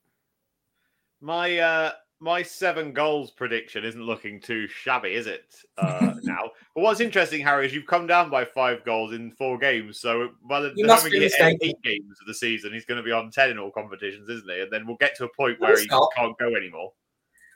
My 1.23 1.59
uh, 1.59 1.93
my 2.20 2.43
seven 2.43 2.93
goals 2.93 3.31
prediction 3.31 3.85
isn't 3.85 4.03
looking 4.03 4.41
too 4.41 4.66
shabby, 4.68 5.14
is 5.14 5.27
it? 5.27 5.55
Uh, 5.79 6.14
now, 6.23 6.51
but 6.75 6.83
what's 6.83 7.01
interesting, 7.01 7.41
Harry, 7.41 7.66
is 7.66 7.73
you've 7.73 7.87
come 7.87 8.07
down 8.07 8.29
by 8.29 8.45
five 8.45 8.85
goals 8.85 9.12
in 9.12 9.31
four 9.31 9.57
games. 9.57 10.01
So 10.01 10.31
by 10.49 10.61
the 10.61 10.73
You 10.77 10.87
time 10.87 11.05
we 11.05 11.11
get 11.11 11.33
eight, 11.41 11.59
eight 11.62 11.83
games 11.83 12.18
of 12.20 12.27
the 12.27 12.35
season, 12.35 12.73
he's 12.73 12.85
going 12.85 12.99
to 12.99 13.05
be 13.05 13.12
on 13.12 13.31
ten 13.31 13.51
in 13.51 13.59
all 13.59 13.70
competitions, 13.70 14.29
isn't 14.29 14.51
he? 14.51 14.61
And 14.61 14.70
then 14.70 14.87
we'll 14.87 14.97
get 14.97 15.16
to 15.16 15.25
a 15.25 15.29
point 15.37 15.59
where 15.61 15.79
he 15.79 15.85
Scott. 15.85 16.11
can't 16.16 16.37
go 16.39 16.55
anymore. 16.55 16.93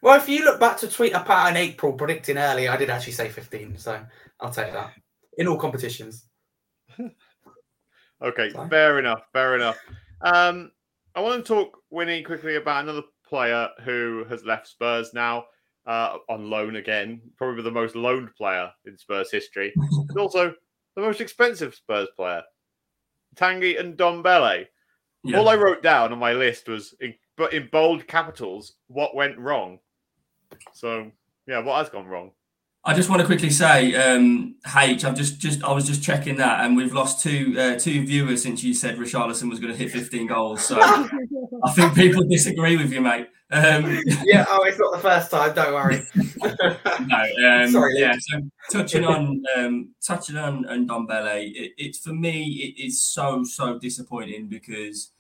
Well, 0.02 0.16
if 0.16 0.28
you 0.28 0.44
look 0.44 0.60
back 0.60 0.78
to 0.78 0.88
tweet 0.88 1.12
about 1.14 1.50
in 1.50 1.56
April 1.56 1.92
predicting 1.92 2.38
early, 2.38 2.68
I 2.68 2.76
did 2.76 2.90
actually 2.90 3.14
say 3.14 3.28
15, 3.28 3.76
so 3.78 4.00
I'll 4.40 4.50
take 4.50 4.72
that 4.72 4.92
in 5.38 5.48
all 5.48 5.58
competitions. 5.58 6.28
Okay, 8.22 8.48
Fine. 8.50 8.70
fair 8.70 8.98
enough. 8.98 9.22
Fair 9.32 9.56
enough. 9.56 9.78
Um, 10.22 10.70
I 11.14 11.20
want 11.20 11.44
to 11.44 11.54
talk, 11.54 11.78
Wynnie, 11.92 12.24
quickly 12.24 12.56
about 12.56 12.84
another 12.84 13.02
player 13.26 13.68
who 13.84 14.24
has 14.28 14.44
left 14.44 14.68
Spurs 14.68 15.12
now 15.14 15.44
uh, 15.86 16.16
on 16.28 16.50
loan 16.50 16.76
again. 16.76 17.20
Probably 17.36 17.62
the 17.62 17.70
most 17.70 17.96
loaned 17.96 18.34
player 18.34 18.70
in 18.84 18.96
Spurs 18.96 19.30
history. 19.30 19.72
and 20.08 20.18
also 20.18 20.54
the 20.94 21.02
most 21.02 21.20
expensive 21.20 21.74
Spurs 21.74 22.08
player, 22.16 22.42
Tanguy 23.34 23.78
Ndombele. 23.78 24.66
Yeah. 25.24 25.38
All 25.38 25.48
I 25.48 25.56
wrote 25.56 25.82
down 25.82 26.12
on 26.12 26.18
my 26.18 26.32
list 26.32 26.68
was, 26.68 26.94
in, 27.00 27.14
but 27.36 27.52
in 27.52 27.68
bold 27.72 28.06
capitals, 28.06 28.74
what 28.86 29.14
went 29.14 29.38
wrong. 29.38 29.78
So 30.72 31.10
yeah, 31.46 31.58
what 31.58 31.78
has 31.78 31.88
gone 31.88 32.06
wrong? 32.06 32.30
I 32.88 32.94
just 32.94 33.10
want 33.10 33.20
to 33.20 33.26
quickly 33.26 33.50
say, 33.50 33.96
um, 33.96 34.54
H, 34.76 35.04
I've 35.04 35.16
just, 35.16 35.40
just, 35.40 35.64
I 35.64 35.72
was 35.72 35.88
just 35.88 36.04
checking 36.04 36.36
that, 36.36 36.64
and 36.64 36.76
we've 36.76 36.92
lost 36.92 37.20
two, 37.20 37.56
uh, 37.58 37.76
two 37.76 38.06
viewers 38.06 38.44
since 38.44 38.62
you 38.62 38.74
said 38.74 38.96
Richarlison 38.96 39.50
was 39.50 39.58
going 39.58 39.72
to 39.72 39.78
hit 39.78 39.90
15 39.90 40.28
goals. 40.28 40.64
So 40.64 40.78
I 40.80 41.72
think 41.72 41.96
people 41.96 42.22
disagree 42.22 42.76
with 42.76 42.92
you, 42.92 43.00
mate. 43.00 43.26
Um, 43.50 44.00
yeah, 44.24 44.44
oh, 44.48 44.62
it's 44.62 44.78
not 44.78 44.92
the 44.92 45.00
first 45.00 45.32
time. 45.32 45.52
Don't 45.52 45.74
worry. 45.74 46.00
no, 47.06 47.64
um, 47.64 47.70
Sorry, 47.72 47.94
Luke. 47.94 48.00
yeah. 48.00 48.16
So 48.20 48.40
touching 48.70 49.04
on, 49.04 49.42
um, 49.56 49.88
touching 50.06 50.36
on, 50.36 50.64
on 50.68 50.86
Ndombele, 50.86 51.52
it, 51.56 51.72
it's 51.76 51.98
for 51.98 52.12
me, 52.12 52.44
it 52.76 52.80
is 52.80 53.02
so, 53.02 53.42
so 53.42 53.80
disappointing 53.80 54.46
because 54.46 55.10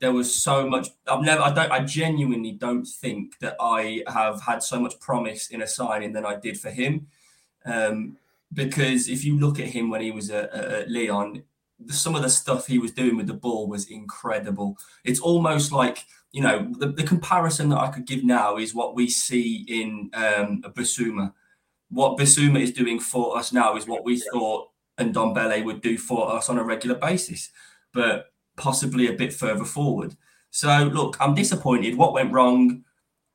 there 0.00 0.12
was 0.12 0.34
so 0.34 0.68
much. 0.68 0.88
I've 1.06 1.22
never, 1.22 1.42
I 1.42 1.52
don't, 1.52 1.72
I 1.72 1.84
genuinely 1.84 2.52
don't 2.52 2.84
think 2.84 3.38
that 3.40 3.56
I 3.60 4.02
have 4.06 4.42
had 4.42 4.62
so 4.62 4.78
much 4.80 4.98
promise 5.00 5.48
in 5.48 5.62
a 5.62 5.66
signing 5.66 6.12
than 6.12 6.24
I 6.24 6.36
did 6.36 6.58
for 6.58 6.70
him. 6.70 7.08
Um, 7.64 8.16
because 8.52 9.08
if 9.08 9.24
you 9.24 9.38
look 9.38 9.58
at 9.60 9.66
him 9.66 9.90
when 9.90 10.00
he 10.00 10.10
was 10.10 10.30
at, 10.30 10.52
at 10.52 10.90
Lyon, 10.90 11.42
some 11.88 12.14
of 12.14 12.22
the 12.22 12.30
stuff 12.30 12.66
he 12.66 12.78
was 12.78 12.92
doing 12.92 13.16
with 13.16 13.26
the 13.26 13.34
ball 13.34 13.68
was 13.68 13.90
incredible. 13.90 14.76
It's 15.04 15.20
almost 15.20 15.72
like 15.72 16.04
you 16.32 16.42
know 16.42 16.70
the, 16.78 16.88
the 16.88 17.02
comparison 17.02 17.68
that 17.70 17.78
I 17.78 17.88
could 17.88 18.06
give 18.06 18.24
now 18.24 18.56
is 18.56 18.74
what 18.74 18.94
we 18.94 19.08
see 19.08 19.64
in 19.68 20.10
um, 20.14 20.62
Bissouma. 20.74 21.32
What 21.90 22.18
Bissouma 22.18 22.60
is 22.60 22.72
doing 22.72 23.00
for 23.00 23.36
us 23.36 23.52
now 23.52 23.76
is 23.76 23.86
what 23.86 24.04
we 24.04 24.18
thought 24.18 24.68
Ndombele 24.98 25.64
would 25.64 25.80
do 25.80 25.96
for 25.96 26.32
us 26.34 26.48
on 26.48 26.58
a 26.58 26.64
regular 26.64 26.96
basis, 26.96 27.50
but 27.92 28.26
possibly 28.58 29.08
a 29.08 29.14
bit 29.14 29.32
further 29.32 29.64
forward. 29.64 30.16
So 30.50 30.90
look, 30.92 31.16
I'm 31.20 31.34
disappointed. 31.34 31.96
What 31.96 32.12
went 32.12 32.32
wrong? 32.32 32.84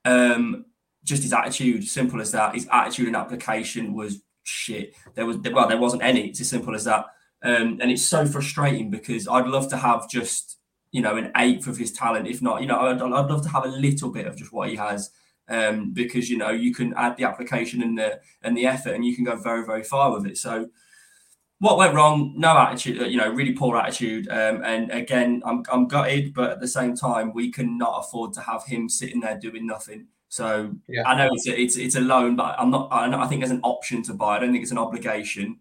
Um, 0.05 0.65
just 1.03 1.23
his 1.23 1.33
attitude, 1.33 1.87
simple 1.87 2.21
as 2.21 2.31
that. 2.31 2.55
His 2.55 2.67
attitude 2.71 3.07
and 3.07 3.15
application 3.15 3.93
was 3.93 4.21
shit. 4.43 4.93
There 5.15 5.25
was 5.25 5.37
well, 5.37 5.67
there 5.67 5.77
wasn't 5.77 6.03
any. 6.03 6.27
It's 6.27 6.41
as 6.41 6.49
simple 6.49 6.75
as 6.75 6.85
that. 6.85 7.05
Um, 7.43 7.79
and 7.81 7.91
it's 7.91 8.05
so 8.05 8.25
frustrating 8.25 8.89
because 8.89 9.27
I'd 9.27 9.47
love 9.47 9.69
to 9.69 9.77
have 9.77 10.09
just 10.09 10.59
you 10.91 11.01
know 11.01 11.17
an 11.17 11.31
eighth 11.37 11.67
of 11.67 11.77
his 11.77 11.91
talent, 11.91 12.27
if 12.27 12.41
not, 12.41 12.61
you 12.61 12.67
know, 12.67 12.79
I'd, 12.79 13.01
I'd 13.01 13.29
love 13.29 13.43
to 13.43 13.49
have 13.49 13.65
a 13.65 13.69
little 13.69 14.11
bit 14.11 14.27
of 14.27 14.37
just 14.37 14.53
what 14.53 14.69
he 14.69 14.75
has. 14.75 15.11
Um, 15.49 15.91
because 15.91 16.29
you 16.29 16.37
know 16.37 16.51
you 16.51 16.73
can 16.73 16.93
add 16.95 17.17
the 17.17 17.25
application 17.25 17.83
and 17.83 17.97
the 17.97 18.21
and 18.43 18.55
the 18.55 18.65
effort, 18.65 18.93
and 18.93 19.05
you 19.05 19.13
can 19.13 19.25
go 19.25 19.35
very 19.35 19.65
very 19.65 19.83
far 19.83 20.13
with 20.13 20.25
it. 20.25 20.37
So 20.37 20.69
what 21.63 21.77
went 21.77 21.95
wrong? 21.95 22.33
No 22.35 22.57
attitude, 22.57 23.09
you 23.09 23.15
know, 23.15 23.29
really 23.29 23.53
poor 23.53 23.77
attitude. 23.77 24.27
Um, 24.27 24.61
and 24.65 24.91
again, 24.91 25.41
I'm 25.45 25.63
I'm 25.71 25.87
gutted, 25.87 26.33
but 26.33 26.49
at 26.51 26.59
the 26.59 26.67
same 26.67 26.93
time, 26.93 27.33
we 27.33 27.53
cannot 27.53 28.01
afford 28.01 28.33
to 28.33 28.41
have 28.41 28.65
him 28.65 28.89
sitting 28.89 29.21
there 29.21 29.39
doing 29.39 29.65
nothing. 29.65 30.07
So 30.27 30.73
Yeah. 30.89 31.07
I 31.07 31.15
know 31.15 31.29
it's 31.31 31.47
a, 31.47 31.57
it's 31.57 31.77
it's 31.77 31.95
a 31.95 32.01
loan, 32.01 32.35
but 32.35 32.59
I'm 32.59 32.69
not. 32.69 32.89
I, 32.91 33.07
I 33.17 33.27
think 33.27 33.39
there's 33.39 33.51
an 33.51 33.61
option 33.63 34.03
to 34.03 34.13
buy. 34.13 34.35
I 34.35 34.39
don't 34.39 34.51
think 34.51 34.61
it's 34.61 34.73
an 34.73 34.77
obligation. 34.77 35.57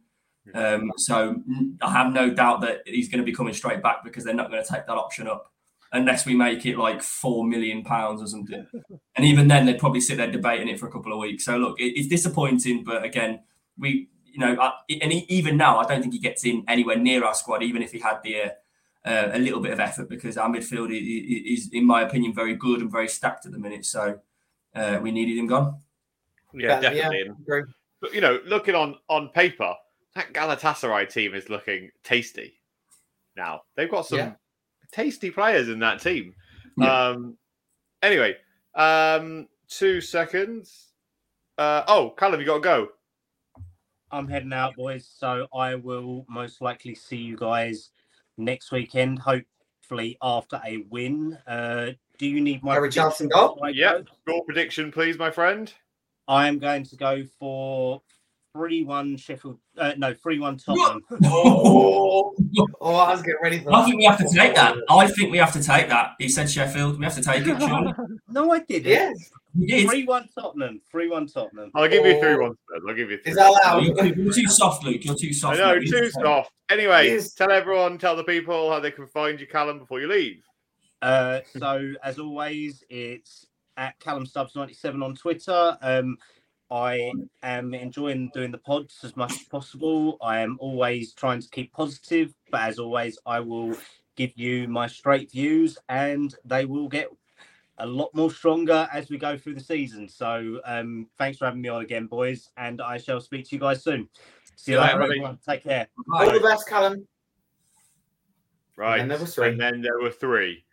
Um, 0.54 0.90
so 0.96 1.36
I 1.80 1.92
have 1.92 2.12
no 2.12 2.30
doubt 2.30 2.62
that 2.62 2.80
he's 2.84 3.08
going 3.08 3.20
to 3.20 3.24
be 3.24 3.32
coming 3.32 3.54
straight 3.54 3.80
back 3.80 4.02
because 4.02 4.24
they're 4.24 4.34
not 4.34 4.50
going 4.50 4.60
to 4.60 4.68
take 4.68 4.88
that 4.88 4.96
option 4.96 5.28
up 5.28 5.52
unless 5.92 6.26
we 6.26 6.34
make 6.34 6.66
it 6.66 6.78
like 6.78 7.00
four 7.00 7.44
million 7.44 7.84
pounds 7.84 8.20
or 8.20 8.26
something. 8.26 8.66
and 9.14 9.24
even 9.24 9.46
then, 9.46 9.66
they'd 9.66 9.78
probably 9.78 10.00
sit 10.00 10.16
there 10.16 10.32
debating 10.32 10.68
it 10.68 10.80
for 10.80 10.88
a 10.88 10.90
couple 10.90 11.12
of 11.12 11.20
weeks. 11.20 11.44
So 11.44 11.58
look, 11.58 11.78
it, 11.78 11.96
it's 11.96 12.08
disappointing, 12.08 12.82
but 12.82 13.04
again, 13.04 13.44
we 13.78 14.08
you 14.32 14.38
know, 14.40 14.60
I, 14.60 14.72
and 15.00 15.12
he, 15.12 15.20
even 15.28 15.56
now, 15.56 15.78
I 15.78 15.84
don't 15.86 16.00
think 16.00 16.12
he 16.14 16.18
gets 16.18 16.44
in 16.44 16.64
anywhere 16.68 16.96
near 16.96 17.24
our 17.24 17.34
squad, 17.34 17.62
even 17.62 17.82
if 17.82 17.92
he 17.92 17.98
had 18.00 18.18
the. 18.22 18.42
Uh, 18.42 18.48
uh, 19.04 19.30
a 19.32 19.38
little 19.40 19.58
bit 19.58 19.72
of 19.72 19.80
effort 19.80 20.08
because 20.08 20.36
our 20.36 20.48
midfield 20.48 20.90
i- 20.90 20.94
i- 20.94 21.52
is, 21.54 21.68
in 21.72 21.84
my 21.84 22.02
opinion, 22.02 22.32
very 22.32 22.54
good 22.54 22.80
and 22.80 22.88
very 22.92 23.08
stacked 23.08 23.44
at 23.44 23.50
the 23.50 23.58
minute. 23.58 23.84
So 23.84 24.20
uh, 24.76 25.00
we 25.02 25.10
needed 25.10 25.36
him 25.36 25.48
gone. 25.48 25.80
Yeah, 26.54 26.76
But, 26.76 26.80
definitely. 26.82 27.22
And, 27.22 27.36
agree. 27.40 27.62
but, 28.00 28.14
you 28.14 28.20
know, 28.20 28.38
looking 28.46 28.76
on 28.76 28.94
on 29.08 29.30
paper, 29.30 29.74
that 30.14 30.32
Galatasaray 30.32 31.12
team 31.12 31.34
is 31.34 31.48
looking 31.48 31.90
tasty. 32.04 32.60
Now 33.36 33.62
they've 33.74 33.90
got 33.90 34.06
some 34.06 34.18
Yeah. 34.18 34.32
tasty 34.92 35.32
players 35.32 35.68
in 35.68 35.80
that 35.80 36.00
team. 36.00 36.36
Yeah. 36.76 37.08
Um, 37.08 37.36
anyway, 38.02 38.36
um, 38.76 39.48
two 39.66 40.00
seconds. 40.00 40.92
Uh, 41.58 41.82
oh, 41.88 42.14
Kallum, 42.16 42.38
you 42.38 42.46
got 42.46 42.54
to 42.54 42.60
go. 42.60 42.88
I'm 44.12 44.28
heading 44.28 44.52
out, 44.52 44.76
boys. 44.76 45.08
So 45.18 45.48
I 45.54 45.74
will 45.74 46.26
most 46.28 46.60
likely 46.60 46.94
see 46.94 47.16
you 47.16 47.36
guys 47.36 47.90
next 48.36 48.70
weekend, 48.70 49.18
hopefully 49.18 50.18
after 50.20 50.60
a 50.64 50.84
win. 50.90 51.38
Uh, 51.46 51.92
do 52.18 52.26
you 52.26 52.40
need 52.40 52.62
my 52.62 52.74
Harry 52.74 52.90
Charlton 52.90 53.28
prediction 53.28 53.56
goal? 53.56 53.70
Yeah, 53.70 53.98
go? 53.98 54.04
score 54.20 54.44
prediction, 54.44 54.92
please, 54.92 55.18
my 55.18 55.30
friend. 55.30 55.72
I 56.28 56.46
am 56.46 56.58
going 56.58 56.84
to 56.84 56.96
go 56.96 57.24
for 57.40 58.02
3 58.54 58.84
1 58.84 59.16
Sheffield. 59.16 59.58
Uh, 59.78 59.92
no, 59.96 60.12
3 60.14 60.38
1 60.38 60.58
Tottenham. 60.58 61.02
Oh, 61.24 62.34
oh, 62.80 62.94
I 62.94 63.12
was 63.12 63.22
getting 63.22 63.40
ready 63.42 63.60
for 63.60 63.72
I 63.74 63.84
think 63.84 63.96
we 63.96 64.04
have 64.04 64.18
to 64.18 64.28
take 64.28 64.54
that. 64.54 64.74
I 64.90 65.06
think 65.06 65.32
we 65.32 65.38
have 65.38 65.52
to 65.54 65.62
take 65.62 65.88
that. 65.88 66.10
He 66.18 66.28
said 66.28 66.50
Sheffield. 66.50 66.98
We 66.98 67.04
have 67.04 67.14
to 67.14 67.22
take 67.22 67.46
it. 67.46 67.58
Surely. 67.60 67.92
no, 68.28 68.52
I 68.52 68.58
didn't. 68.60 68.90
Yes. 68.90 69.30
We 69.58 69.66
did. 69.66 69.88
3 69.88 70.04
1 70.04 70.28
Tottenham. 70.38 70.80
3 70.90 71.08
1 71.08 71.26
Tottenham. 71.28 71.70
I'll 71.74 71.88
give 71.88 72.04
you 72.04 72.16
Oh. 72.16 72.20
three 72.20 72.36
one. 72.36 72.54
I'll 72.88 72.94
give 72.94 73.10
you 73.10 73.18
three. 73.22 73.30
Is 73.32 73.36
that 73.38 73.48
allowed? 73.48 73.84
You're 73.84 73.96
too, 73.96 74.22
you're 74.22 74.32
too 74.32 74.46
soft, 74.48 74.84
Luke. 74.84 75.04
You're 75.04 75.14
too 75.16 75.28
I 75.28 75.32
soft. 75.32 75.58
know, 75.58 75.78
too 75.78 76.10
soft. 76.10 76.50
Anyway, 76.70 77.20
tell 77.36 77.50
everyone, 77.50 77.98
tell 77.98 78.16
the 78.16 78.24
people 78.24 78.70
how 78.70 78.80
they 78.80 78.90
can 78.90 79.06
find 79.06 79.40
you, 79.40 79.46
Kallum, 79.46 79.78
before 79.78 80.00
you 80.00 80.08
leave. 80.08 80.42
Uh, 81.00 81.40
so 81.58 81.92
as 82.04 82.18
always, 82.18 82.84
it's 82.88 83.46
at 83.76 83.98
Kallum 84.00 84.26
Stubbs 84.26 84.54
ninety 84.54 84.74
seven 84.74 85.02
on 85.02 85.14
Twitter. 85.14 85.76
Um, 85.82 86.16
I 86.72 87.12
am 87.42 87.74
enjoying 87.74 88.30
doing 88.32 88.50
the 88.50 88.56
pods 88.56 89.00
as 89.04 89.14
much 89.14 89.32
as 89.32 89.42
possible. 89.42 90.16
I 90.22 90.40
am 90.40 90.56
always 90.58 91.12
trying 91.12 91.42
to 91.42 91.48
keep 91.50 91.70
positive, 91.74 92.32
but 92.50 92.62
as 92.62 92.78
always, 92.78 93.18
I 93.26 93.40
will 93.40 93.76
give 94.16 94.32
you 94.36 94.66
my 94.68 94.86
straight 94.86 95.30
views, 95.30 95.76
and 95.90 96.34
they 96.46 96.64
will 96.64 96.88
get 96.88 97.08
a 97.76 97.86
lot 97.86 98.08
more 98.14 98.30
stronger 98.30 98.88
as 98.90 99.10
we 99.10 99.18
go 99.18 99.36
through 99.36 99.54
the 99.54 99.60
season. 99.60 100.08
So 100.08 100.60
um, 100.64 101.08
thanks 101.18 101.38
for 101.38 101.44
having 101.44 101.60
me 101.60 101.68
on 101.68 101.82
again, 101.82 102.06
boys, 102.06 102.48
and 102.56 102.80
I 102.80 102.96
shall 102.96 103.20
speak 103.20 103.48
to 103.50 103.54
you 103.56 103.60
guys 103.60 103.84
soon. 103.84 104.08
See 104.56 104.72
you 104.72 104.78
Yeah, 104.78 104.84
later, 104.84 104.98
buddy. 104.98 105.10
everyone. 105.10 105.38
Take 105.46 105.64
care. 105.64 105.88
Right. 106.06 106.28
All 106.28 106.32
the 106.32 106.40
best, 106.40 106.68
Kallum. 106.68 107.04
Right. 108.76 109.00
And 109.00 109.10
there 109.10 109.18
were 109.18 109.26
three. 109.26 109.48
And 109.48 109.60
then 109.60 109.82
there 109.82 110.00
were 110.00 110.10
three. 110.10 110.64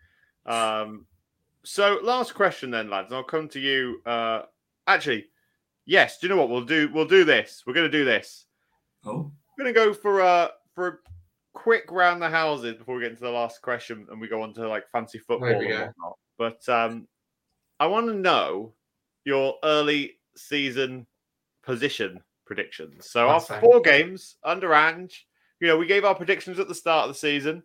Um, 0.45 1.07
so 1.63 1.99
last 2.03 2.35
question 2.35 2.71
then, 2.71 2.89
lads. 2.89 3.11
I'll 3.11 3.23
come 3.23 3.49
to 3.49 3.59
you. 3.59 4.01
Uh, 4.05 4.43
actually, 4.87 5.28
yes. 5.89 6.19
Do 6.19 6.27
you 6.27 6.33
know 6.33 6.39
what 6.39 6.49
we'll 6.49 6.61
do? 6.61 6.89
We'll 6.93 7.05
do 7.05 7.25
this. 7.25 7.63
We're 7.65 7.73
going 7.73 7.91
to 7.91 7.97
do 7.97 8.05
this. 8.05 8.45
Oh, 9.05 9.31
We're 9.57 9.63
going 9.65 9.73
to 9.73 9.79
go 9.79 9.93
for 9.93 10.19
a 10.21 10.51
for 10.75 10.87
a 10.87 10.97
quick 11.53 11.91
round 11.91 12.21
the 12.21 12.29
houses 12.29 12.77
before 12.77 12.95
we 12.95 13.01
get 13.01 13.11
into 13.11 13.23
the 13.23 13.29
last 13.29 13.61
question, 13.61 14.07
and 14.11 14.21
we 14.21 14.27
go 14.27 14.41
on 14.41 14.53
to 14.53 14.67
like 14.67 14.89
fancy 14.89 15.17
football 15.17 15.49
and 15.49 15.65
whatnot. 15.65 16.17
But 16.37 16.69
um, 16.69 17.07
I 17.79 17.87
want 17.87 18.07
to 18.07 18.13
know 18.13 18.73
your 19.25 19.55
early 19.63 20.19
season 20.35 21.05
position 21.63 22.21
predictions. 22.45 23.09
So 23.09 23.27
That's 23.27 23.49
after 23.49 23.61
four 23.61 23.81
games 23.81 24.37
under 24.43 24.73
Ange, 24.73 25.27
you 25.59 25.67
know, 25.67 25.77
we 25.77 25.85
gave 25.85 26.05
our 26.05 26.15
predictions 26.15 26.59
at 26.59 26.67
the 26.67 26.75
start 26.75 27.07
of 27.07 27.13
the 27.13 27.19
season. 27.19 27.63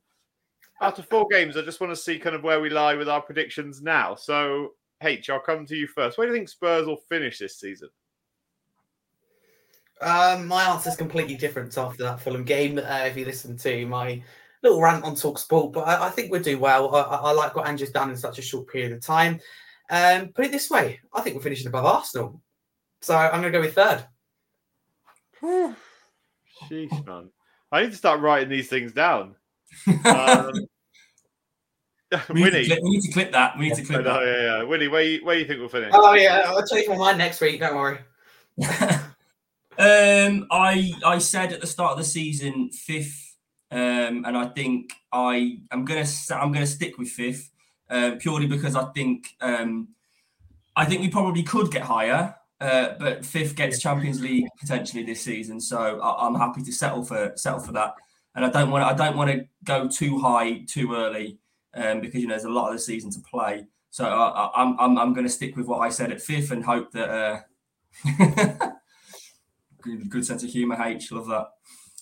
After 0.81 1.03
four 1.03 1.27
games, 1.31 1.57
I 1.57 1.63
just 1.63 1.81
want 1.81 1.93
to 1.93 1.97
see 1.97 2.19
kind 2.19 2.35
of 2.35 2.43
where 2.43 2.61
we 2.61 2.69
lie 2.69 2.95
with 2.95 3.09
our 3.09 3.23
predictions 3.23 3.81
now. 3.81 4.17
So, 4.17 4.71
H, 5.03 5.31
I'll 5.31 5.39
come 5.39 5.65
to 5.67 5.77
you 5.77 5.87
first. 5.87 6.19
Where 6.19 6.27
do 6.27 6.33
you 6.33 6.39
think 6.39 6.49
Spurs 6.49 6.87
will 6.87 6.97
finish 7.09 7.39
this 7.39 7.61
season? 7.61 7.89
Um, 10.01 10.47
my 10.47 10.65
answer 10.65 10.91
is 10.91 10.97
completely 10.97 11.37
different 11.37 11.77
after 11.79 12.03
that 12.03 12.21
Fulham 12.21 12.45
game. 12.45 12.79
Uh, 12.79 13.05
if 13.07 13.17
you 13.17 13.25
listen 13.25 13.57
to 13.59 13.87
my 13.87 14.23
little 14.63 14.81
rant 14.81 15.05
on 15.05 15.15
Talk 15.15 15.39
Sport, 15.39 15.73
but 15.73 15.87
I, 15.87 16.07
I 16.07 16.11
think 16.11 16.31
we'll 16.31 16.43
do 16.43 16.59
well. 16.59 16.95
I, 16.95 17.01
I 17.01 17.17
I 17.17 17.33
like 17.33 17.55
what 17.55 17.67
Andrew's 17.67 17.91
done 17.91 18.11
in 18.11 18.17
such 18.17 18.39
a 18.39 18.43
short 18.43 18.69
period 18.69 18.93
of 18.93 19.01
time. 19.01 19.41
Um, 19.91 20.29
put 20.29 20.47
it 20.47 20.53
this 20.53 20.71
way, 20.71 21.01
I 21.13 21.21
think 21.21 21.37
we're 21.37 21.43
finishing 21.43 21.67
above 21.67 21.85
Arsenal. 21.85 22.41
So 23.03 23.15
I'm 23.15 23.43
going 23.43 23.53
to 23.53 23.59
go 23.59 23.61
with 23.61 23.75
third. 23.75 24.07
Sheesh, 25.43 27.07
man. 27.07 27.31
I 27.71 27.83
need 27.83 27.91
to 27.91 27.97
start 27.97 28.21
writing 28.21 28.49
these 28.49 28.69
things 28.69 28.93
down. 28.93 29.37
Um, 30.05 30.53
We 32.29 32.45
need, 32.45 32.51
to 32.51 32.67
clip, 32.67 32.79
we 32.83 32.91
need 32.91 33.01
to 33.01 33.13
clip 33.13 33.33
that. 33.33 33.59
We 33.59 33.69
need 33.69 33.77
to 33.77 33.85
clip 33.85 34.05
know, 34.05 34.25
that. 34.25 34.27
yeah, 34.27 34.59
yeah. 34.59 34.65
Wynnie, 34.65 34.91
where 34.91 35.03
you, 35.03 35.25
where 35.25 35.37
you 35.37 35.47
think 35.47 35.59
we'll 35.59 35.69
finish? 35.69 35.91
Oh 35.93 36.15
yeah, 36.15 36.45
I'll 36.47 36.65
change 36.65 36.89
my 36.89 36.97
mind 36.97 37.19
next 37.19 37.41
week. 37.41 37.59
Don't 37.59 37.75
worry. 37.75 37.99
um, 39.79 40.47
I 40.51 40.93
I 41.05 41.19
said 41.19 41.53
at 41.53 41.61
the 41.61 41.67
start 41.67 41.93
of 41.93 41.99
the 41.99 42.05
season 42.05 42.71
fifth, 42.71 43.37
um, 43.71 44.25
and 44.25 44.37
I 44.37 44.47
think 44.47 44.93
I 45.13 45.59
am 45.71 45.85
gonna 45.85 46.07
I'm 46.31 46.53
gonna 46.53 46.67
stick 46.67 46.97
with 46.99 47.09
fifth, 47.09 47.51
uh, 47.91 48.13
purely 48.19 48.47
because 48.47 48.77
I 48.77 48.85
think 48.93 49.35
um, 49.41 49.89
I 50.77 50.85
think 50.85 51.01
we 51.01 51.09
probably 51.09 51.43
could 51.43 51.71
get 51.71 51.83
higher, 51.83 52.35
uh, 52.61 52.91
but 52.99 53.25
fifth 53.25 53.57
gets 53.57 53.81
Champions 53.81 54.21
League 54.21 54.47
potentially 54.61 55.03
this 55.03 55.23
season, 55.23 55.61
so 55.61 56.01
I, 56.01 56.27
I'm 56.27 56.35
happy 56.35 56.63
to 56.63 56.73
settle 56.73 57.05
for 57.05 57.33
settle 57.37 57.61
for 57.61 57.73
that. 57.73 57.95
And 58.37 58.45
I 58.45 58.51
don't 58.51 58.71
want 58.71 58.85
I 58.85 58.93
don't 58.93 59.17
want 59.17 59.31
to 59.31 59.47
go 59.65 59.89
too 59.89 60.19
high 60.19 60.65
too 60.67 60.95
early 60.95 61.39
um, 61.75 62.01
because 62.01 62.21
you 62.21 62.27
know 62.27 62.35
there's 62.35 62.45
a 62.45 62.51
lot 62.51 62.69
of 62.69 62.75
the 62.75 62.81
season 62.81 63.11
to 63.13 63.21
play. 63.21 63.67
So 63.91 64.05
I, 64.05 64.29
I, 64.29 64.63
I'm 64.63 64.79
I'm 64.79 64.99
I'm 64.99 65.15
going 65.15 65.27
to 65.27 65.33
stick 65.33 65.57
with 65.57 65.67
what 65.67 65.79
I 65.79 65.89
said 65.89 66.13
at 66.13 66.21
fifth 66.21 66.51
and 66.51 66.65
hope 66.65 66.93
that. 66.93 67.11
Uh, 67.11 68.71
good, 69.85 70.11
good 70.11 70.27
sense 70.27 70.43
of 70.43 70.51
humour, 70.51 70.83
H. 70.83 71.13
Love 71.13 71.27
that. 71.27 71.49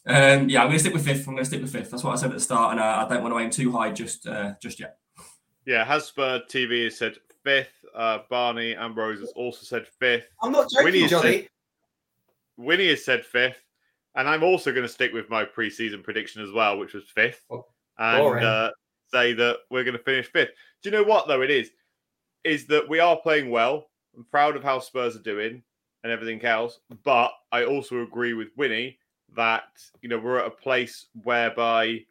Um, 0.04 0.48
yeah, 0.48 0.60
I'm 0.60 0.68
going 0.68 0.72
to 0.72 0.78
stick 0.78 0.94
with 0.94 1.04
fifth. 1.04 1.26
I'm 1.28 1.34
going 1.34 1.44
to 1.44 1.44
stick 1.44 1.60
with 1.60 1.72
fifth. 1.72 1.90
That's 1.90 2.02
what 2.02 2.12
I 2.12 2.16
said 2.16 2.30
at 2.30 2.34
the 2.34 2.40
start, 2.40 2.72
and 2.72 2.80
uh, 2.80 3.04
I 3.06 3.12
don't 3.12 3.22
want 3.22 3.34
to 3.34 3.38
aim 3.38 3.50
too 3.50 3.72
high 3.72 3.90
just 3.90 4.26
uh, 4.26 4.54
just 4.60 4.80
yet. 4.80 4.96
Yeah, 5.66 5.84
Hasper 5.84 6.42
TV 6.48 6.84
has 6.84 6.98
said 6.98 7.16
fifth. 7.44 7.84
Uh, 7.94 8.20
Barney 8.30 8.74
Ambrose 8.74 9.20
has 9.20 9.32
also 9.32 9.64
said 9.64 9.86
fifth. 9.86 10.26
I'm 10.42 10.52
not 10.52 10.70
joking, 10.70 10.92
Wynnie 10.92 11.08
Johnny. 11.08 11.48
Wynnie 12.58 12.90
has 12.90 13.04
said 13.04 13.24
fifth. 13.24 13.62
And 14.14 14.28
I'm 14.28 14.42
also 14.42 14.72
going 14.72 14.82
to 14.82 14.88
stick 14.92 15.12
with 15.12 15.30
my 15.30 15.44
preseason 15.44 16.02
prediction 16.02 16.42
as 16.42 16.52
well, 16.52 16.78
which 16.78 16.92
was 16.92 17.04
fifth. 17.14 17.46
Oh, 17.50 17.64
and 17.98 18.44
uh, 18.44 18.70
say 19.12 19.32
that 19.34 19.58
we're 19.70 19.84
going 19.84 19.96
to 19.96 20.02
finish 20.02 20.30
fifth. 20.30 20.50
Do 20.82 20.90
you 20.90 20.96
know 20.96 21.02
what, 21.02 21.28
though, 21.28 21.42
it 21.42 21.50
is? 21.50 21.70
Is 22.44 22.66
that 22.66 22.88
we 22.88 22.98
are 23.00 23.16
playing 23.16 23.50
well. 23.50 23.88
I'm 24.16 24.24
proud 24.24 24.56
of 24.56 24.62
how 24.62 24.80
Spurs 24.80 25.16
are 25.16 25.22
doing 25.22 25.62
and 26.02 26.12
everything 26.12 26.44
else. 26.44 26.80
But 27.04 27.32
I 27.50 27.64
also 27.64 28.02
agree 28.02 28.34
with 28.34 28.56
Wynnie 28.56 28.96
that, 29.36 29.64
you 30.02 30.08
know, 30.08 30.18
we're 30.18 30.38
at 30.38 30.46
a 30.46 30.50
place 30.50 31.06
whereby 31.22 32.04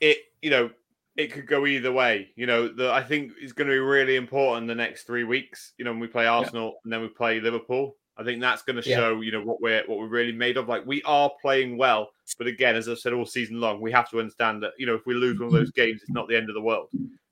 it, 0.00 0.18
you 0.42 0.50
know, 0.50 0.70
it 1.16 1.32
could 1.32 1.46
go 1.48 1.66
either 1.66 1.90
way. 1.90 2.30
You 2.36 2.46
know, 2.46 2.68
the 2.68 2.92
I 2.92 3.02
think 3.02 3.32
it's 3.40 3.52
going 3.52 3.68
to 3.68 3.74
be 3.74 3.78
really 3.80 4.16
important 4.16 4.68
the 4.68 4.74
next 4.74 5.02
three 5.04 5.24
weeks. 5.24 5.72
You 5.76 5.84
know, 5.84 5.90
when 5.90 6.00
we 6.00 6.06
play 6.06 6.26
Arsenal 6.26 6.76
and 6.84 6.92
then 6.92 7.00
we 7.00 7.08
play 7.08 7.40
Liverpool. 7.40 7.96
I 8.16 8.24
think 8.24 8.40
that's 8.40 8.62
going 8.62 8.80
to 8.82 8.88
Yeah. 8.88 8.96
show, 8.96 9.20
you 9.20 9.30
know, 9.30 9.42
what 9.42 9.60
we're 9.60 9.84
what 9.86 9.98
we're 9.98 10.08
really 10.08 10.32
made 10.32 10.56
of. 10.56 10.68
Like 10.68 10.84
we 10.86 11.02
are 11.04 11.30
playing 11.40 11.76
well, 11.76 12.10
but 12.36 12.46
again, 12.48 12.74
as 12.74 12.88
I've 12.88 12.98
said 12.98 13.12
all 13.12 13.26
season 13.26 13.60
long, 13.60 13.80
we 13.80 13.92
have 13.92 14.10
to 14.10 14.18
understand 14.18 14.62
that 14.64 14.72
you 14.76 14.86
know 14.86 14.94
if 14.94 15.06
we 15.06 15.14
lose 15.14 15.38
one 15.38 15.48
of 15.48 15.52
those 15.52 15.70
games, 15.70 16.02
it's 16.02 16.10
not 16.10 16.28
the 16.28 16.36
end 16.36 16.48
of 16.48 16.54
the 16.54 16.60
world. 16.60 16.88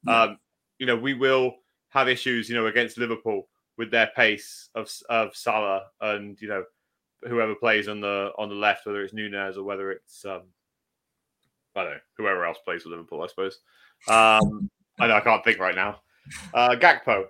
Um, 0.07 0.39
you 0.79 0.87
know, 0.87 0.97
we 0.97 1.15
will 1.15 1.57
have 1.89 2.09
issues, 2.09 2.49
you 2.49 2.55
know, 2.55 2.67
against 2.67 2.99
Liverpool 2.99 3.49
with 3.77 3.91
their 3.91 4.11
pace 4.17 4.69
of 4.75 4.91
of 5.09 5.37
Salah 5.37 5.87
and 6.01 6.41
you 6.41 6.49
know 6.49 6.65
whoever 7.29 7.55
plays 7.55 7.89
on 7.89 8.01
the 8.01 8.31
on 8.39 8.49
the 8.49 8.55
left, 8.55 8.87
whether 8.87 9.03
it's 9.03 9.13
Nunez 9.15 9.57
or 9.57 9.65
whether 9.65 9.91
it's 9.91 10.25
um, 10.25 10.43
I 11.75 11.83
don't 11.83 11.93
know 11.93 11.99
whoever 12.17 12.45
else 12.45 12.59
plays 12.65 12.83
for 12.83 12.91
Liverpool, 12.91 13.23
I 13.23 13.27
suppose. 13.27 13.61
Um, 14.09 14.71
I 14.99 15.07
know 15.09 15.15
I 15.17 15.21
can't 15.21 15.45
think 15.45 15.59
right 15.59 15.75
now. 15.75 16.01
Uh, 16.55 16.71
Gakpo, 16.71 17.27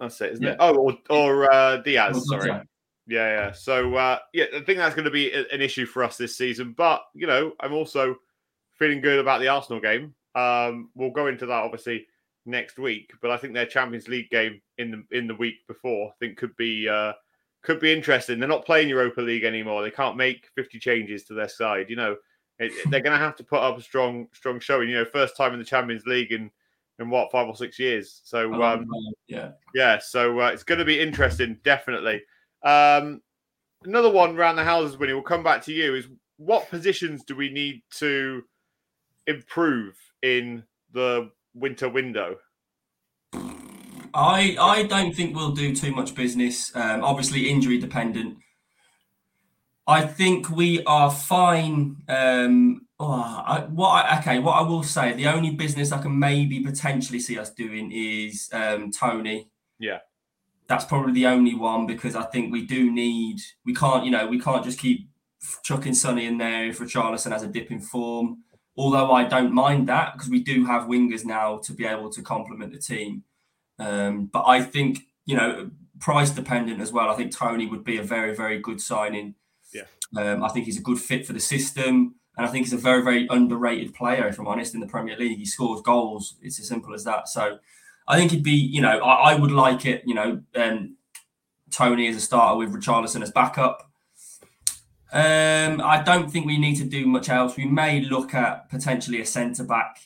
that's 0.00 0.20
it, 0.20 0.32
isn't 0.32 0.44
Yeah. 0.44 0.52
it? 0.52 0.56
Oh, 0.60 0.74
or, 0.76 0.96
or 1.10 1.52
uh, 1.52 1.76
Diaz, 1.78 2.12
Well, 2.14 2.40
sorry. 2.40 2.50
yeah. 2.50 2.62
Yeah, 3.10 3.28
yeah. 3.30 3.52
So 3.52 3.94
uh, 3.94 4.18
yeah, 4.34 4.44
I 4.54 4.60
think 4.60 4.78
that's 4.78 4.94
going 4.94 5.06
to 5.06 5.10
be 5.10 5.32
an 5.32 5.62
issue 5.62 5.86
for 5.86 6.04
us 6.04 6.16
this 6.18 6.36
season. 6.36 6.74
But 6.76 7.02
you 7.14 7.26
know, 7.26 7.52
I'm 7.60 7.72
also 7.72 8.16
feeling 8.78 9.00
good 9.00 9.18
about 9.18 9.40
the 9.40 9.48
Arsenal 9.48 9.80
game. 9.80 10.14
Um, 10.34 10.90
we'll 10.94 11.10
go 11.10 11.26
into 11.26 11.46
that 11.46 11.52
obviously 11.64 12.06
next 12.48 12.78
week, 12.78 13.12
but 13.20 13.30
I 13.30 13.36
think 13.36 13.54
their 13.54 13.66
Champions 13.66 14.08
League 14.08 14.30
game 14.30 14.60
in 14.78 14.90
the 14.90 15.16
in 15.16 15.26
the 15.26 15.34
week 15.34 15.66
before 15.66 16.08
I 16.08 16.12
think 16.18 16.38
could 16.38 16.56
be 16.56 16.88
uh, 16.88 17.12
could 17.62 17.80
be 17.80 17.92
interesting. 17.92 18.38
They're 18.38 18.48
not 18.48 18.64
playing 18.64 18.88
Europa 18.88 19.20
League 19.20 19.44
anymore. 19.44 19.82
They 19.82 19.90
can't 19.90 20.16
make 20.16 20.48
50 20.54 20.78
changes 20.78 21.24
to 21.24 21.34
their 21.34 21.48
side. 21.48 21.90
You 21.90 21.96
know, 21.96 22.16
it, 22.58 22.72
they're 22.90 23.00
going 23.00 23.18
to 23.18 23.24
have 23.24 23.36
to 23.36 23.44
put 23.44 23.60
up 23.60 23.78
a 23.78 23.82
strong 23.82 24.28
strong 24.32 24.60
showing. 24.60 24.88
You 24.88 24.96
know, 24.96 25.04
first 25.04 25.36
time 25.36 25.52
in 25.52 25.58
the 25.58 25.64
Champions 25.64 26.06
League 26.06 26.32
in 26.32 26.50
in 26.98 27.10
what 27.10 27.30
five 27.30 27.46
or 27.46 27.56
six 27.56 27.78
years. 27.78 28.20
So 28.24 28.62
um, 28.62 28.86
yeah. 29.28 29.52
yeah, 29.74 29.98
so 29.98 30.40
uh, 30.40 30.48
it's 30.48 30.64
going 30.64 30.80
to 30.80 30.84
be 30.84 31.00
interesting, 31.00 31.58
definitely. 31.62 32.22
Um, 32.64 33.22
another 33.84 34.10
one 34.10 34.36
around 34.36 34.56
the 34.56 34.64
houses, 34.64 34.96
Wynnie, 34.96 35.14
we'll 35.14 35.22
come 35.22 35.44
back 35.44 35.62
to 35.64 35.72
you. 35.72 35.94
Is 35.94 36.08
what 36.38 36.68
positions 36.70 37.24
do 37.24 37.36
we 37.36 37.50
need 37.50 37.82
to 37.98 38.42
improve 39.26 39.96
in 40.22 40.64
the 40.92 41.30
winter 41.58 41.88
window? 41.88 42.36
I 44.14 44.56
I 44.58 44.84
don't 44.84 45.14
think 45.14 45.36
we'll 45.36 45.52
do 45.52 45.74
too 45.74 45.92
much 45.92 46.14
business. 46.14 46.74
Um, 46.74 47.04
obviously, 47.04 47.48
injury 47.50 47.78
dependent. 47.78 48.38
I 49.86 50.02
think 50.02 50.50
we 50.50 50.82
are 50.84 51.10
fine. 51.10 51.96
Um, 52.08 52.86
oh, 53.00 53.42
I, 53.46 53.60
what 53.70 53.88
I, 53.90 54.18
okay? 54.18 54.38
What 54.38 54.52
I 54.52 54.62
will 54.62 54.82
say, 54.82 55.14
the 55.14 55.28
only 55.28 55.50
business 55.50 55.92
I 55.92 56.00
can 56.02 56.18
maybe 56.18 56.60
potentially 56.60 57.20
see 57.20 57.38
us 57.38 57.50
doing 57.50 57.90
is 57.92 58.50
um, 58.52 58.90
Toney. 58.90 59.50
Yeah. 59.78 59.98
that's 60.68 60.84
probably 60.84 61.12
the 61.12 61.26
only 61.26 61.54
one 61.54 61.86
because 61.86 62.14
I 62.14 62.24
think 62.24 62.52
we 62.52 62.66
do 62.66 62.90
need. 62.92 63.40
We 63.64 63.74
can't, 63.74 64.04
you 64.04 64.10
know, 64.10 64.26
we 64.26 64.38
can't 64.38 64.64
just 64.64 64.78
keep 64.78 65.08
chucking 65.64 65.94
Sonny 65.94 66.26
in 66.26 66.38
there 66.38 66.66
if 66.66 66.78
Richarlison 66.78 67.32
has 67.32 67.42
a 67.42 67.48
dip 67.48 67.70
in 67.70 67.80
form. 67.80 68.44
Although 68.78 69.10
I 69.10 69.24
don't 69.24 69.52
mind 69.52 69.88
that 69.88 70.12
because 70.12 70.30
we 70.30 70.40
do 70.40 70.64
have 70.64 70.84
wingers 70.84 71.24
now 71.24 71.58
to 71.58 71.72
be 71.72 71.84
able 71.84 72.10
to 72.10 72.22
complement 72.22 72.72
the 72.72 72.78
team. 72.78 73.24
Um, 73.80 74.26
but 74.26 74.44
I 74.46 74.62
think, 74.62 75.00
you 75.26 75.36
know, 75.36 75.70
price 75.98 76.30
dependent 76.30 76.80
as 76.80 76.92
well. 76.92 77.10
I 77.10 77.16
think 77.16 77.32
Toney 77.32 77.66
would 77.66 77.82
be 77.82 77.98
a 77.98 78.04
very, 78.04 78.36
very 78.36 78.60
good 78.60 78.80
signing. 78.80 79.34
Yeah. 79.74 79.82
Um, 80.16 80.44
I 80.44 80.48
think 80.50 80.66
he's 80.66 80.78
a 80.78 80.82
good 80.82 81.00
fit 81.00 81.26
for 81.26 81.32
the 81.32 81.40
system. 81.40 82.14
And 82.36 82.46
I 82.46 82.50
think 82.50 82.66
he's 82.66 82.72
a 82.72 82.76
very, 82.76 83.02
very 83.02 83.26
underrated 83.30 83.94
player, 83.94 84.28
if 84.28 84.38
I'm 84.38 84.46
honest, 84.46 84.74
in 84.74 84.80
the 84.80 84.86
Premier 84.86 85.16
League. 85.16 85.38
He 85.38 85.44
scores 85.44 85.80
goals. 85.80 86.36
It's 86.40 86.60
as 86.60 86.68
simple 86.68 86.94
as 86.94 87.02
that. 87.02 87.28
So 87.28 87.58
I 88.06 88.16
think 88.16 88.30
he'd 88.30 88.44
be, 88.44 88.52
you 88.52 88.80
know, 88.80 89.00
I, 89.00 89.32
I 89.32 89.34
would 89.34 89.50
like 89.50 89.86
it, 89.86 90.04
you 90.06 90.14
know, 90.14 90.40
um, 90.54 90.96
Toney 91.72 92.06
as 92.06 92.14
a 92.14 92.20
starter 92.20 92.56
with 92.56 92.72
Richarlison 92.72 93.22
as 93.22 93.32
backup. 93.32 93.87
Um, 95.12 95.80
I 95.80 96.02
don't 96.04 96.30
think 96.30 96.46
we 96.46 96.58
need 96.58 96.76
to 96.76 96.84
do 96.84 97.06
much 97.06 97.28
else. 97.28 97.56
We 97.56 97.64
may 97.64 98.00
look 98.02 98.34
at 98.34 98.68
potentially 98.68 99.20
a 99.20 99.26
centre 99.26 99.64
back, 99.64 100.00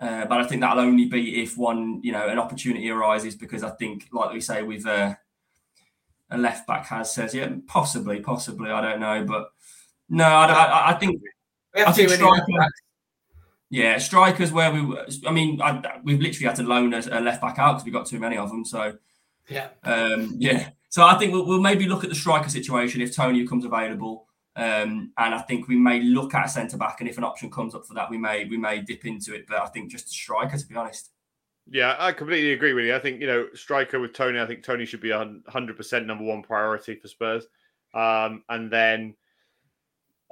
uh, 0.00 0.26
but 0.26 0.40
I 0.40 0.44
think 0.46 0.60
that'll 0.62 0.80
only 0.84 1.04
be 1.06 1.42
if 1.42 1.56
one, 1.56 2.00
you 2.02 2.12
know, 2.12 2.26
an 2.28 2.38
opportunity 2.38 2.90
arises. 2.90 3.36
Because 3.36 3.62
I 3.62 3.70
think, 3.70 4.08
like 4.12 4.32
we 4.32 4.40
say, 4.40 4.62
with 4.62 4.84
uh, 4.86 5.14
a 6.30 6.38
left 6.38 6.66
back 6.66 6.86
has 6.86 7.14
says, 7.14 7.34
yeah, 7.34 7.50
possibly, 7.68 8.20
possibly, 8.20 8.70
I 8.70 8.80
don't 8.80 9.00
know, 9.00 9.24
but 9.24 9.50
no, 10.08 10.24
I, 10.24 10.46
I, 10.46 10.90
I 10.90 10.94
think 10.94 11.22
We 11.74 11.80
have 11.80 11.88
I 11.90 11.92
think 11.92 12.10
striker- 12.10 12.68
yeah, 13.70 13.98
strikers 13.98 14.52
where 14.52 14.72
we, 14.72 14.80
were- 14.82 15.06
I 15.26 15.30
mean, 15.32 15.60
I, 15.62 15.98
we've 16.02 16.20
literally 16.20 16.46
had 16.46 16.56
to 16.56 16.62
loan 16.62 16.94
a, 16.94 16.98
a 17.10 17.20
left 17.20 17.40
back 17.42 17.58
out 17.58 17.72
because 17.74 17.84
we 17.84 17.90
got 17.92 18.06
too 18.06 18.18
many 18.20 18.36
of 18.36 18.48
them. 18.50 18.64
So 18.64 18.96
Yeah. 19.48 19.68
um, 19.84 20.34
yeah, 20.38 20.70
so 20.96 21.04
I 21.04 21.18
think 21.18 21.34
we'll, 21.34 21.44
we'll 21.44 21.60
maybe 21.60 21.86
look 21.86 22.04
at 22.04 22.08
the 22.08 22.16
striker 22.16 22.48
situation 22.48 23.02
if 23.02 23.14
Toney 23.14 23.42
becomes 23.42 23.66
available, 23.66 24.26
um, 24.56 25.12
and 25.18 25.34
I 25.34 25.40
think 25.40 25.68
we 25.68 25.76
may 25.76 26.00
look 26.00 26.32
at 26.32 26.46
a 26.46 26.48
centre 26.48 26.78
back, 26.78 27.00
and 27.00 27.10
if 27.10 27.18
an 27.18 27.24
option 27.24 27.50
comes 27.50 27.74
up 27.74 27.84
for 27.84 27.92
that, 27.92 28.08
we 28.08 28.16
may 28.16 28.46
we 28.46 28.56
may 28.56 28.80
dip 28.80 29.04
into 29.04 29.34
it. 29.34 29.46
But 29.46 29.60
I 29.60 29.66
think 29.66 29.90
just 29.90 30.08
striker, 30.08 30.56
to 30.56 30.66
be 30.66 30.74
honest. 30.74 31.10
Yeah, 31.68 31.96
I 31.98 32.12
completely 32.12 32.54
agree 32.54 32.72
with 32.72 32.86
you. 32.86 32.96
I 32.96 32.98
think 32.98 33.20
you 33.20 33.26
know, 33.26 33.48
striker 33.52 34.00
with 34.00 34.14
Toney. 34.14 34.40
I 34.40 34.46
think 34.46 34.62
Toney 34.62 34.86
should 34.86 35.02
be 35.02 35.10
hundred 35.10 35.76
percent 35.76 36.06
number 36.06 36.24
one 36.24 36.42
priority 36.42 36.94
for 36.94 37.08
Spurs. 37.08 37.46
Um, 37.92 38.42
and 38.48 38.70
then 38.70 39.16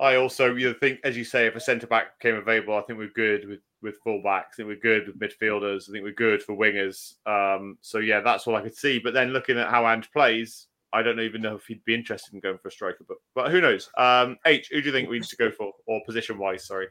I 0.00 0.14
also 0.14 0.54
you 0.54 0.68
know, 0.68 0.74
think, 0.80 1.00
as 1.04 1.14
you 1.14 1.24
say, 1.24 1.46
if 1.46 1.56
a 1.56 1.60
centre 1.60 1.86
back 1.86 2.18
came 2.20 2.36
available, 2.36 2.74
I 2.74 2.80
think 2.80 2.98
we're 2.98 3.08
good 3.08 3.46
with 3.46 3.60
with 3.84 4.02
fullbacks. 4.02 4.54
I 4.54 4.56
think 4.56 4.68
we're 4.68 4.76
good 4.76 5.06
with 5.06 5.20
midfielders. 5.20 5.88
I 5.88 5.92
think 5.92 6.02
we're 6.02 6.12
good 6.12 6.42
for 6.42 6.56
wingers. 6.56 7.14
Um, 7.26 7.78
so 7.80 7.98
yeah, 7.98 8.20
that's 8.20 8.48
all 8.48 8.56
I 8.56 8.62
could 8.62 8.76
see. 8.76 8.98
But 8.98 9.14
then 9.14 9.28
looking 9.28 9.58
at 9.58 9.68
how 9.68 9.86
Ange 9.86 10.10
plays, 10.10 10.66
I 10.92 11.02
don't 11.02 11.20
even 11.20 11.42
know 11.42 11.54
if 11.54 11.66
he'd 11.66 11.84
be 11.84 11.94
interested 11.94 12.34
in 12.34 12.40
going 12.40 12.58
for 12.58 12.68
a 12.68 12.72
striker. 12.72 13.04
But 13.06 13.18
but 13.34 13.52
who 13.52 13.60
knows? 13.60 13.90
Um, 13.96 14.38
H, 14.44 14.70
who 14.72 14.80
do 14.80 14.86
you 14.86 14.92
think 14.92 15.08
we 15.08 15.18
need 15.18 15.28
to 15.28 15.36
go 15.36 15.50
for, 15.52 15.72
or 15.86 16.00
position 16.04 16.38
wise? 16.38 16.66
Sorry. 16.66 16.88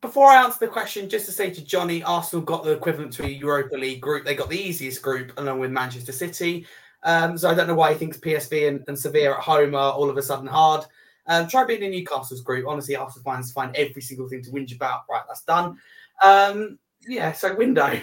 Before 0.00 0.28
I 0.28 0.44
answer 0.44 0.58
the 0.60 0.68
question, 0.68 1.08
just 1.08 1.26
to 1.26 1.32
say 1.32 1.50
to 1.50 1.64
Johnny, 1.64 2.02
Arsenal 2.04 2.44
got 2.44 2.62
the 2.62 2.70
equivalent 2.70 3.12
to 3.14 3.24
a 3.24 3.28
Europa 3.28 3.74
League 3.76 4.00
group. 4.00 4.24
They 4.24 4.34
got 4.34 4.48
the 4.48 4.60
easiest 4.60 5.02
group 5.02 5.32
along 5.38 5.58
with 5.58 5.72
Manchester 5.72 6.12
City. 6.12 6.66
Um, 7.02 7.36
so 7.36 7.50
I 7.50 7.54
don't 7.54 7.66
know 7.66 7.74
why 7.74 7.92
he 7.92 7.98
thinks 7.98 8.16
PSV 8.18 8.68
and, 8.68 8.84
and 8.86 8.96
Sevilla 8.96 9.36
at 9.36 9.42
home 9.42 9.74
are 9.74 9.92
all 9.92 10.08
of 10.08 10.16
a 10.16 10.22
sudden 10.22 10.46
hard. 10.46 10.84
Um, 11.26 11.48
try 11.48 11.64
being 11.64 11.82
in 11.82 11.90
Newcastle's 11.90 12.40
group. 12.40 12.66
Honestly, 12.66 12.96
Arsenal 12.96 13.24
fans 13.24 13.52
find 13.52 13.74
every 13.76 14.02
single 14.02 14.28
thing 14.28 14.42
to 14.42 14.50
whinge 14.50 14.74
about. 14.74 15.02
Right, 15.10 15.22
that's 15.26 15.44
done. 15.44 15.78
Um, 16.24 16.78
yeah, 17.06 17.32
so 17.32 17.54
window. 17.54 18.00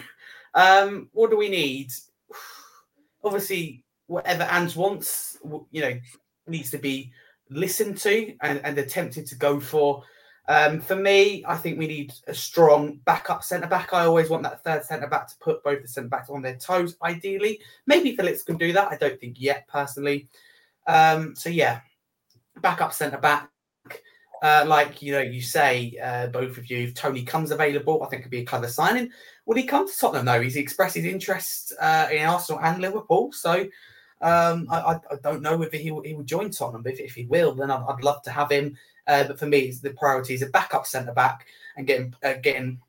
Um, 0.53 1.09
what 1.13 1.29
do 1.29 1.37
we 1.37 1.49
need? 1.49 1.91
obviously, 3.23 3.83
whatever 4.07 4.43
Ange 4.43 4.75
wants, 4.75 5.37
you 5.71 5.81
know, 5.81 5.99
needs 6.47 6.71
to 6.71 6.77
be 6.77 7.11
listened 7.49 7.97
to 7.97 8.33
and, 8.41 8.61
and 8.63 8.77
attempted 8.77 9.25
to 9.27 9.35
go 9.35 9.59
for. 9.59 10.03
Um, 10.47 10.81
for 10.81 10.95
me, 10.95 11.43
I 11.47 11.55
think 11.57 11.77
we 11.77 11.85
need 11.85 12.11
a 12.27 12.33
strong 12.33 12.99
backup 13.05 13.43
centre 13.43 13.67
back. 13.67 13.93
I 13.93 14.05
always 14.05 14.29
want 14.29 14.43
that 14.43 14.63
third 14.63 14.83
centre 14.83 15.07
back 15.07 15.27
to 15.27 15.35
put 15.39 15.63
both 15.63 15.81
the 15.81 15.87
centre 15.87 16.09
backs 16.09 16.29
on 16.29 16.41
their 16.41 16.55
toes, 16.57 16.97
ideally. 17.03 17.59
Maybe 17.85 18.15
Phillips 18.15 18.43
can 18.43 18.57
do 18.57 18.73
that. 18.73 18.91
I 18.91 18.95
don't 18.95 19.19
think 19.19 19.39
yet, 19.39 19.67
personally. 19.67 20.27
Um, 20.87 21.35
so, 21.35 21.49
yeah, 21.49 21.81
backup 22.61 22.93
centre 22.93 23.19
back. 23.19 23.49
Uh, 24.41 24.63
like 24.67 25.01
you 25.01 25.11
know, 25.11 25.19
you 25.19 25.41
say 25.41 25.93
uh, 26.01 26.27
both 26.27 26.57
of 26.57 26.69
you. 26.69 26.79
If 26.79 26.93
Toney 26.93 27.23
comes 27.23 27.51
available, 27.51 28.01
I 28.03 28.07
think 28.07 28.23
could 28.23 28.31
be 28.31 28.39
a 28.39 28.45
clever 28.45 28.67
signing. 28.67 29.11
Will 29.45 29.57
he 29.57 29.63
come 29.63 29.87
to 29.87 29.97
Tottenham 29.97 30.25
though? 30.25 30.41
He's 30.41 30.55
expressed 30.55 30.95
his 30.95 31.05
interest 31.05 31.73
uh, 31.79 32.07
in 32.11 32.25
Arsenal 32.25 32.61
and 32.61 32.81
Liverpool, 32.81 33.31
so 33.33 33.67
um, 34.21 34.67
I, 34.69 34.99
I, 35.11 35.15
don't 35.23 35.41
know 35.41 35.57
whether 35.57 35.77
he 35.77 35.91
will, 35.91 36.01
he 36.01 36.13
will 36.13 36.23
join 36.23 36.51
Tottenham. 36.51 36.83
But 36.83 36.93
if, 36.93 36.99
if 36.99 37.15
he 37.15 37.25
will, 37.25 37.53
then 37.53 37.71
I'd, 37.71 37.83
I'd 37.87 38.03
love 38.03 38.21
to 38.23 38.31
have 38.31 38.51
him. 38.51 38.77
Uh, 39.07 39.23
but 39.23 39.39
for 39.39 39.45
me, 39.45 39.71
the 39.81 39.91
priority 39.91 40.33
is 40.33 40.41
a 40.41 40.47
backup 40.49 40.85
centre 40.85 41.13
back 41.13 41.47
and 41.77 41.87
getting 41.87 42.13
uh, 42.23 42.33
getting 42.33 42.79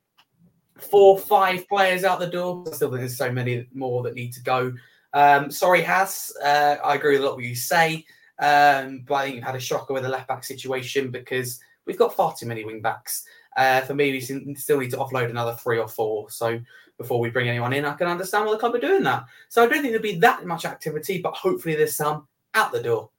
four, 0.77 1.19
five 1.19 1.69
players 1.69 2.05
out 2.05 2.19
the 2.19 2.27
door. 2.27 2.65
I 2.67 2.75
still 2.75 2.91
think 2.91 3.01
there's 3.01 3.17
so 3.17 3.31
many 3.31 3.67
more 3.73 4.03
that 4.03 4.15
need 4.15 4.33
to 4.35 4.43
go. 4.43 4.73
Um, 5.13 5.51
sorry, 5.51 5.83
Has. 5.83 6.33
Uh, 6.43 6.77
I 6.85 6.95
agree 6.95 7.13
with 7.13 7.23
a 7.23 7.25
lot 7.27 7.37
what 7.37 7.45
you 7.45 7.55
say. 7.55 8.05
Um, 8.41 9.05
but 9.07 9.14
I 9.14 9.24
think 9.24 9.36
you've 9.36 9.45
had 9.45 9.55
a 9.55 9.61
shocker 9.61 9.93
with 9.93 10.03
the 10.03 10.09
left 10.09 10.26
back 10.26 10.45
situation 10.45 11.11
because 11.11 11.61
we've 11.84 11.99
got 11.99 12.14
far 12.14 12.34
too 12.34 12.47
many 12.47 12.64
wing 12.64 12.80
backs. 12.80 13.24
Uh, 13.57 13.82
for 13.82 13.95
me, 13.95 14.12
we 14.12 14.20
still 14.20 14.78
need 14.78 14.91
to 14.91 14.97
offload 14.97 15.28
another 15.30 15.55
three 15.55 15.78
or 15.78 15.88
four. 15.88 16.30
So 16.30 16.59
before 16.97 17.20
we 17.20 17.30
bring 17.30 17.49
anyone 17.49 17.72
in, 17.72 17.84
I 17.84 17.95
can 17.95 18.07
understand 18.07 18.47
why 18.47 18.53
the 18.53 18.59
club 18.59 18.74
are 18.74 18.80
doing 18.80 19.03
that. 19.05 19.24
So 19.49 19.62
I 19.62 19.66
don't 19.66 19.82
think 19.82 19.93
there'll 19.93 20.03
be 20.03 20.18
that 20.20 20.47
much 20.47 20.64
activity, 20.64 21.20
but 21.20 21.34
hopefully 21.34 21.74
there's 21.74 21.97
some 21.97 22.26
out 22.55 22.72
the 22.72 22.82
door. 22.82 23.11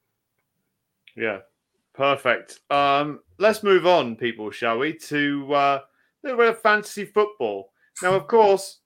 Yeah, 1.15 1.39
perfect. 1.93 2.59
Um, 2.69 3.19
let's 3.37 3.63
move 3.63 3.85
on, 3.85 4.15
people, 4.15 4.51
shall 4.51 4.79
we, 4.79 4.93
to 4.93 5.53
uh, 5.53 5.81
a 5.83 6.27
little 6.27 6.39
bit 6.39 6.49
of 6.49 6.61
fantasy 6.61 7.05
football. 7.05 7.71
Now, 8.01 8.13
of 8.13 8.27
course, 8.27 8.80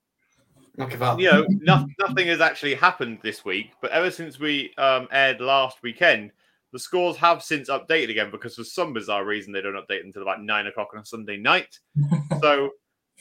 Give 0.78 1.02
up. 1.02 1.20
you 1.20 1.32
know, 1.32 1.46
no, 1.50 1.88
nothing 2.00 2.28
has 2.28 2.42
actually 2.42 2.76
happened 2.76 3.20
this 3.24 3.46
week, 3.46 3.72
but 3.82 3.92
ever 3.92 4.12
since 4.12 4.40
we 4.40 4.74
um, 4.78 5.08
aired 5.12 5.40
last 5.40 5.82
weekend, 5.82 6.32
the 6.74 6.80
scores 6.80 7.16
have 7.18 7.42
since 7.42 7.70
updated 7.70 8.10
again 8.10 8.32
because 8.32 8.56
for 8.56 8.64
some 8.64 8.94
bizarre 8.94 9.26
reason 9.26 9.54
they 9.54 9.62
don't 9.62 9.76
update 9.76 10.04
until 10.04 10.22
about 10.22 10.44
nine 10.44 10.68
o'clock 10.68 10.90
on 10.94 11.02
a 11.02 11.06
Sunday 11.06 11.38
night. 11.38 11.80
so, 12.42 12.72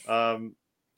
um, 0.07 0.55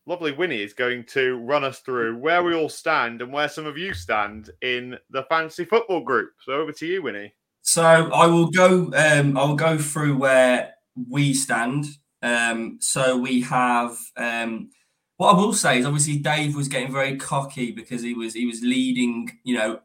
lovely 0.07 0.33
Wynnie 0.33 0.63
is 0.63 0.73
going 0.73 1.03
to 1.05 1.37
run 1.37 1.63
us 1.63 1.79
through 1.79 2.17
where 2.17 2.43
we 2.43 2.55
all 2.55 2.69
stand 2.69 3.21
and 3.21 3.31
where 3.31 3.49
some 3.49 3.65
of 3.65 3.77
you 3.77 3.93
stand 3.93 4.49
in 4.61 4.97
the 5.11 5.23
fantasy 5.23 5.65
football 5.65 6.01
group. 6.01 6.31
So, 6.43 6.53
over 6.53 6.71
to 6.71 6.87
you, 6.87 7.03
Wynnie. 7.03 7.31
So 7.61 7.83
I 7.83 8.25
will 8.27 8.49
go. 8.49 8.91
Um, 8.95 9.37
I 9.37 9.43
will 9.43 9.55
go 9.55 9.77
through 9.77 10.17
where 10.17 10.73
we 11.09 11.33
stand. 11.33 11.85
Um, 12.23 12.77
so 12.79 13.17
we 13.17 13.41
have. 13.41 13.97
Um, 14.15 14.69
what 15.17 15.33
I 15.33 15.37
will 15.37 15.53
say 15.53 15.79
is, 15.79 15.85
obviously, 15.85 16.17
Dave 16.17 16.55
was 16.55 16.67
getting 16.67 16.91
very 16.91 17.17
cocky 17.17 17.71
because 17.71 18.01
he 18.01 18.13
was 18.13 18.33
he 18.33 18.45
was 18.45 18.61
leading. 18.61 19.39
You 19.43 19.57
know, 19.57 19.79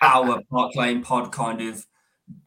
our 0.00 0.42
Park 0.50 0.76
Lane 0.76 1.02
Pod 1.02 1.32
kind 1.32 1.60
of 1.60 1.86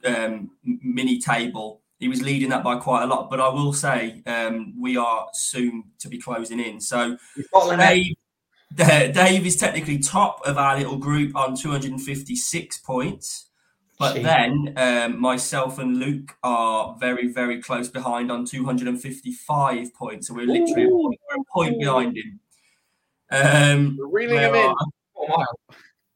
um, 0.05 0.51
mini 0.63 1.19
table. 1.19 1.81
He 1.99 2.07
was 2.07 2.21
leading 2.21 2.49
that 2.49 2.63
by 2.63 2.77
quite 2.77 3.03
a 3.03 3.07
lot. 3.07 3.29
But 3.29 3.41
I 3.41 3.49
will 3.49 3.73
say, 3.73 4.23
um, 4.25 4.73
we 4.79 4.95
are 4.95 5.27
soon 5.33 5.83
to 5.99 6.07
be 6.07 6.17
closing 6.17 6.61
in. 6.61 6.79
So 6.79 7.17
You've 7.35 7.51
got 7.51 7.67
Lynette. 7.67 8.15
Dave, 8.75 9.13
Dave 9.13 9.45
is 9.45 9.57
technically 9.57 9.99
top 9.99 10.39
of 10.45 10.57
our 10.57 10.77
little 10.77 10.97
group 10.97 11.35
on 11.35 11.57
256 11.57 12.77
points. 12.79 13.48
But 13.99 14.15
Gee. 14.15 14.23
then 14.23 14.73
um, 14.77 15.19
myself 15.19 15.77
and 15.77 15.97
Luke 15.97 16.37
are 16.41 16.95
very, 16.99 17.27
very 17.27 17.61
close 17.61 17.89
behind 17.89 18.31
on 18.31 18.45
255 18.45 19.93
points. 19.93 20.27
So 20.27 20.33
we're 20.33 20.47
literally 20.47 20.85
a 20.85 20.89
point, 20.89 21.19
we're 21.29 21.41
a 21.41 21.43
point 21.53 21.79
behind 21.79 22.17
him. 22.17 22.39
Um, 23.29 23.97
We're 23.99 24.07
reeling 24.07 24.35
where 24.35 24.49
him 24.49 24.55
in. 24.55 24.69
are- 24.69 24.75
Oh, 25.21 25.45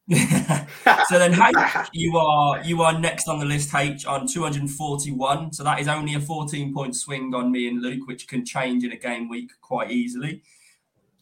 so 1.10 1.20
then 1.20 1.34
H, 1.34 1.56
you 1.92 2.18
are 2.18 2.64
you 2.64 2.82
are 2.82 2.98
next 2.98 3.28
on 3.28 3.40
the 3.40 3.46
list 3.46 3.76
H 3.76 4.06
on 4.06 4.28
241. 4.28 5.52
So 5.54 5.64
that 5.64 5.80
is 5.80 5.88
only 5.90 6.16
a 6.16 6.20
14 6.22 6.74
point 6.74 6.96
swing 6.96 7.36
on 7.36 7.52
me 7.52 7.68
and 7.68 7.82
Luke, 7.82 8.08
which 8.08 8.28
can 8.28 8.46
change 8.46 8.84
in 8.86 8.94
a 8.94 8.98
game 8.98 9.28
week 9.30 9.52
quite 9.62 9.92
easily. 9.92 10.42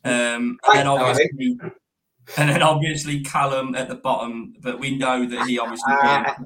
Um, 0.03 0.57
and 0.67 0.75
then 0.75 0.87
obviously, 0.87 1.57
and 2.37 2.49
then 2.49 2.61
obviously 2.61 3.21
Kallum 3.23 3.75
at 3.77 3.87
the 3.89 3.95
bottom, 3.95 4.53
but 4.61 4.79
we 4.79 4.97
know 4.97 5.25
that 5.25 5.47
he 5.47 5.59
obviously. 5.59 5.93
Ah. 5.93 6.37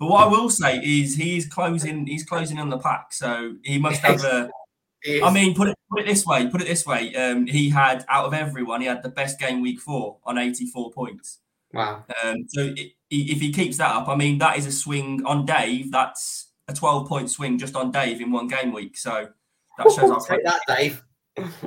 But 0.00 0.08
what 0.08 0.24
I 0.26 0.28
will 0.28 0.50
say 0.50 0.78
is 0.78 1.14
he's 1.16 1.46
closing. 1.46 2.06
He's 2.06 2.24
closing 2.24 2.58
on 2.58 2.68
the 2.68 2.78
pack, 2.78 3.12
so 3.12 3.54
he 3.62 3.78
must 3.78 4.00
have 4.02 4.22
a. 4.24 4.50
It 5.06 5.22
I 5.22 5.30
mean, 5.30 5.54
put 5.54 5.68
it 5.68 5.76
put 5.90 6.00
it 6.00 6.06
this 6.06 6.24
way. 6.24 6.48
Put 6.48 6.62
it 6.62 6.66
this 6.66 6.86
way. 6.86 7.14
Um, 7.14 7.46
he 7.46 7.68
had 7.68 8.06
out 8.08 8.24
of 8.24 8.32
everyone, 8.32 8.80
he 8.80 8.86
had 8.86 9.02
the 9.02 9.10
best 9.10 9.38
game 9.38 9.60
week 9.60 9.78
four 9.78 10.16
on 10.24 10.38
84 10.38 10.92
points. 10.92 11.40
wow. 11.74 12.06
Um, 12.24 12.46
so 12.48 12.62
i- 12.68 12.72
i- 12.78 12.94
if 13.10 13.38
he 13.38 13.52
keeps 13.52 13.76
that 13.76 13.94
up, 13.94 14.08
I 14.08 14.16
mean, 14.16 14.38
that 14.38 14.56
is 14.56 14.64
a 14.64 14.72
swing 14.72 15.22
on 15.26 15.44
Dave. 15.44 15.92
That's 15.92 16.52
a 16.68 16.72
12 16.72 17.06
point 17.06 17.28
swing 17.28 17.58
just 17.58 17.76
on 17.76 17.90
Dave 17.92 18.22
in 18.22 18.32
one 18.32 18.48
game 18.48 18.72
week. 18.72 18.96
So 18.96 19.28
that 19.76 19.92
shows 19.92 20.08
how 20.10 20.20
Take 20.20 20.42
that, 20.46 20.62
Dave. 20.66 21.04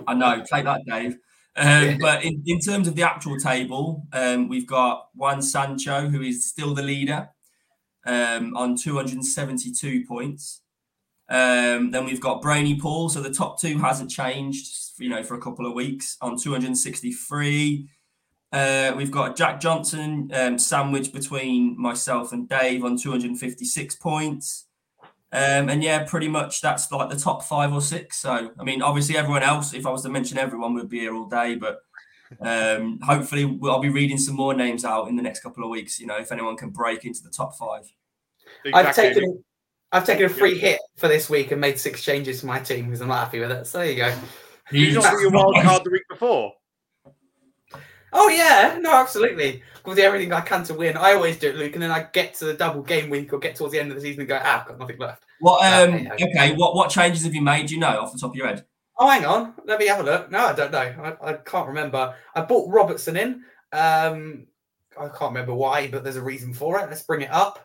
I 0.08 0.16
know, 0.16 0.42
take 0.52 0.64
that, 0.64 0.82
Dave. 0.88 1.18
Um, 1.58 1.98
But 2.00 2.24
in, 2.24 2.44
in 2.46 2.60
terms 2.60 2.88
of 2.88 2.96
the 2.96 3.04
actual 3.04 3.38
table, 3.38 4.06
um, 4.14 4.48
we've 4.48 4.68
got 4.68 5.10
Juan 5.16 5.42
Sancho, 5.42 6.08
who 6.08 6.22
is 6.22 6.48
still 6.48 6.74
the 6.74 6.84
leader 6.84 7.30
um, 8.06 8.56
on 8.56 8.76
272 8.78 10.06
points. 10.06 10.62
Um, 11.30 11.92
then 11.92 12.06
we've 12.06 12.22
got 12.22 12.42
Brainy 12.42 12.80
Paul. 12.80 13.10
So 13.10 13.22
the 13.22 13.34
top 13.34 13.60
two 13.60 13.78
hasn't 13.80 14.12
changed, 14.12 14.72
you 15.00 15.10
know, 15.10 15.24
for 15.24 15.36
a 15.36 15.42
couple 15.42 15.66
of 15.66 15.74
weeks 15.74 16.16
on 16.22 16.38
263. 16.38 17.90
Uh, 18.54 18.94
we've 18.96 19.12
got 19.12 19.36
Jack 19.36 19.60
Johnson 19.60 20.32
um, 20.34 20.58
sandwiched 20.58 21.12
between 21.12 21.80
myself 21.80 22.32
and 22.32 22.48
Dave 22.48 22.86
on 22.86 22.98
256 22.98 23.96
points. 23.96 24.67
Um, 25.34 25.70
and 25.70 25.84
yeah, 25.84 26.06
pretty 26.06 26.30
much 26.30 26.62
that's 26.62 26.92
like 26.92 27.10
the 27.10 27.18
top 27.18 27.44
five 27.44 27.74
or 27.74 27.82
six. 27.82 28.18
So, 28.18 28.52
I 28.58 28.64
mean, 28.64 28.82
obviously, 28.82 29.18
everyone 29.18 29.44
else, 29.44 29.74
if 29.74 29.86
I 29.86 29.90
was 29.90 30.04
to 30.04 30.10
mention 30.10 30.38
everyone, 30.38 30.74
would 30.76 30.90
be 30.90 31.00
here 31.00 31.14
all 31.16 31.28
day. 31.28 31.56
But 31.56 31.80
um, 32.42 33.00
hopefully, 33.02 33.60
I'll 33.64 33.80
be 33.80 33.90
reading 33.90 34.18
some 34.18 34.36
more 34.36 34.54
names 34.54 34.86
out 34.86 35.10
in 35.10 35.16
the 35.16 35.24
next 35.24 35.42
couple 35.42 35.64
of 35.64 35.70
weeks. 35.70 36.00
You 36.00 36.08
know, 36.08 36.18
if 36.18 36.32
anyone 36.32 36.56
can 36.56 36.70
break 36.70 37.04
into 37.04 37.22
the 37.22 37.30
top 37.30 37.58
five. 37.58 37.92
I've 38.74 38.96
taken 38.96 39.44
I've 39.92 40.06
taken 40.06 40.26
a 40.26 40.30
free 40.30 40.58
hit 40.58 40.80
for 40.98 41.08
this 41.08 41.30
week 41.30 41.52
and 41.52 41.62
made 41.62 41.80
six 41.80 42.04
changes 42.04 42.42
to 42.42 42.46
my 42.46 42.60
team 42.60 42.86
because 42.86 43.02
I'm 43.02 43.08
not 43.08 43.26
happy 43.26 43.40
with 43.40 43.52
it. 43.52 43.68
So 43.68 43.80
there 43.80 43.90
you 43.90 43.96
go. 43.96 44.14
You 44.72 44.94
not 44.94 45.14
do 45.14 45.22
your 45.22 45.32
wild 45.32 45.56
card 45.62 45.84
the 45.86 45.92
week 45.92 46.04
before? 46.10 46.52
Oh 48.14 48.30
yeah, 48.30 48.78
no, 48.80 48.94
absolutely. 48.94 49.64
With 49.86 49.98
the 49.98 50.04
everything 50.04 50.34
I 50.34 50.42
can 50.42 50.64
to 50.66 50.74
win, 50.74 50.98
I 50.98 51.14
always 51.14 51.38
do 51.38 51.50
it, 51.50 51.56
Luke, 51.56 51.74
and 51.74 51.82
then 51.82 51.92
I 51.92 52.08
get 52.12 52.34
to 52.36 52.46
the 52.46 52.54
double 52.54 52.82
game 52.82 53.10
week 53.10 53.32
or 53.32 53.40
get 53.40 53.56
towards 53.56 53.74
the 53.74 53.80
end 53.80 53.92
of 53.92 53.96
the 53.96 54.02
season 54.02 54.22
and 54.22 54.30
go, 54.30 54.40
ah, 54.42 54.62
I've 54.62 54.68
got 54.68 54.80
nothing 54.80 54.98
left. 54.98 55.24
What? 55.40 55.66
Um, 55.66 55.94
Okay, 55.94 56.26
okay. 56.26 56.56
What? 56.56 56.76
What 56.76 56.90
changes 56.90 57.24
have 57.24 57.36
you 57.36 57.42
made? 57.42 57.68
Do 57.68 57.74
you 57.74 57.80
know 57.80 58.00
off 58.02 58.12
the 58.12 58.20
top 58.20 58.32
of 58.32 58.36
your 58.36 58.48
head? 58.48 58.66
Oh, 59.00 59.08
hang 59.08 59.26
on, 59.26 59.54
let 59.66 59.80
me 59.80 59.88
have 59.88 60.00
a 60.00 60.04
look. 60.04 60.32
No, 60.32 60.40
I 60.40 60.54
don't 60.54 60.72
know. 60.72 60.80
I, 61.22 61.30
I 61.30 61.34
can't 61.34 61.68
remember. 61.68 62.16
I 62.34 62.42
bought 62.42 62.72
Robertson 62.72 63.16
in. 63.16 63.44
Um, 63.72 64.48
I 65.00 65.08
can't 65.10 65.32
remember 65.34 65.54
why, 65.54 65.88
but 65.88 66.04
there's 66.04 66.16
a 66.16 66.22
reason 66.24 66.54
for 66.54 66.80
it. 66.80 66.90
Let's 66.90 67.04
bring 67.04 67.22
it 67.22 67.32
up. 67.32 67.60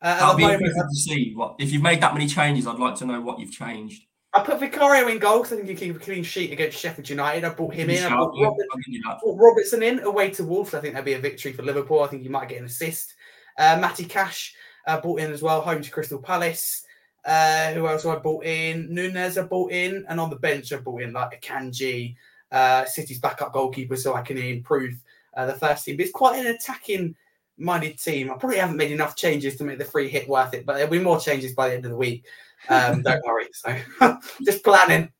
Uh, 0.00 0.18
I'll 0.20 0.36
be 0.36 0.44
interested 0.44 0.86
to 0.88 0.96
see 0.96 1.32
what 1.34 1.56
if 1.60 1.72
you've 1.72 1.82
made 1.82 2.00
that 2.00 2.14
many 2.14 2.26
changes. 2.26 2.66
I'd 2.66 2.78
like 2.78 2.96
to 2.96 3.06
know 3.06 3.20
what 3.20 3.38
you've 3.38 3.52
changed. 3.52 4.02
I 4.34 4.42
put 4.42 4.60
Vicario 4.60 5.08
in 5.08 5.18
goal 5.18 5.38
because 5.38 5.52
I 5.52 5.56
think 5.56 5.68
he 5.68 5.74
keep 5.74 5.96
a 5.96 5.98
clean 5.98 6.24
sheet 6.24 6.52
against 6.52 6.78
Sheffield 6.78 7.08
United. 7.08 7.44
I 7.44 7.50
brought 7.50 7.74
him 7.74 7.90
in. 7.90 8.02
I 8.02 8.08
brought 8.08 8.34
Robert, 8.40 8.66
you 8.86 9.02
that. 9.02 9.20
Put 9.20 9.36
Robertson 9.36 9.82
in 9.82 9.98
away 10.00 10.30
to 10.30 10.44
Wolves. 10.44 10.72
I 10.72 10.80
think 10.80 10.94
that'd 10.94 11.04
be 11.04 11.12
a 11.12 11.18
victory 11.18 11.52
for 11.52 11.62
Liverpool. 11.62 12.02
I 12.02 12.06
think 12.06 12.22
he 12.22 12.28
might 12.28 12.48
get 12.48 12.58
an 12.58 12.64
assist. 12.64 13.14
Uh, 13.58 13.78
Matty 13.78 14.04
Cash 14.04 14.54
uh, 14.86 15.00
bought 15.00 15.20
in 15.20 15.32
as 15.32 15.42
well, 15.42 15.60
home 15.60 15.82
to 15.82 15.90
Crystal 15.90 16.18
Palace. 16.18 16.86
Uh, 17.24 17.72
who 17.72 17.86
else 17.86 18.04
have 18.04 18.16
I 18.16 18.18
bought 18.20 18.44
in? 18.44 18.92
Nunez 18.92 19.36
I 19.36 19.42
bought 19.42 19.70
in, 19.70 20.04
and 20.08 20.18
on 20.18 20.30
the 20.30 20.36
bench 20.36 20.72
I 20.72 20.78
bought 20.78 21.02
in 21.02 21.12
like 21.12 21.34
a 21.34 21.46
Kanji, 21.46 22.16
uh, 22.50 22.86
City's 22.86 23.20
backup 23.20 23.52
goalkeeper, 23.52 23.96
so 23.96 24.14
I 24.14 24.22
can 24.22 24.38
improve 24.38 24.94
uh, 25.36 25.46
the 25.46 25.54
first 25.54 25.84
team. 25.84 25.96
But 25.96 26.04
it's 26.04 26.12
quite 26.12 26.40
an 26.40 26.46
attacking 26.46 27.14
minded 27.58 27.98
team. 27.98 28.30
I 28.30 28.34
probably 28.34 28.58
haven't 28.58 28.76
made 28.76 28.90
enough 28.92 29.14
changes 29.14 29.56
to 29.56 29.64
make 29.64 29.78
the 29.78 29.84
free 29.84 30.08
hit 30.08 30.28
worth 30.28 30.54
it, 30.54 30.66
but 30.66 30.74
there'll 30.74 30.90
be 30.90 30.98
more 30.98 31.20
changes 31.20 31.54
by 31.54 31.68
the 31.68 31.74
end 31.74 31.84
of 31.84 31.90
the 31.90 31.96
week. 31.96 32.24
Um, 32.68 33.02
don't 33.02 33.24
worry. 33.24 33.48
So 33.52 33.76
just 34.44 34.64
planning. 34.64 35.10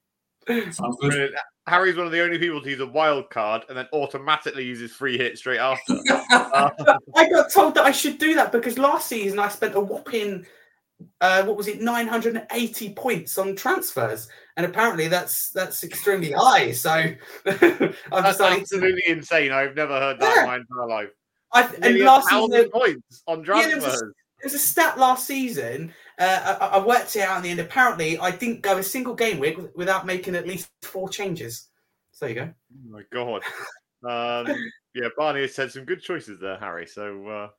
Sounds 0.47 0.79
good. 1.01 1.11
Brilliant. 1.11 1.35
Harry's 1.67 1.97
one 1.97 2.07
of 2.07 2.13
the 2.13 2.23
only 2.23 2.39
people 2.39 2.61
to 2.61 2.69
use 2.71 2.81
a 2.81 2.87
wild 2.87 3.31
card 3.31 3.63
and 3.69 3.79
then 3.79 3.87
automatically 3.93 4.65
uses 4.65 4.93
free 4.93 5.17
hit 5.17 5.39
straight 5.39 5.61
after. 5.61 5.95
Uh, 6.33 6.71
I 7.15 7.29
got 7.31 7.53
told 7.53 7.75
that 7.77 7.85
I 7.85 7.93
should 7.93 8.19
do 8.19 8.35
that 8.35 8.51
because 8.51 8.79
last 8.79 9.07
season 9.07 9.39
I 9.39 9.49
spent 9.49 9.77
a 9.77 9.81
whopping, 9.81 10.45
uh, 11.21 11.45
what 11.45 11.57
was 11.57 11.69
it, 11.69 11.81
980 11.81 12.95
points 12.95 13.39
on 13.39 13.55
transfers, 13.55 14.29
and 14.57 14.67
apparently 14.67 15.07
that's 15.07 15.51
that's 15.51 15.85
extremely 15.85 16.33
high. 16.33 16.73
So 16.73 16.91
I've 16.91 17.17
that's 17.47 17.97
decided. 18.11 18.39
To, 18.39 18.61
absolutely 18.63 19.03
insane. 19.07 19.53
I've 19.53 19.77
never 19.77 19.97
heard 19.99 20.19
that 20.19 20.39
in 20.39 20.47
my 20.47 20.57
entire 20.57 20.89
life. 20.89 21.11
I, 21.53 21.73
and 21.83 21.99
last 22.01 22.29
season, 22.29 22.71
points 22.71 23.23
on 23.29 23.45
Yeah, 23.45 23.67
there 23.69 23.77
was 23.77 23.85
a- 23.85 23.89
transfers. 23.89 24.01
There 24.01 24.47
was 24.47 24.55
a 24.55 24.59
stat 24.59 24.99
last 24.99 25.27
season. 25.29 25.93
Uh, 26.19 26.57
I, 26.61 26.79
I 26.79 26.87
worked 26.87 27.17
it 27.17 27.21
out 27.21 27.39
in 27.39 27.43
the 27.43 27.51
end. 27.51 27.61
Apparently, 27.61 28.19
I 28.19 28.31
didn't 28.31 28.61
go 28.63 28.79
a 28.79 28.83
single 28.83 29.15
game 29.15 29.39
week 29.39 29.59
without 29.75 30.07
making 30.07 30.35
at 30.37 30.47
least 30.47 30.71
four 30.83 31.09
changes. 31.09 31.69
So 32.13 32.27
there 32.27 32.35
you 32.35 32.41
go. 32.41 32.51
Oh 32.53 32.91
my 32.91 33.03
god. 33.13 33.43
Um, 34.49 34.57
yeah, 34.95 35.09
Barney 35.17 35.41
has 35.43 35.55
said 35.55 35.73
some 35.73 35.85
good 35.85 36.03
choices 36.03 36.39
there, 36.41 36.59
Harry. 36.59 36.87
So, 36.87 37.51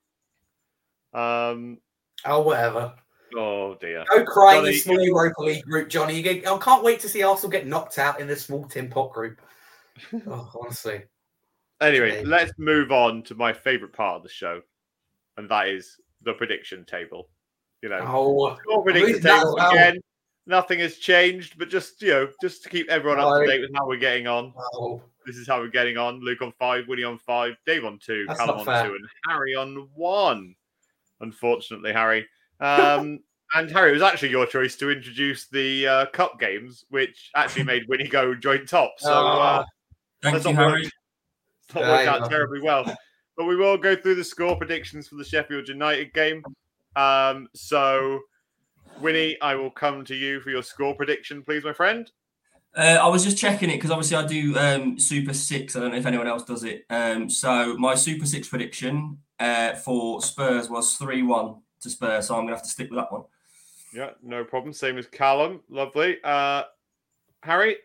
uh, 1.14 1.18
um, 1.18 1.80
Oh, 2.26 2.42
whatever. 2.42 2.94
oh 3.36 3.76
dear. 3.82 4.06
Go 4.10 4.24
cry 4.26 4.56
in 4.56 4.60
Johnny, 4.62 4.72
your 4.72 4.80
small 4.82 5.02
you- 5.02 5.16
Europa 5.16 5.42
League 5.42 5.64
group, 5.66 5.90
Johnny. 5.90 6.16
You 6.16 6.22
get, 6.24 6.48
I 6.48 6.58
can't 6.60 6.84
wait 6.84 7.00
to 7.02 7.10
see 7.10 7.24
Arsenal 7.24 7.52
get 7.52 7.68
knocked 7.68 7.98
out 7.98 8.20
in 8.20 8.28
the 8.28 8.36
small 8.36 8.66
Tim 8.66 8.90
Pot 8.90 9.12
group. 9.14 9.42
Oh, 10.28 10.50
honestly. 10.60 11.04
Anyway, 11.82 12.24
let's 12.24 12.52
move 12.58 12.92
on 12.92 13.24
to 13.24 13.36
my 13.36 13.52
favorite 13.54 13.94
part 13.94 14.16
of 14.18 14.24
the 14.24 14.30
show, 14.30 14.62
and 15.38 15.50
that 15.50 15.68
is 15.68 15.98
the 16.24 16.34
prediction 16.34 16.86
table. 16.86 17.28
You 17.84 17.90
know, 17.90 18.00
Oh, 18.02 18.56
score 18.64 18.82
prediction 18.84 19.22
table 19.22 19.36
as 19.50 19.54
well. 19.56 19.72
again. 19.72 20.00
Nothing 20.46 20.80
has 20.80 20.98
changed, 20.98 21.58
but 21.58 21.70
just 21.70 22.02
you 22.02 22.10
know, 22.12 22.30
just 22.42 22.64
to 22.64 22.70
keep 22.70 22.90
everyone 22.90 23.20
up 23.20 23.40
to 23.42 23.46
date 23.46 23.62
with 23.62 23.72
how 23.76 23.86
we're 23.88 23.98
getting 23.98 24.26
on. 24.26 24.54
oh. 24.74 25.02
This 25.26 25.38
is 25.38 25.48
how 25.48 25.60
we're 25.60 25.68
getting 25.70 25.98
on. 25.98 26.20
Luke 26.22 26.42
on 26.42 26.52
five, 26.60 26.88
Willie 26.88 27.04
on 27.06 27.18
five, 27.18 27.56
Dave 27.66 27.86
on 27.86 27.98
two, 27.98 28.26
That's 28.28 28.40
Kallum 28.42 28.60
on 28.60 28.66
fair. 28.66 28.88
two, 28.88 28.96
and 28.96 29.06
Harry 29.30 29.56
on 29.56 29.88
one. 29.96 30.56
Unfortunately, 31.22 31.94
Harry. 31.94 32.26
Um, 32.60 33.20
and 33.56 33.72
Harry, 33.72 33.92
it 33.92 33.94
was 33.94 34.02
actually 34.02 34.30
your 34.32 34.46
choice 34.46 34.76
to 34.78 34.90
introduce 34.92 35.48
the 35.48 35.88
uh, 35.88 36.06
cup 36.08 36.40
games, 36.42 36.84
which 36.90 37.32
actually 37.36 37.64
made 37.64 37.88
Wynnie 37.90 38.10
go 38.10 38.36
joint 38.36 38.68
top. 38.68 38.96
So 38.98 39.12
uh, 39.14 39.66
Thank 40.22 40.36
that's 40.36 40.46
you, 40.46 40.54
not 40.54 40.62
Harry. 40.70 40.82
worked, 40.84 40.94
not 41.76 41.84
worked 41.84 42.08
out 42.08 42.30
terribly 42.30 42.62
well. 42.62 42.84
But 43.38 43.46
we 43.46 43.56
will 43.56 43.78
go 43.78 43.96
through 43.96 44.16
the 44.16 44.24
score 44.24 44.58
predictions 44.58 45.08
for 45.08 45.16
the 45.16 45.24
Sheffield 45.26 45.68
United 45.70 46.14
game. 46.14 46.44
Um, 46.96 47.48
so, 47.54 48.22
Wynnie, 49.02 49.36
I 49.42 49.56
will 49.56 49.72
come 49.72 50.06
to 50.06 50.16
you 50.16 50.40
for 50.40 50.50
your 50.50 50.64
score 50.64 50.96
prediction, 50.96 51.42
please, 51.42 51.64
my 51.64 51.74
friend. 51.74 52.10
Uh, 52.76 52.98
I 53.02 53.08
was 53.08 53.24
just 53.24 53.38
checking 53.38 53.70
it 53.70 53.76
because 53.76 53.92
obviously 53.92 54.18
I 54.18 54.26
do 54.26 54.58
um, 54.58 55.00
Super 55.00 55.34
Six. 55.34 55.76
I 55.76 55.80
don't 55.80 55.92
know 55.92 55.98
if 55.98 56.06
anyone 56.08 56.28
else 56.28 56.44
does 56.44 56.64
it. 56.64 56.86
Um, 56.90 57.30
so 57.30 57.78
my 57.78 57.94
Super 57.94 58.26
Six 58.26 58.48
prediction 58.48 59.20
uh, 59.40 59.76
for 59.76 60.22
Spurs 60.22 60.70
was 60.70 60.96
three-one 60.96 61.58
to 61.82 61.90
Spurs. 61.90 62.28
So 62.28 62.36
I'm 62.36 62.46
gonna 62.46 62.56
have 62.56 62.64
to 62.64 62.70
stick 62.70 62.90
with 62.90 62.98
that 63.00 63.12
one. 63.12 63.24
Yeah, 63.94 64.12
no 64.24 64.44
problem. 64.44 64.74
Same 64.74 64.98
as 64.98 65.06
Kallum. 65.06 65.60
Lovely. 65.70 66.18
Uh, 66.24 66.64
Harry? 67.44 67.78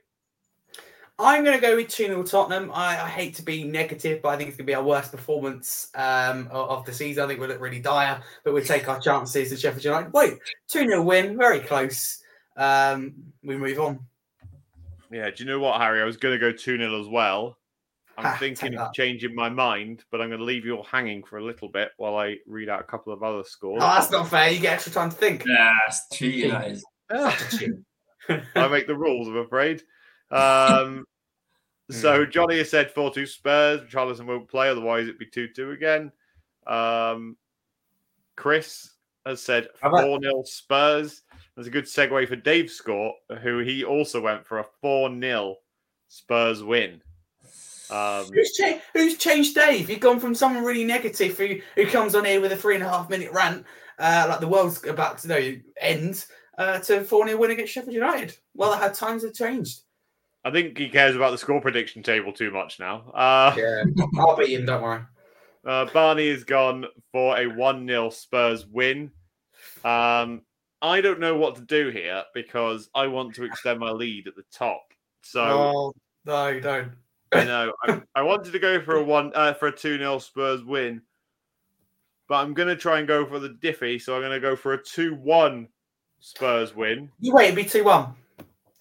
I'm 1.20 1.42
going 1.42 1.56
to 1.56 1.60
go 1.60 1.74
with 1.74 1.88
2 1.88 2.06
0 2.06 2.22
Tottenham. 2.22 2.70
I, 2.72 3.02
I 3.02 3.08
hate 3.08 3.34
to 3.36 3.42
be 3.42 3.64
negative, 3.64 4.22
but 4.22 4.28
I 4.28 4.36
think 4.36 4.48
it's 4.48 4.56
going 4.56 4.66
to 4.66 4.70
be 4.70 4.74
our 4.74 4.84
worst 4.84 5.10
performance 5.10 5.88
um, 5.96 6.46
of, 6.52 6.70
of 6.70 6.84
the 6.84 6.92
season. 6.92 7.24
I 7.24 7.26
think 7.26 7.40
we'll 7.40 7.48
look 7.48 7.60
really 7.60 7.80
dire, 7.80 8.22
but 8.44 8.54
we'll 8.54 8.64
take 8.64 8.88
our 8.88 9.00
chances 9.00 9.52
at 9.52 9.58
Sheffield 9.58 9.84
United. 9.84 10.12
Wait, 10.12 10.34
2 10.68 10.86
0 10.86 11.02
win, 11.02 11.36
very 11.36 11.60
close. 11.60 12.22
Um, 12.56 13.14
we 13.42 13.56
move 13.56 13.80
on. 13.80 14.00
Yeah, 15.10 15.30
do 15.30 15.42
you 15.42 15.50
know 15.50 15.58
what, 15.58 15.80
Harry? 15.80 16.00
I 16.00 16.04
was 16.04 16.16
going 16.16 16.34
to 16.34 16.38
go 16.38 16.52
2 16.52 16.78
0 16.78 17.00
as 17.00 17.08
well. 17.08 17.58
I'm 18.16 18.24
Ha, 18.24 18.36
thinking 18.38 18.76
of 18.76 18.92
changing 18.92 19.34
my 19.34 19.48
mind, 19.48 20.04
but 20.10 20.20
I'm 20.20 20.28
going 20.28 20.40
to 20.40 20.44
leave 20.44 20.64
you 20.64 20.76
all 20.76 20.82
hanging 20.84 21.22
for 21.22 21.38
a 21.38 21.44
little 21.44 21.68
bit 21.68 21.90
while 21.98 22.16
I 22.16 22.36
read 22.46 22.68
out 22.68 22.80
a 22.80 22.84
couple 22.84 23.12
of 23.12 23.22
other 23.22 23.44
scores. 23.44 23.80
Oh, 23.82 23.86
that's 23.86 24.10
not 24.10 24.28
fair. 24.28 24.50
You 24.50 24.60
get 24.60 24.74
extra 24.74 24.92
time 24.92 25.10
to 25.10 25.16
think. 25.16 25.44
Yeah, 25.46 25.72
that's 25.86 26.08
cheating. 26.12 26.50
That 26.50 26.70
is. 26.70 26.84
I 28.56 28.68
make 28.68 28.88
the 28.88 28.96
rules, 28.96 29.28
I'm 29.28 29.36
afraid. 29.36 29.82
Um, 30.30 31.04
so 31.90 32.26
Johnny 32.26 32.58
has 32.58 32.70
said 32.70 32.90
4 32.90 33.12
2 33.12 33.26
Spurs. 33.26 33.80
Charlison 33.90 34.26
won't 34.26 34.48
play, 34.48 34.68
otherwise 34.68 35.04
it'd 35.04 35.18
be 35.18 35.26
2 35.26 35.48
2 35.48 35.70
again. 35.72 36.12
Um, 36.66 37.36
Chris 38.36 38.90
has 39.26 39.42
said 39.42 39.68
4 39.80 40.20
0 40.20 40.42
Spurs. 40.44 41.22
That's 41.56 41.68
a 41.68 41.72
good 41.72 41.84
segue 41.84 42.28
for 42.28 42.36
Dave's 42.36 42.74
score, 42.74 43.12
who 43.42 43.58
he 43.58 43.84
also 43.84 44.20
went 44.20 44.46
for 44.46 44.60
a 44.60 44.66
4 44.80 45.18
0 45.20 45.56
Spurs 46.08 46.62
win. 46.62 47.02
Um, 47.90 48.26
Who's, 48.32 48.52
cha- 48.52 48.80
who's 48.92 49.16
changed 49.16 49.54
Dave? 49.54 49.88
You've 49.88 50.00
gone 50.00 50.20
from 50.20 50.34
someone 50.34 50.62
really 50.62 50.84
negative 50.84 51.38
who, 51.38 51.56
who 51.74 51.86
comes 51.86 52.14
on 52.14 52.26
here 52.26 52.40
with 52.40 52.52
a 52.52 52.56
three 52.56 52.74
and 52.74 52.84
a 52.84 52.88
half 52.88 53.08
minute 53.08 53.32
rant, 53.32 53.64
uh, 53.98 54.26
like 54.28 54.40
the 54.40 54.48
world's 54.48 54.84
about 54.84 55.18
to 55.18 55.28
know, 55.28 55.56
end, 55.80 56.26
uh, 56.58 56.80
to 56.80 57.02
4 57.02 57.26
0 57.26 57.38
win 57.38 57.50
against 57.50 57.72
Sheffield 57.72 57.94
United. 57.94 58.36
Well, 58.54 58.74
how 58.74 58.88
times 58.88 59.22
have 59.22 59.32
changed. 59.32 59.80
I 60.48 60.50
think 60.50 60.78
he 60.78 60.88
cares 60.88 61.14
about 61.14 61.32
the 61.32 61.36
score 61.36 61.60
prediction 61.60 62.02
table 62.02 62.32
too 62.32 62.50
much 62.50 62.80
now. 62.80 63.10
Uh, 63.12 63.54
Yeah, 63.54 63.84
I'll 64.18 64.34
beat 64.34 64.58
him, 64.58 64.64
don't 64.64 64.82
worry. 64.82 65.02
Uh, 65.62 65.84
Barney 65.92 66.30
has 66.30 66.44
gone 66.44 66.86
for 67.12 67.38
a 67.38 67.46
1 67.46 67.86
0 67.86 68.08
Spurs 68.08 68.66
win. 68.66 69.10
Um, 69.84 70.40
I 70.80 71.02
don't 71.02 71.20
know 71.20 71.36
what 71.36 71.56
to 71.56 71.60
do 71.60 71.90
here 71.90 72.24
because 72.32 72.88
I 72.94 73.08
want 73.08 73.34
to 73.34 73.44
extend 73.44 73.78
my 73.78 73.90
lead 73.90 74.26
at 74.26 74.36
the 74.36 74.44
top. 74.50 74.80
So 75.22 75.42
oh, 75.42 75.92
no, 76.24 76.46
you 76.48 76.62
don't. 76.62 76.92
I 77.32 77.44
know 77.44 77.74
I, 77.84 78.00
I 78.14 78.22
wanted 78.22 78.52
to 78.54 78.58
go 78.58 78.80
for 78.80 78.96
a 78.96 79.04
one 79.04 79.32
uh, 79.34 79.52
for 79.52 79.68
a 79.68 79.76
2 79.76 79.98
0 79.98 80.18
Spurs 80.18 80.64
win, 80.64 81.02
but 82.26 82.36
I'm 82.36 82.54
going 82.54 82.68
to 82.68 82.76
try 82.76 83.00
and 83.00 83.06
go 83.06 83.26
for 83.26 83.38
the 83.38 83.50
diffy. 83.50 84.00
So 84.00 84.14
I'm 84.14 84.22
going 84.22 84.32
to 84.32 84.40
go 84.40 84.56
for 84.56 84.72
a 84.72 84.82
2 84.82 85.14
1 85.14 85.68
Spurs 86.20 86.74
win 86.74 87.10
You 87.20 87.34
wait, 87.34 87.48
it'd 87.48 87.56
be 87.56 87.64
2 87.64 87.84
1. 87.84 88.14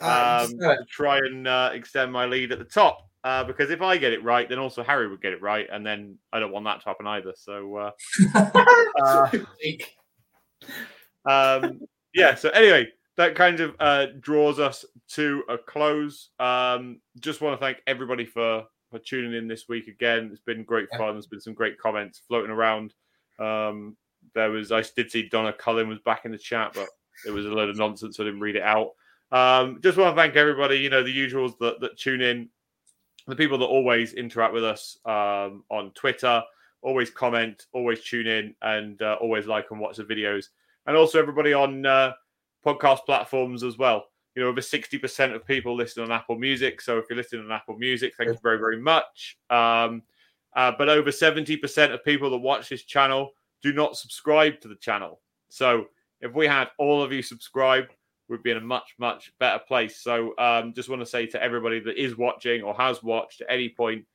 Um, 0.02 0.48
to 0.60 0.86
try 0.90 1.18
and 1.18 1.48
uh, 1.48 1.72
extend 1.74 2.12
my 2.12 2.26
lead 2.26 2.52
at 2.52 2.60
the 2.60 2.66
top. 2.66 3.10
Uh, 3.24 3.44
because 3.44 3.72
if 3.72 3.82
I 3.82 3.98
get 3.98 4.14
it 4.14 4.24
right, 4.24 4.48
then 4.48 4.60
also 4.60 4.84
Harry 4.84 5.10
would 5.10 5.22
get 5.22 5.34
it 5.34 5.42
right, 5.42 5.68
and 5.72 5.86
then 5.86 6.18
I 6.32 6.40
don't 6.40 6.52
want 6.52 6.66
that 6.66 6.80
to 6.82 6.86
happen 6.86 7.08
either. 7.08 7.34
So 7.36 7.76
uh, 7.76 7.92
uh, 9.04 9.30
um, 11.26 11.82
yeah. 12.14 12.36
So 12.36 12.50
anyway, 12.50 12.88
that 13.18 13.36
kind 13.36 13.60
of 13.60 13.76
uh, 13.80 14.08
draws 14.20 14.60
us 14.60 14.86
to 15.10 15.44
a 15.50 15.58
close. 15.58 16.30
Um, 16.40 17.02
just 17.20 17.42
want 17.42 17.60
to 17.60 17.66
thank 17.66 17.80
everybody 17.86 18.26
for 18.26 18.64
for 18.92 19.00
tuning 19.00 19.34
in 19.34 19.48
this 19.48 19.68
week 19.68 19.88
again. 19.88 20.30
It's 20.32 20.42
been 20.42 20.64
great 20.64 20.88
fun. 20.98 21.14
There's 21.14 21.28
been 21.28 21.42
some 21.42 21.54
great 21.54 21.78
comments 21.78 22.22
floating 22.28 22.52
around. 22.52 22.94
Um, 23.40 23.98
there 24.34 24.52
was 24.52 24.72
I 24.72 24.84
did 24.96 25.12
see 25.12 25.28
Donna 25.28 25.52
Cullen 25.52 25.90
was 25.90 26.00
back 26.00 26.26
in 26.26 26.32
the 26.32 26.38
chat, 26.38 26.72
but 26.74 26.88
it 27.26 27.32
was 27.32 27.46
a 27.46 27.50
load 27.50 27.70
of 27.70 27.78
nonsense. 27.78 28.18
So 28.18 28.24
I 28.24 28.28
didn't 28.28 28.40
read 28.40 28.56
it 28.56 28.64
out. 28.64 28.92
Um, 29.32 29.80
just 29.82 29.98
want 29.98 30.16
to 30.16 30.22
thank 30.22 30.36
everybody. 30.36 30.78
You 30.78 30.90
know 30.90 31.04
the 31.04 31.16
usuals 31.16 31.58
that 31.60 31.80
that 31.82 31.98
tune 31.98 32.22
in, 32.22 32.50
the 33.28 33.36
people 33.36 33.58
that 33.58 33.66
always 33.66 34.14
interact 34.14 34.54
with 34.54 34.64
us 34.64 34.98
um, 35.06 35.64
on 35.70 35.92
Twitter, 35.96 36.42
always 36.82 37.10
comment, 37.10 37.66
always 37.74 38.04
tune 38.04 38.28
in, 38.28 38.56
and 38.62 39.02
uh, 39.02 39.18
always 39.22 39.48
like 39.48 39.72
and 39.72 39.80
watch 39.80 39.98
the 39.98 40.04
videos 40.04 40.46
and 40.88 40.96
also 40.96 41.20
everybody 41.20 41.54
on 41.54 41.86
uh, 41.86 42.14
podcast 42.66 43.06
platforms 43.06 43.64
as 43.64 43.78
well. 43.78 44.06
You 44.36 44.44
know, 44.44 44.50
over 44.50 44.62
60% 44.62 45.36
of 45.36 45.46
people 45.46 45.76
listen 45.76 46.04
on 46.04 46.12
Apple 46.12 46.38
Music. 46.38 46.82
So 46.82 46.98
if 46.98 47.06
you're 47.10 47.18
listening 47.18 47.46
on 47.46 47.52
Apple 47.52 47.78
Music, 47.78 48.14
thank 48.18 48.30
you 48.30 48.40
very, 48.42 48.58
very 48.58 48.80
much. 48.80 49.38
Um, 49.50 50.04
uh, 50.56 50.72
but 50.78 50.90
over 50.90 51.12
70% 51.12 51.94
of 51.94 52.04
people 52.04 52.30
that 52.30 52.38
watch 52.38 52.70
this 52.70 52.84
channel 52.84 53.32
do 53.62 53.74
not 53.74 53.98
subscribe 53.98 54.62
to 54.62 54.68
the 54.68 54.76
channel. 54.76 55.22
So 55.50 55.88
if 56.22 56.34
we 56.34 56.48
had 56.48 56.70
all 56.78 57.04
of 57.04 57.12
you 57.12 57.22
subscribe, 57.22 57.88
we'd 58.30 58.44
be 58.44 58.52
in 58.52 58.58
a 58.58 58.62
much, 58.62 58.96
much 59.00 59.34
better 59.40 59.60
place. 59.60 59.98
So 59.98 60.34
um, 60.38 60.74
just 60.74 60.90
want 60.90 61.02
to 61.02 61.06
say 61.06 61.26
to 61.28 61.42
everybody 61.42 61.80
that 61.82 62.02
is 62.02 62.18
watching 62.18 62.62
or 62.62 62.74
has 62.76 63.02
watched 63.04 63.42
at 63.42 63.48
any 63.50 63.70
point, 63.70 64.06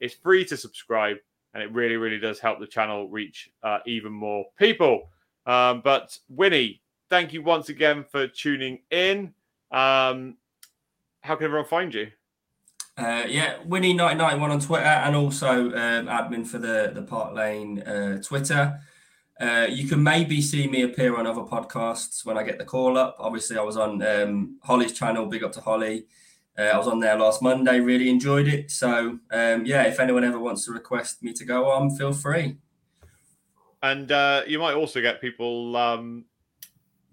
it's 0.00 0.14
free 0.14 0.44
to 0.46 0.56
subscribe 0.56 1.16
and 1.52 1.62
it 1.62 1.72
really, 1.72 1.96
really 1.96 2.18
does 2.18 2.40
help 2.40 2.58
the 2.58 2.66
channel 2.66 3.08
reach 3.08 3.50
uh, 3.62 3.78
even 3.86 4.12
more 4.12 4.44
people. 4.58 5.10
Um, 5.46 5.82
but 5.84 6.18
Wynnie, 6.34 6.80
thank 7.10 7.32
you 7.32 7.42
once 7.42 7.68
again 7.68 8.04
for 8.10 8.26
tuning 8.26 8.80
in. 8.90 9.34
Um, 9.70 10.36
how 11.20 11.36
can 11.36 11.44
everyone 11.44 11.68
find 11.68 11.94
you? 11.94 12.08
Uh, 12.96 13.24
yeah, 13.26 13.58
Winnie1991 13.66 14.40
on 14.40 14.60
Twitter 14.60 14.84
and 14.84 15.16
also 15.16 15.66
um, 15.68 16.06
admin 16.06 16.46
for 16.46 16.58
the, 16.58 16.92
the 16.94 17.02
Park 17.02 17.34
Lane 17.34 17.80
uh, 17.82 18.22
Twitter. 18.22 18.80
Uh, 19.40 19.66
you 19.68 19.88
can 19.88 20.02
maybe 20.02 20.40
see 20.40 20.68
me 20.68 20.82
appear 20.82 21.16
on 21.16 21.26
other 21.26 21.42
podcasts 21.42 22.24
when 22.24 22.38
I 22.38 22.42
get 22.44 22.58
the 22.58 22.64
call 22.64 22.96
up. 22.96 23.16
Obviously, 23.18 23.58
I 23.58 23.62
was 23.62 23.76
on 23.76 24.00
um, 24.02 24.58
Holly's 24.62 24.92
channel. 24.92 25.26
Big 25.26 25.42
up 25.42 25.52
to 25.52 25.60
Holly. 25.60 26.06
Uh, 26.56 26.62
I 26.62 26.78
was 26.78 26.86
on 26.86 27.00
there 27.00 27.18
last 27.18 27.42
Monday. 27.42 27.80
Really 27.80 28.08
enjoyed 28.08 28.46
it. 28.46 28.70
So, 28.70 29.18
um, 29.32 29.66
yeah, 29.66 29.82
if 29.84 29.98
anyone 29.98 30.22
ever 30.22 30.38
wants 30.38 30.64
to 30.66 30.72
request 30.72 31.22
me 31.22 31.32
to 31.32 31.44
go 31.44 31.68
on, 31.68 31.90
feel 31.96 32.12
free. 32.12 32.58
And 33.82 34.12
uh, 34.12 34.42
you 34.46 34.60
might 34.60 34.74
also 34.74 35.00
get 35.00 35.20
people 35.20 35.76
um, 35.76 36.24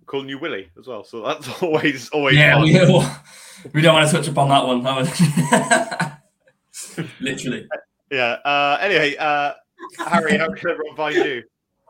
calling 0.06 0.30
you 0.30 0.38
Willie 0.38 0.70
as 0.80 0.88
well. 0.88 1.04
So 1.04 1.24
that's 1.26 1.50
always, 1.64 2.08
always 2.10 2.38
Yeah, 2.38 2.54
fun. 2.54 2.64
we, 3.64 3.70
we 3.74 3.82
don't 3.82 3.96
want 3.96 4.08
to 4.10 4.16
touch 4.16 4.28
upon 4.28 4.50
that 4.50 4.66
one. 4.66 4.84
That 4.84 6.20
was 6.88 7.08
literally. 7.20 7.68
Yeah. 8.12 8.34
Uh, 8.46 8.78
anyway, 8.80 9.16
uh, 9.18 9.54
Harry, 10.08 10.38
how 10.38 10.54
can 10.54 10.70
everyone 10.70 10.96
find 10.96 11.16
you? 11.16 11.44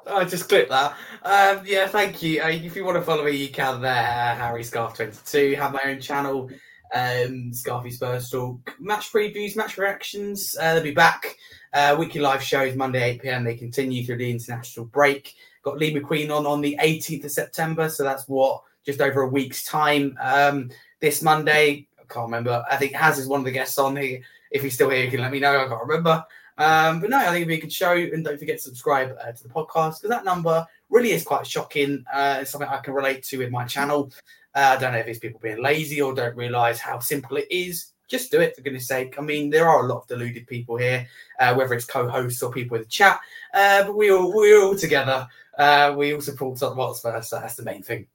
I 0.08 0.26
just 0.26 0.50
clipped 0.50 0.70
that. 0.70 0.96
Um, 1.24 1.64
yeah, 1.66 1.88
thank 1.88 2.22
you. 2.24 2.42
Uh, 2.42 2.50
if 2.50 2.76
you 2.76 2.84
want 2.84 2.98
to 2.98 3.04
follow 3.04 3.24
me, 3.24 3.32
you 3.32 3.50
can 3.50 3.82
there. 3.82 4.36
Harry 4.36 4.64
Scarf 4.64 4.96
22 4.96 5.56
Have 5.56 5.74
my 5.74 5.82
own 5.86 6.02
channel 6.02 6.50
um, 6.94 7.52
Scarfy 7.52 7.92
Spurs 7.92 8.30
talk, 8.30 8.76
match 8.80 9.12
previews, 9.12 9.56
match 9.56 9.78
reactions. 9.78 10.56
Uh, 10.60 10.74
they'll 10.74 10.84
be 10.84 10.92
back. 10.92 11.38
Uh, 11.74 11.96
weekly 11.98 12.20
live 12.20 12.44
shows 12.44 12.76
Monday 12.76 13.12
8 13.12 13.22
pm. 13.22 13.44
They 13.44 13.56
continue 13.56 14.06
through 14.06 14.18
the 14.18 14.30
international 14.30 14.88
break. 14.88 15.36
Got 15.64 15.78
Lee 15.78 15.94
McQueen 15.94 16.36
on 16.36 16.46
on 16.46 16.60
the 16.60 16.78
18th 16.82 17.26
of 17.26 17.32
September, 17.32 17.88
so 17.88 18.04
that's 18.04 18.28
what 18.28 18.64
just 18.86 19.00
over 19.00 19.22
a 19.22 19.28
week's 19.28 19.64
time. 19.64 20.18
Um, 20.20 20.70
this 21.00 21.22
Monday, 21.22 21.88
I 22.00 22.14
can't 22.14 22.26
remember. 22.26 22.64
I 22.70 22.78
think 22.78 22.94
Haz 22.94 23.20
is 23.20 23.28
one 23.28 23.40
of 23.40 23.46
the 23.46 23.52
guests 23.52 23.78
on 23.78 23.96
here. 23.96 24.22
If 24.50 24.64
he's 24.64 24.74
still 24.74 24.90
here, 24.90 25.04
you 25.04 25.12
can 25.12 25.22
let 25.22 25.32
me 25.32 25.40
know. 25.40 25.64
I 25.64 25.68
can't 25.68 25.88
remember. 25.88 26.26
Um, 26.62 27.00
but 27.00 27.10
no, 27.10 27.18
I 27.18 27.26
think 27.26 27.38
it'd 27.38 27.48
be 27.48 27.56
a 27.56 27.62
good 27.62 27.74
show. 27.74 27.94
And 27.94 28.24
don't 28.24 28.38
forget 28.38 28.58
to 28.58 28.64
subscribe 28.64 29.16
uh, 29.20 29.32
to 29.32 29.44
the 29.44 29.50
podcast 29.50 30.02
because 30.02 30.10
that 30.10 30.26
number 30.26 30.66
really 30.90 31.12
is 31.12 31.24
quite 31.24 31.48
shocking. 31.48 32.06
Uh, 32.14 32.40
it's 32.42 32.52
something 32.52 32.70
I 32.70 32.78
can 32.78 32.94
relate 32.94 33.24
to 33.24 33.38
with 33.40 33.50
my 33.50 33.66
channel. 33.66 34.12
Uh, 34.54 34.76
I 34.78 34.80
don't 34.80 34.94
know 34.94 35.00
if 35.00 35.08
it's 35.08 35.20
people 35.20 35.40
being 35.42 35.62
lazy 35.62 36.02
or 36.02 36.14
don't 36.14 36.36
realize 36.36 36.80
how 36.80 37.00
simple 37.00 37.38
it 37.38 37.48
is. 37.50 37.94
Just 38.08 38.30
do 38.30 38.42
it 38.42 38.56
for 38.56 38.62
goodness 38.62 38.88
sake. 38.88 39.16
I 39.18 39.22
mean, 39.22 39.50
there 39.50 39.68
are 39.68 39.86
a 39.86 39.88
lot 39.88 40.02
of 40.02 40.08
deluded 40.08 40.46
people 40.46 40.78
here, 40.78 41.08
uh, 41.40 41.56
whether 41.56 41.74
it's 41.74 41.86
co-hosts 41.86 42.44
or 42.44 42.52
people 42.52 42.76
in 42.76 42.84
the 42.84 42.90
chat. 42.90 43.20
Uh, 43.54 43.86
but 43.86 43.96
we 43.96 44.12
all 44.12 44.32
we're 44.32 44.62
all 44.62 44.76
together. 44.76 45.28
Uh, 45.58 45.96
we 45.98 46.14
all 46.14 46.22
support 46.22 46.60
Tottenham 46.60 46.80
Hotspur, 46.80 47.22
so 47.22 47.40
that's 47.40 47.56
the 47.56 47.64
main 47.64 47.82
thing. 47.82 48.08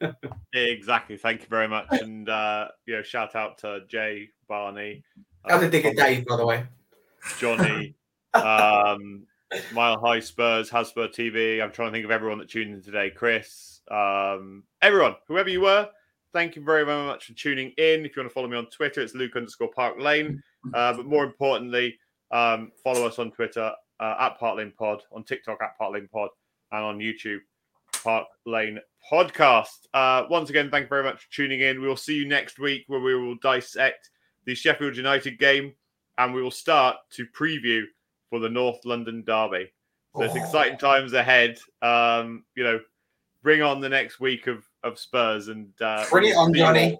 exactly. 0.54 1.16
Thank 1.16 1.42
you 1.42 1.48
very 1.48 1.68
much, 1.68 1.88
and 1.90 2.28
uh, 2.28 2.68
you 2.86 2.94
know, 2.94 3.02
shout 3.02 3.34
out 3.34 3.58
to 3.58 3.80
Jay 3.88 4.30
Barney. 4.48 5.02
Uh, 5.44 5.54
Other 5.54 5.68
digger 5.68 5.92
Dave, 5.92 6.24
by 6.26 6.36
the 6.36 6.46
way. 6.46 6.64
Johnny, 7.38 7.94
um, 8.34 9.26
Mile 9.72 10.00
High 10.00 10.20
Spurs, 10.20 10.70
Hotspur 10.70 11.08
TV. 11.08 11.62
I'm 11.62 11.72
trying 11.72 11.88
to 11.88 11.92
think 11.92 12.04
of 12.04 12.10
everyone 12.10 12.38
that 12.38 12.50
tuned 12.50 12.74
in 12.74 12.82
today. 12.82 13.10
Chris, 13.10 13.80
um, 13.90 14.64
everyone, 14.82 15.16
whoever 15.28 15.48
you 15.48 15.62
were, 15.62 15.88
thank 16.32 16.56
you 16.56 16.62
very, 16.62 16.84
very 16.84 17.04
much 17.06 17.26
for 17.26 17.34
tuning 17.34 17.72
in. 17.78 18.04
If 18.04 18.16
you 18.16 18.22
want 18.22 18.30
to 18.30 18.34
follow 18.34 18.48
me 18.48 18.56
on 18.56 18.66
Twitter, 18.66 19.00
it's 19.00 19.14
Luke 19.14 19.36
underscore 19.36 19.70
Park 19.74 20.00
Lane. 20.00 20.42
Uh, 20.74 20.92
but 20.92 21.06
more 21.06 21.24
importantly, 21.24 21.98
um, 22.30 22.70
follow 22.82 23.06
us 23.06 23.18
on 23.18 23.30
Twitter 23.30 23.72
uh, 23.98 24.14
at 24.20 24.38
Park 24.38 24.58
Lane 24.58 24.72
Pod, 24.76 25.02
on 25.12 25.24
TikTok 25.24 25.62
at 25.62 25.76
Park 25.78 25.94
Lane 25.94 26.08
Pod, 26.12 26.30
and 26.72 26.84
on 26.84 26.98
YouTube, 26.98 27.38
Park 28.02 28.26
Lane 28.46 28.78
Podcast. 29.10 29.86
Uh, 29.92 30.24
once 30.30 30.50
again, 30.50 30.70
thank 30.70 30.84
you 30.84 30.88
very 30.88 31.04
much 31.04 31.24
for 31.24 31.32
tuning 31.32 31.60
in. 31.60 31.80
We 31.80 31.88
will 31.88 31.96
see 31.96 32.14
you 32.14 32.28
next 32.28 32.58
week 32.58 32.84
where 32.86 33.00
we 33.00 33.14
will 33.14 33.36
dissect 33.42 34.10
the 34.44 34.54
Sheffield 34.54 34.96
United 34.96 35.38
game 35.38 35.74
and 36.18 36.34
we 36.34 36.42
will 36.42 36.50
start 36.50 36.96
to 37.12 37.26
preview 37.26 37.82
for 38.28 38.40
the 38.40 38.48
North 38.48 38.84
London 38.84 39.22
Derby. 39.26 39.70
So 40.16 40.22
it's 40.22 40.34
Oh. 40.34 40.38
exciting 40.42 40.78
times 40.78 41.12
ahead. 41.12 41.58
Um, 41.82 42.44
you 42.56 42.64
know, 42.64 42.80
bring 43.42 43.62
on 43.62 43.80
the 43.80 43.88
next 43.88 44.20
week 44.20 44.46
of, 44.46 44.64
of 44.82 44.98
Spurs 44.98 45.48
and 45.48 45.68
uh, 45.80 46.04
Bring 46.10 46.30
it 46.30 46.36
on, 46.36 46.52
you 46.52 46.60
Johnny. 46.60 46.98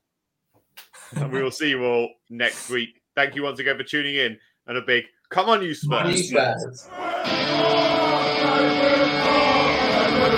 and 1.17 1.33
we 1.33 1.43
will 1.43 1.51
see 1.51 1.71
you 1.71 1.85
all 1.85 2.09
next 2.31 2.71
week. 2.71 3.01
Thank 3.17 3.35
you 3.35 3.43
once 3.43 3.59
again 3.59 3.77
for 3.77 3.83
tuning 3.85 4.15
in, 4.15 4.39
and 4.67 4.79
a 4.79 4.83
big 4.83 5.05
come 5.31 5.49
on, 5.49 5.63
you 5.63 5.75
Spurs! 5.75 6.29
Spurs. 6.31 6.89
Come 6.91 7.05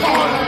on, 0.04 0.41